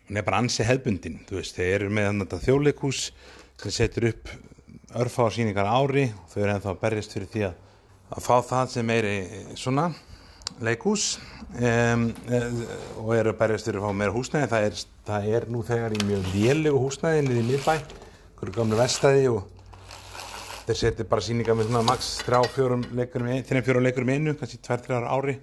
hún 0.07 0.17
er 0.17 0.23
bara 0.23 0.39
ansi 0.39 0.63
hefðbundin, 0.63 1.21
þú 1.27 1.39
veist, 1.41 1.57
þeir 1.57 1.81
eru 1.81 1.93
með 1.93 2.21
þetta 2.23 2.43
þjóleikús 2.45 2.99
sem 3.59 3.73
setur 3.75 4.07
upp 4.13 4.29
örfársýningar 4.95 5.67
ári 5.67 6.05
og 6.13 6.29
þau 6.31 6.41
eru 6.43 6.51
ennþá 6.53 6.69
að 6.71 6.83
berjast 6.83 7.15
fyrir 7.15 7.31
því 7.33 7.41
að, 7.49 7.57
að 8.15 8.27
fá 8.27 8.35
það 8.47 8.69
sem 8.71 8.93
er 8.93 9.07
svona 9.59 9.87
leikús 10.63 11.07
um, 11.59 12.05
og 13.03 13.11
eru 13.17 13.33
að 13.33 13.39
berjast 13.41 13.67
fyrir 13.67 13.81
að 13.81 13.89
fá 13.89 13.99
meira 13.99 14.15
húsnæði. 14.15 14.49
Það 14.53 14.67
er, 14.69 14.83
það 15.09 15.27
er 15.35 15.47
nú 15.51 15.63
þegar 15.67 15.97
í 15.97 16.05
mjög 16.07 16.29
lélegu 16.35 16.83
húsnæði 16.85 17.25
niður 17.25 17.41
í 17.41 17.47
miðbæ, 17.49 17.75
hverju 18.39 18.55
gamlu 18.55 18.79
vestæði 18.79 19.25
og 19.33 19.41
þeir 20.69 20.79
setur 20.85 21.09
bara 21.11 21.25
síningar 21.25 21.57
með 21.57 21.67
svona 21.67 21.83
max 21.89 22.13
3-4 22.27 22.79
leikurum 22.95 23.83
leikurum 23.83 24.13
einu, 24.15 24.37
kannski 24.39 24.61
2-3 24.63 25.03
ári. 25.03 25.35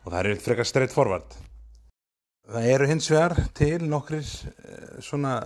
Og 0.00 0.10
það 0.10 0.20
er 0.24 0.42
frekar 0.42 0.66
streitt 0.66 0.96
forvart 0.96 1.38
það 2.50 2.70
eru 2.74 2.88
hins 2.90 3.10
vegar 3.10 3.36
til 3.56 3.84
nokkrir 3.90 4.24
eh, 4.24 4.96
svona 5.04 5.36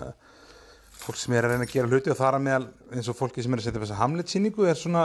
fólk 1.04 1.18
sem 1.20 1.34
er 1.36 1.44
að 1.44 1.54
reyna 1.54 1.66
að 1.66 1.74
gera 1.74 1.90
hluti 1.90 2.12
og 2.12 2.18
þar 2.18 2.38
að 2.38 2.46
meðal 2.46 2.66
eins 2.94 3.10
og 3.12 3.18
fólki 3.18 3.44
sem 3.44 3.52
er 3.52 3.60
að 3.60 3.66
setja 3.68 3.82
þessa 3.82 4.00
Hamlet-síningu 4.00 4.66
er 4.68 4.78
svona 4.80 5.04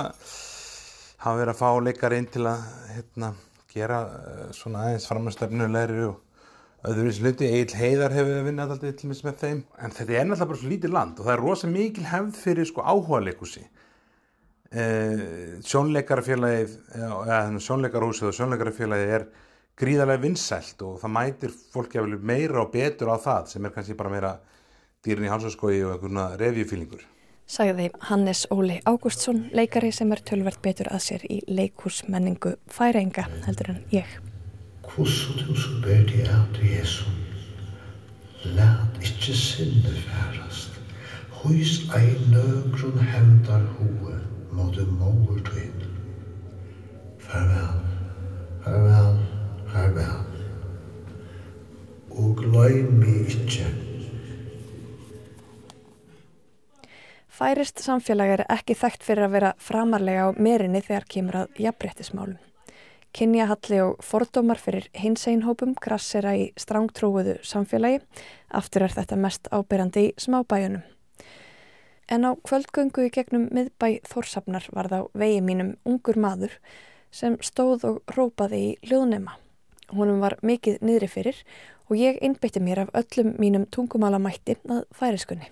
hafa 1.19 1.35
verið 1.41 1.53
að 1.53 1.59
fá 1.59 1.69
leikari 1.83 2.21
inn 2.21 2.29
til 2.31 2.45
að 2.47 2.63
hérna, 2.93 3.33
gera 3.73 3.99
eh, 4.07 4.45
svona 4.55 4.85
aðeins 4.85 5.09
framstöfnulegri 5.09 6.05
og 6.07 6.87
öðruvis 6.87 7.19
hluti, 7.19 7.49
Egil 7.49 7.75
Heiðar 7.75 8.15
hefur 8.15 8.45
vinnað 8.47 8.77
alltaf 8.77 8.95
til 9.01 9.09
mis 9.11 9.19
með 9.25 9.41
þeim, 9.41 9.59
en 9.83 9.91
þetta 9.97 10.15
er 10.15 10.29
náttúrulega 10.29 10.51
bara 10.53 10.61
svo 10.61 10.71
lítið 10.71 10.95
land 10.95 11.19
og 11.19 11.27
það 11.27 11.33
er 11.33 11.43
rosa 11.43 11.71
mikil 11.73 12.07
hefð 12.07 12.39
fyrir 12.39 12.69
sko 12.69 12.85
áhuga 12.87 13.19
leikusi 13.25 13.65
eh, 14.71 15.59
sjónleikarafélagið 15.67 16.77
eða 16.95 17.41
sjónleikarhúsið 17.67 18.31
og 18.31 18.37
sjónleikarafélagið 18.39 19.15
er 19.19 19.27
gríðarlega 19.79 20.23
vinsælt 20.25 20.81
og 20.83 20.97
það 20.99 21.13
mætir 21.15 21.53
fólki 21.73 21.99
að 21.99 22.09
vilja 22.09 22.25
meira 22.31 22.63
og 22.63 22.73
betur 22.73 23.13
á 23.15 23.17
það 23.23 23.53
sem 23.53 23.65
er 23.65 23.73
kannski 23.75 23.95
bara 23.99 24.11
meira 24.11 24.33
dýrin 25.05 25.27
í 25.27 25.31
halsaskói 25.31 25.77
og 25.85 25.93
einhverjuna 25.93 26.25
revjufílingur. 26.41 27.05
Sagði 27.49 27.87
Hannes 28.09 28.43
Óli 28.53 28.75
Ágústsson, 28.85 29.47
leikari 29.55 29.89
sem 29.95 30.11
er 30.13 30.21
tölvert 30.21 30.59
betur 30.61 30.91
að 30.93 31.05
sér 31.05 31.23
í 31.25 31.39
leikúsmenningu 31.47 32.57
færenga 32.69 33.25
heldur 33.47 33.71
en 33.73 33.79
ég. 33.95 34.11
Hvordan 34.89 35.39
du 35.39 35.55
så 35.57 35.79
ber 35.85 36.03
de 36.11 36.27
at 36.27 36.59
Jesu, 36.61 37.07
lät 38.43 39.01
ikke 39.01 39.33
sinne 39.37 39.95
færast, 40.03 40.77
hos 41.39 41.73
ei 41.97 42.13
nøgrun 42.29 42.99
hendar 42.99 43.65
hoe 43.79 44.19
måtte 44.51 44.85
måur 44.99 45.41
tvinn. 45.49 45.87
Farvel, 47.23 47.81
farvel, 48.65 49.19
Herre. 49.73 50.07
Og 52.09 52.35
glæm 52.37 52.91
mig 52.99 53.29
ekki. 53.29 53.65
Færist 57.39 57.79
samfélag 57.79 58.33
er 58.33 58.41
ekki 58.51 58.75
þekkt 58.75 59.05
fyrir 59.07 59.27
að 59.29 59.35
vera 59.37 59.49
framarlega 59.63 60.25
á 60.27 60.29
merinni 60.35 60.81
þegar 60.83 61.05
kemur 61.13 61.37
að 61.43 61.61
jafnbrettismálum. 61.63 62.37
Kynjahalli 63.15 63.79
og 63.81 64.03
fordómar 64.05 64.59
fyrir 64.61 64.89
hinseinhópum 64.93 65.71
grassera 65.81 66.35
í 66.37 66.49
strángtrúuðu 66.59 67.39
samfélagi, 67.47 68.03
aftur 68.51 68.85
er 68.85 68.93
þetta 68.93 69.17
mest 69.17 69.49
ábyrjandi 69.55 70.03
í 70.09 70.13
smábæjunum. 70.19 70.83
En 72.09 72.25
á 72.25 72.35
kvöldgöngu 72.43 73.07
í 73.07 73.13
gegnum 73.13 73.47
miðbæ 73.53 74.01
Þórsafnar 74.09 74.67
var 74.73 74.89
þá 74.91 74.99
vegi 75.13 75.43
mínum 75.45 75.75
ungur 75.85 76.17
maður 76.17 76.57
sem 77.11 77.37
stóð 77.41 77.85
og 77.89 78.17
rópaði 78.17 78.65
í 78.67 78.73
hljóðnema. 78.89 79.37
Húnum 79.89 80.19
var 80.21 80.37
mikið 80.45 80.81
niðri 80.85 81.09
fyrir 81.09 81.43
og 81.89 81.97
ég 81.97 82.19
innbytti 82.21 82.61
mér 82.61 82.85
af 82.85 82.91
öllum 83.01 83.33
mínum 83.41 83.65
tungumálamætti 83.73 84.59
að 84.69 84.83
færiskunni. 84.93 85.49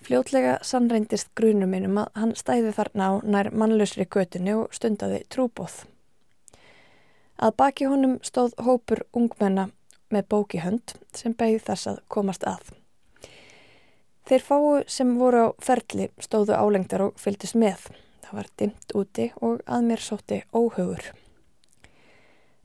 Fljótlega 0.00 0.56
sannreindist 0.64 1.28
grunum 1.36 1.70
minnum 1.74 1.98
að 2.00 2.08
hann 2.16 2.32
stæði 2.36 2.72
þarna 2.72 3.08
á 3.08 3.12
nær 3.20 3.50
mannlausri 3.52 4.06
götunni 4.08 4.54
og 4.56 4.72
stundaði 4.72 5.20
trúbóð. 5.28 5.82
Að 7.36 7.56
baki 7.60 7.88
honum 7.88 8.16
stóð 8.24 8.56
hópur 8.64 9.04
ungmenna 9.16 9.68
með 10.10 10.28
bóki 10.32 10.60
hönd 10.64 10.96
sem 11.16 11.36
beigð 11.36 11.66
þess 11.68 11.92
að 11.92 12.02
komast 12.08 12.46
að. 12.48 12.72
Þeir 14.28 14.44
fáu 14.46 14.66
sem 14.86 15.16
voru 15.18 15.46
á 15.46 15.48
ferli 15.60 16.08
stóðu 16.22 16.56
álengdar 16.56 17.08
og 17.08 17.20
fylgdist 17.20 17.56
með. 17.58 17.90
Það 18.24 18.36
var 18.38 18.50
dimt 18.60 18.94
úti 18.96 19.32
og 19.40 19.64
að 19.66 19.88
mér 19.88 20.04
sótti 20.04 20.42
óhugur. 20.54 21.12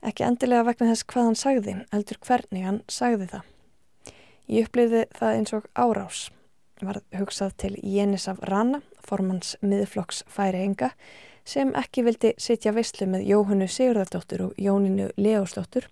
Ekki 0.04 0.26
endilega 0.26 0.66
vegna 0.66 0.90
þess 0.92 1.06
hvað 1.08 1.28
hann 1.30 1.38
sagði, 1.40 1.76
heldur 1.92 2.18
hvernig 2.26 2.66
hann 2.66 2.82
sagði 2.88 3.28
það. 3.32 3.52
Ég 4.46 4.68
upplýði 4.68 5.06
það 5.16 5.36
eins 5.38 5.54
og 5.56 5.70
árás 5.74 6.26
var 6.84 7.00
hugsað 7.16 7.54
til 7.56 7.76
Jénis 7.80 8.28
af 8.28 8.42
Rana, 8.44 8.82
formans 9.00 9.56
miðflokks 9.64 10.24
færi 10.28 10.60
enga, 10.66 10.90
sem 11.46 11.72
ekki 11.78 12.04
vildi 12.04 12.34
sitja 12.42 12.74
veistlu 12.76 13.06
með 13.08 13.26
Jóhannu 13.30 13.68
Sigurðardóttur 13.70 14.48
og 14.48 14.60
Jóninu 14.60 15.08
Leósdóttur 15.16 15.86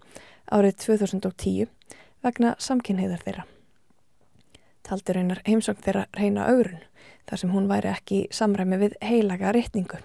árið 0.52 0.76
2010 0.84 1.68
vegna 2.24 2.54
samkynheiðar 2.58 3.22
þeirra. 3.24 3.44
Taldi 4.84 5.14
reynar 5.16 5.40
heimsókn 5.46 5.84
þeirra 5.84 6.08
reyna 6.12 6.48
augrun 6.50 6.82
þar 7.28 7.40
sem 7.40 7.54
hún 7.54 7.70
væri 7.70 7.92
ekki 7.94 8.24
samræmi 8.34 8.80
við 8.82 8.98
heilaga 9.00 9.54
rétningu. 9.56 10.02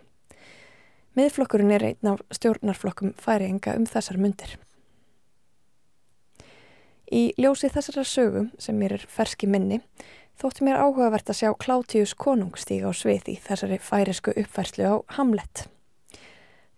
Miðflokkurinn 1.18 1.74
er 1.74 1.86
einn 1.90 2.12
af 2.12 2.22
stjórnarflokkum 2.36 3.16
færi 3.18 3.50
enga 3.50 3.74
um 3.80 3.88
þessar 3.90 4.20
myndir. 4.22 4.58
Í 7.10 7.32
ljósi 7.42 7.72
þessara 7.74 8.06
sögum 8.06 8.52
sem 8.62 8.78
mér 8.78 9.00
er 9.00 9.06
ferski 9.10 9.48
minni 9.50 9.80
þótti 10.40 10.64
mér 10.64 10.80
áhugavert 10.80 11.32
að 11.32 11.40
sjá 11.42 11.50
Klátius 11.60 12.14
konungstíg 12.16 12.86
á 12.86 12.92
svið 12.96 13.34
í 13.34 13.36
þessari 13.44 13.80
færisku 13.84 14.32
uppfærslu 14.38 14.86
á 14.88 14.96
Hamlet. 15.18 15.66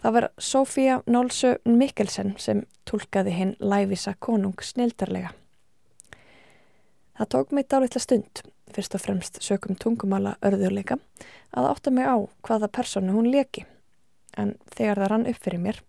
Það 0.02 0.16
var 0.16 0.28
Sofía 0.42 0.96
Nólsö 1.06 1.58
Mikkelsen 1.68 2.34
sem 2.42 2.64
tólkaði 2.90 3.36
hinn 3.36 3.54
lævisa 3.60 4.16
konung 4.18 4.58
snildarlega. 4.66 5.36
Það 7.20 7.30
tók 7.36 7.52
mig 7.54 7.68
dálitla 7.70 8.02
stund, 8.02 8.42
fyrst 8.74 8.96
og 8.98 9.04
fremst 9.04 9.38
sökum 9.46 9.78
tungumála 9.78 10.40
örðuleika, 10.42 10.98
að 11.54 11.70
átta 11.70 11.94
mig 11.94 12.08
á 12.10 12.18
hvaða 12.48 12.72
personu 12.72 13.14
hún 13.14 13.30
leki. 13.30 13.68
En 14.38 14.56
þegar 14.76 15.04
það 15.04 15.12
rann 15.12 15.30
upp 15.32 15.40
fyrir 15.44 15.64
mér, 15.64 15.80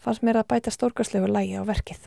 fannst 0.00 0.24
mér 0.24 0.40
að 0.40 0.50
bæta 0.52 0.72
stórkarslegu 0.72 1.28
lægi 1.30 1.58
á 1.60 1.62
verkið. 1.68 2.04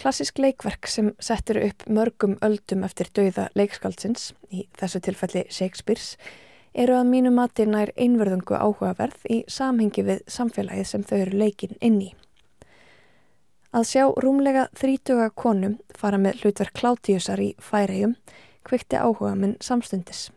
Klassisk 0.00 0.38
leikverk 0.40 0.88
sem 0.88 1.10
settur 1.20 1.58
upp 1.60 1.84
mörgum 1.86 2.38
öldum 2.40 2.86
eftir 2.86 3.10
dauða 3.12 3.50
leikskaldsins, 3.58 4.30
í 4.48 4.64
þessu 4.80 5.02
tilfelli 5.04 5.44
Shakespeare's, 5.52 6.14
eru 6.72 6.94
að 6.96 7.10
mínu 7.10 7.32
mati 7.34 7.66
nær 7.68 7.92
einverðungu 8.00 8.56
áhugaverð 8.56 9.26
í 9.28 9.42
samhengi 9.50 10.06
við 10.06 10.22
samfélagið 10.30 10.88
sem 10.88 11.04
þau 11.04 11.18
eru 11.18 11.42
leikin 11.42 11.76
inn 11.84 12.00
í. 12.00 12.10
Að 13.76 13.86
sjá 13.86 14.04
rúmlega 14.24 14.66
þrítuga 14.74 15.28
konum 15.36 15.76
fara 15.94 16.18
með 16.18 16.40
hlutverk 16.42 16.74
klátíusar 16.80 17.42
í 17.44 17.52
færæjum 17.62 18.16
kvikti 18.66 18.98
áhuga 18.98 19.36
minn 19.36 19.58
samstundis. 19.62 20.30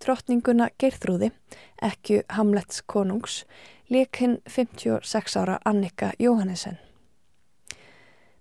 Drottninguna 0.00 0.70
Geirþrúði, 0.80 1.28
ekki 1.84 2.22
Hamlets 2.32 2.80
konungs, 2.88 3.42
leik 3.92 4.16
hinn 4.22 4.38
56 4.48 5.34
ára 5.36 5.58
Annika 5.64 6.12
Jóhannesen. 6.18 6.78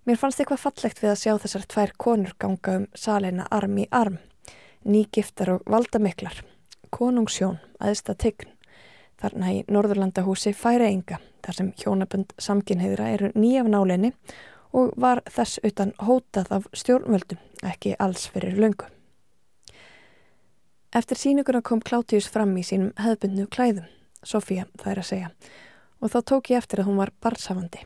Mér 0.08 0.18
fannst 0.22 0.40
eitthvað 0.40 0.62
fallegt 0.64 1.02
við 1.04 1.12
að 1.12 1.20
sjá 1.20 1.34
þessar 1.44 1.66
tvær 1.74 1.92
konur 2.00 2.32
ganga 2.40 2.76
um 2.80 2.86
salina 2.96 3.48
arm 3.52 3.76
í 3.78 3.88
arm, 3.92 4.16
nýgiftar 4.88 5.52
og 5.58 5.68
valdamiklar, 5.68 6.38
konungsjón, 6.96 7.60
aðsta 7.84 8.16
tign, 8.16 8.54
þarna 9.20 9.52
í 9.58 9.60
Norðurlandahúsi 9.68 10.54
færi 10.56 10.88
enga, 10.94 11.20
þar 11.44 11.58
sem 11.58 11.74
hjónabönd 11.82 12.32
samkynheðra 12.40 13.10
eru 13.18 13.34
nýjaf 13.36 13.68
náleini 13.68 14.14
og 14.72 14.96
var 14.96 15.26
þess 15.28 15.60
utan 15.68 15.92
hótað 16.08 16.56
af 16.56 16.72
stjórnvöldum, 16.72 17.44
ekki 17.68 17.98
alls 18.00 18.30
fyrir 18.32 18.56
löngu. 18.56 18.88
Eftir 20.90 21.18
sínuguna 21.22 21.62
kom 21.62 21.84
Klátius 21.86 22.26
fram 22.34 22.56
í 22.58 22.64
sínum 22.66 22.96
hefðbundnu 22.98 23.44
klæðum, 23.54 23.86
Sofía 24.26 24.64
það 24.82 24.92
er 24.92 25.02
að 25.02 25.06
segja, 25.06 25.28
og 26.02 26.10
þá 26.10 26.20
tók 26.32 26.50
ég 26.50 26.58
eftir 26.58 26.82
að 26.82 26.88
hún 26.90 26.98
var 26.98 27.12
barsafandi. 27.22 27.84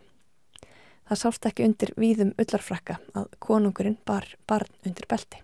Það 1.03 1.19
sást 1.19 1.47
ekki 1.49 1.65
undir 1.67 1.91
víðum 1.99 2.31
ullarfrakka 2.39 3.01
að 3.11 3.25
konungurinn 3.43 3.97
bar 4.07 4.23
barn 4.47 4.71
undir 4.87 5.09
belti. 5.11 5.41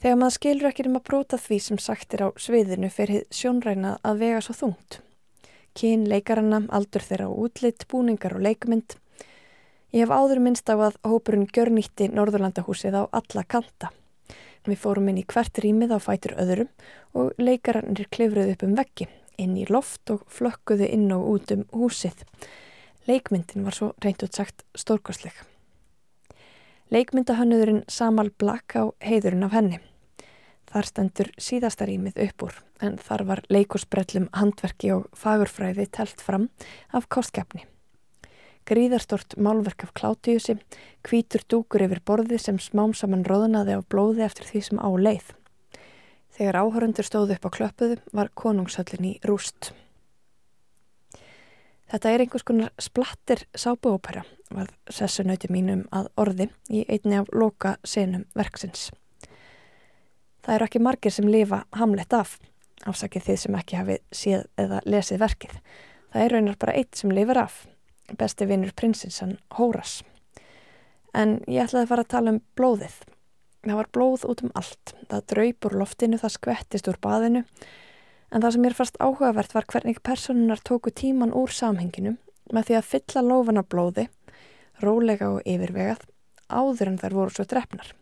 Þegar 0.00 0.16
maður 0.22 0.36
skilur 0.38 0.70
ekki 0.70 0.88
um 0.88 0.96
að 0.96 1.04
bróta 1.10 1.40
því 1.44 1.60
sem 1.66 1.82
sagt 1.82 2.16
er 2.16 2.24
á 2.24 2.28
sviðinu 2.40 2.88
fyrir 2.92 3.28
sjónræna 3.28 3.98
að 4.00 4.24
vega 4.24 4.40
svo 4.44 4.56
þungt. 4.56 5.00
Kyn, 5.76 6.08
leikaranna, 6.08 6.62
aldur 6.72 7.04
þeirra 7.04 7.28
á 7.28 7.36
útlitt, 7.36 7.84
búningar 7.92 8.38
og 8.38 8.48
leikmynd. 8.48 8.96
Ég 9.92 10.06
hef 10.06 10.16
áður 10.16 10.40
minnst 10.40 10.72
á 10.72 10.76
að 10.80 10.96
hópurinn 11.04 11.44
gjörnýtti 11.52 12.08
Norðurlandahúsið 12.16 12.96
á 12.96 13.02
alla 13.12 13.44
kanta. 13.44 13.92
Við 14.66 14.80
fórum 14.82 15.10
inn 15.12 15.20
í 15.20 15.26
hvert 15.30 15.60
rýmið 15.62 15.94
á 15.94 15.98
fætur 16.02 16.34
öðrum 16.42 16.70
og 17.14 17.36
leikarannir 17.38 18.08
klifruð 18.10 18.54
upp 18.56 18.64
um 18.66 18.74
veggi, 18.74 19.06
inn 19.38 19.54
í 19.54 19.66
loft 19.70 20.10
og 20.10 20.24
flökkuðu 20.32 20.88
inn 20.90 21.12
og 21.14 21.26
út 21.34 21.52
um 21.54 21.62
húsið. 21.70 22.24
Leikmyndin 23.06 23.66
var 23.66 23.76
svo 23.76 23.92
reynt 24.02 24.24
útsagt 24.26 24.64
stórkostleg. 24.74 25.36
Leikmyndahönnurinn 26.90 27.84
Samal 27.90 28.32
Black 28.34 28.74
á 28.74 28.90
heiðurinn 29.02 29.46
af 29.46 29.54
henni. 29.54 29.78
Þar 30.66 30.90
stendur 30.90 31.30
síðastarýmið 31.38 32.18
upp 32.26 32.48
úr 32.48 32.58
en 32.82 32.98
þar 32.98 33.24
var 33.30 33.44
leikursbrellum 33.54 34.28
handverki 34.34 34.90
og 34.96 35.06
fagurfræði 35.14 35.86
telt 35.94 36.22
fram 36.22 36.50
af 36.90 37.06
kostkefni. 37.06 37.62
Gríðarstort 38.66 39.36
málverk 39.38 39.84
af 39.86 39.92
klátiusi, 39.94 40.56
kvítur 41.06 41.44
dúkur 41.46 41.84
yfir 41.86 42.00
borði 42.02 42.38
sem 42.42 42.56
smám 42.58 42.96
saman 42.98 43.22
róðnaði 43.22 43.76
á 43.78 43.80
blóði 43.86 44.24
eftir 44.26 44.48
því 44.48 44.62
sem 44.66 44.80
á 44.82 44.90
leið. 44.90 45.28
Þegar 46.34 46.58
áhörundur 46.64 47.06
stóðu 47.06 47.36
upp 47.36 47.46
á 47.46 47.50
klöpuðu 47.54 47.98
var 48.10 48.32
konungshöllin 48.34 49.06
í 49.06 49.12
rúst. 49.22 49.70
Þetta 51.86 52.10
er 52.10 52.24
einhvers 52.24 52.42
konar 52.42 52.72
splattir 52.82 53.44
sábuópera, 53.54 54.24
var 54.50 54.72
sessunauti 54.90 55.52
mínum 55.54 55.84
að 55.94 56.10
orði 56.18 56.48
í 56.66 56.82
einni 56.90 57.20
af 57.20 57.30
loka 57.30 57.76
senum 57.86 58.26
verksins. 58.34 58.90
Það 60.42 60.54
eru 60.56 60.66
ekki 60.66 60.82
margir 60.82 61.14
sem 61.14 61.30
lifa 61.30 61.62
hamlett 61.78 62.18
af, 62.18 62.34
afsakið 62.82 63.28
þið 63.30 63.40
sem 63.44 63.60
ekki 63.62 63.78
hafi 63.78 64.00
séð 64.10 64.44
eða 64.58 64.82
lesið 64.90 65.22
verkið. 65.22 65.56
Það 66.10 66.26
er 66.26 66.34
raunar 66.34 66.58
bara 66.58 66.74
eitt 66.82 66.98
sem 66.98 67.14
lifir 67.14 67.38
af, 67.46 67.62
besti 68.18 68.46
vinnur 68.46 68.74
prinsinsan 68.76 69.38
Hóras. 69.56 70.02
En 71.16 71.40
ég 71.48 71.64
ætlaði 71.64 71.86
að 71.86 71.90
fara 71.94 72.04
að 72.06 72.12
tala 72.12 72.34
um 72.34 72.42
blóðið. 72.58 73.00
Það 73.66 73.80
var 73.80 73.90
blóð 73.96 74.28
út 74.30 74.44
um 74.46 74.54
allt, 74.54 74.94
það 75.10 75.26
draup 75.32 75.66
úr 75.66 75.76
loftinu, 75.80 76.20
það 76.22 76.36
skvettist 76.36 76.90
úr 76.92 77.00
baðinu 77.02 77.42
En 78.34 78.42
það 78.42 78.56
sem 78.56 78.64
mér 78.66 78.74
fast 78.76 78.98
áhugavert 78.98 79.54
var 79.54 79.66
hvernig 79.70 80.00
personunar 80.04 80.62
tóku 80.66 80.90
tíman 80.90 81.34
úr 81.36 81.52
samhenginu 81.54 82.16
með 82.54 82.68
því 82.68 82.78
að 82.78 82.88
fylla 82.90 83.22
lofana 83.26 83.62
blóði, 83.62 84.06
rólega 84.82 85.30
og 85.34 85.46
yfirvegað, 85.46 86.02
áður 86.50 86.92
en 86.92 86.98
þær 87.02 87.16
voru 87.20 87.34
svo 87.34 87.46
drefnar 87.48 87.92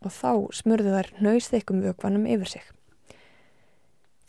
og 0.00 0.12
þá 0.16 0.30
smurðu 0.56 0.94
þær 0.94 1.10
nöysþeikum 1.20 1.82
vökvanum 1.84 2.28
yfir 2.28 2.52
sig. 2.54 2.68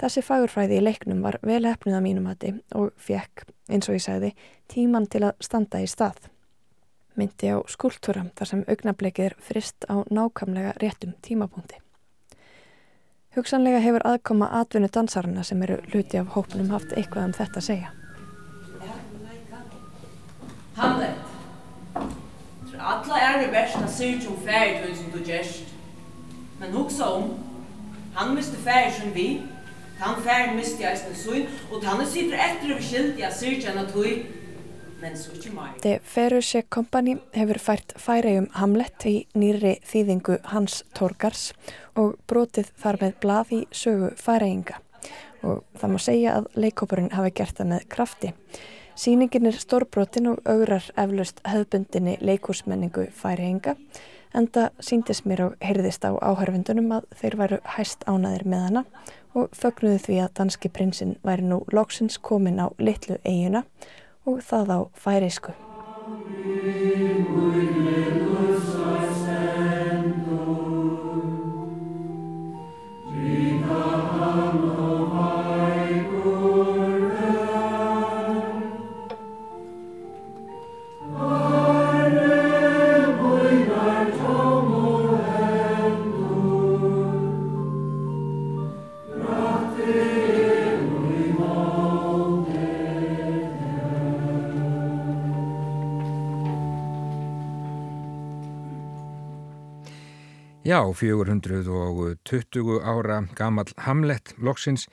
Þessi 0.02 0.24
fagurfræði 0.26 0.80
í 0.80 0.82
leiknum 0.82 1.20
var 1.22 1.36
vel 1.46 1.62
hefnið 1.68 1.94
að 1.94 2.06
mínum 2.08 2.30
hati 2.32 2.56
og 2.74 2.90
fekk, 2.98 3.44
eins 3.70 3.86
og 3.86 4.00
ég 4.00 4.02
sagði, 4.02 4.32
tíman 4.72 5.06
til 5.06 5.28
að 5.28 5.36
standa 5.46 5.82
í 5.84 5.90
stað. 5.90 6.24
Myndi 7.20 7.52
á 7.54 7.62
skúltúra 7.70 8.24
þar 8.40 8.50
sem 8.50 8.64
augnablikið 8.66 9.28
er 9.28 9.36
frist 9.46 9.86
á 9.86 10.02
nákamlega 10.10 10.74
réttum 10.82 11.14
tímapunkti. 11.22 11.78
Hugsanlega 13.38 13.84
hefur 13.84 14.08
aðkoma 14.10 14.50
atvinnu 14.58 14.90
dansarana 14.90 15.46
sem 15.46 15.62
eru 15.68 15.78
hluti 15.92 16.18
af 16.18 16.34
hópnum 16.34 16.74
haft 16.74 16.98
eitthvað 16.98 17.30
um 17.30 17.38
þetta 17.38 17.62
að 17.62 17.68
segja. 17.70 17.94
Hamlet, 20.82 21.32
alla 22.82 23.24
er 23.30 23.48
verst 23.54 23.78
að 23.78 23.90
segja 24.02 24.34
um 24.34 24.42
færi 24.42 24.82
þú 24.82 24.98
sem 24.98 25.14
þú 25.14 25.26
gest. 25.30 25.74
Men 26.58 26.74
hugsa 26.74 27.14
om, 27.22 27.34
han 28.18 28.34
miste 28.34 28.58
färg 28.66 28.96
som 28.98 29.14
vi, 29.14 29.30
han 30.02 30.24
färg 30.24 30.56
miste 30.56 30.84
jag 30.84 30.98
sin 30.98 31.16
syn, 31.16 31.48
och 31.72 31.84
han 31.84 32.06
sitter 32.06 32.38
över 32.38 32.82
skilt 32.82 33.20
jag 33.20 33.34
ser 33.34 33.52
inte 33.52 33.68
en 33.68 33.88
tog, 33.88 34.26
men 35.02 35.18
så 35.18 35.32
inte 35.32 35.50
mig. 35.50 35.72
The 35.82 36.00
Ferusje 36.04 36.62
Company 36.62 37.18
hefur 37.32 37.60
fært 37.60 37.94
færegjum 37.98 38.48
Hamlet 38.54 39.06
í 39.06 39.16
nýri 39.38 39.76
þýðingu 39.86 40.40
Hans 40.54 40.84
Torgars 40.98 41.52
og 41.98 42.18
brotið 42.30 42.70
þar 42.82 43.00
með 43.02 43.16
blað 43.24 43.54
í 43.58 43.62
sögu 43.72 44.12
færegjinga 44.18 44.82
og 45.42 45.64
það 45.78 45.94
má 45.94 46.00
segja 46.02 46.36
að 46.38 46.50
leikópurinn 46.66 47.14
hafi 47.18 47.34
gert 47.38 47.58
það 47.58 47.72
með 47.74 47.88
krafti. 47.90 48.34
Sýningin 49.02 49.50
er 49.50 49.58
stórbrotin 49.58 50.30
og 50.30 50.42
augrar 50.46 50.86
eflaust 51.02 51.42
hefðbundinni 51.48 52.18
leikúsmenningu 52.22 53.08
færegjinga 53.18 53.78
en 54.34 54.48
það 54.48 54.84
síndist 54.84 55.26
mér 55.28 55.46
og 55.48 55.58
heyrðist 55.64 56.06
á 56.08 56.12
áhörfundunum 56.20 56.94
að 56.98 57.10
þeir 57.22 57.40
væru 57.42 57.60
hæst 57.78 58.06
ánaðir 58.08 58.48
með 58.48 58.68
hana 58.68 58.86
og 59.38 59.52
fögnuðu 59.56 60.04
því 60.06 60.22
að 60.26 60.34
danski 60.40 60.72
prinsinn 60.72 61.18
væri 61.26 61.48
nú 61.48 61.64
loksins 61.72 62.20
komin 62.20 62.62
á 62.64 62.68
litlu 62.80 63.20
eiguna 63.24 63.66
og 64.26 64.42
það 64.46 64.76
á 64.76 64.80
færeisku. 64.94 65.71
Já, 100.72 100.94
420 100.94 102.80
ára 102.80 103.28
gammal 103.36 103.66
Hamlet 103.78 104.36
loksins 104.40 104.86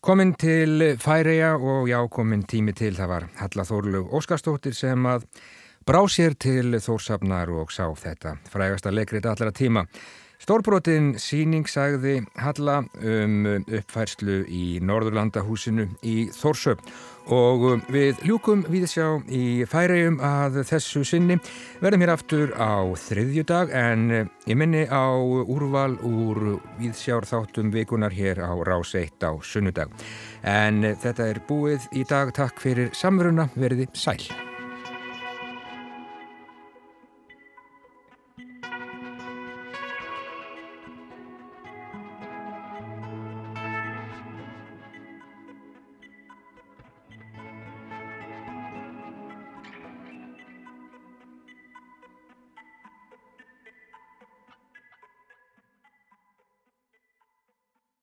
kominn 0.00 0.32
til 0.40 0.96
Færeja 0.96 1.58
og 1.58 1.90
já, 1.90 1.98
kominn 2.08 2.46
tími 2.48 2.72
til 2.72 2.96
það 2.96 3.10
var 3.10 3.26
Halla 3.36 3.66
Þórlug 3.68 4.14
Óskarstóttir 4.16 4.72
sem 4.72 5.04
að 5.04 5.26
brá 5.84 6.00
sér 6.08 6.38
til 6.40 6.72
Þórsafnar 6.80 7.52
og 7.52 7.68
sá 7.68 7.92
þetta 7.92 8.38
frægasta 8.48 8.94
leikrit 8.96 9.28
allra 9.28 9.52
tíma. 9.52 9.84
Stórbrotin 10.40 11.18
síning 11.20 11.68
sagði 11.68 12.22
Halla 12.40 12.78
um 13.04 13.44
uppfærslu 13.60 14.46
í 14.48 14.80
Norðurlandahúsinu 14.80 15.90
í 16.00 16.30
Þórsöp 16.32 16.80
og 17.30 17.86
við 17.90 18.20
ljúkum 18.26 18.64
við 18.70 18.86
sjá 18.90 19.06
í 19.30 19.62
færiðum 19.70 20.18
að 20.24 20.60
þessu 20.68 21.04
sinni. 21.06 21.38
Verðum 21.80 22.04
hér 22.04 22.12
aftur 22.14 22.52
á 22.58 22.82
þriðju 23.06 23.46
dag 23.48 23.72
en 23.76 24.04
ég 24.48 24.58
minni 24.58 24.84
á 24.90 25.14
úrval 25.16 25.96
úr 26.02 26.60
viðsjár 26.80 27.28
þáttum 27.30 27.72
vikunar 27.74 28.14
hér 28.14 28.42
á 28.42 28.52
rás 28.66 28.94
1 28.98 29.22
á 29.22 29.32
sunnudag. 29.40 29.94
En 30.42 30.82
þetta 30.82 31.30
er 31.30 31.42
búið 31.48 31.90
í 31.94 32.04
dag. 32.04 32.34
Takk 32.34 32.62
fyrir 32.62 32.94
samveruna. 32.96 33.50
Verði 33.54 33.90
sæl 33.94 34.49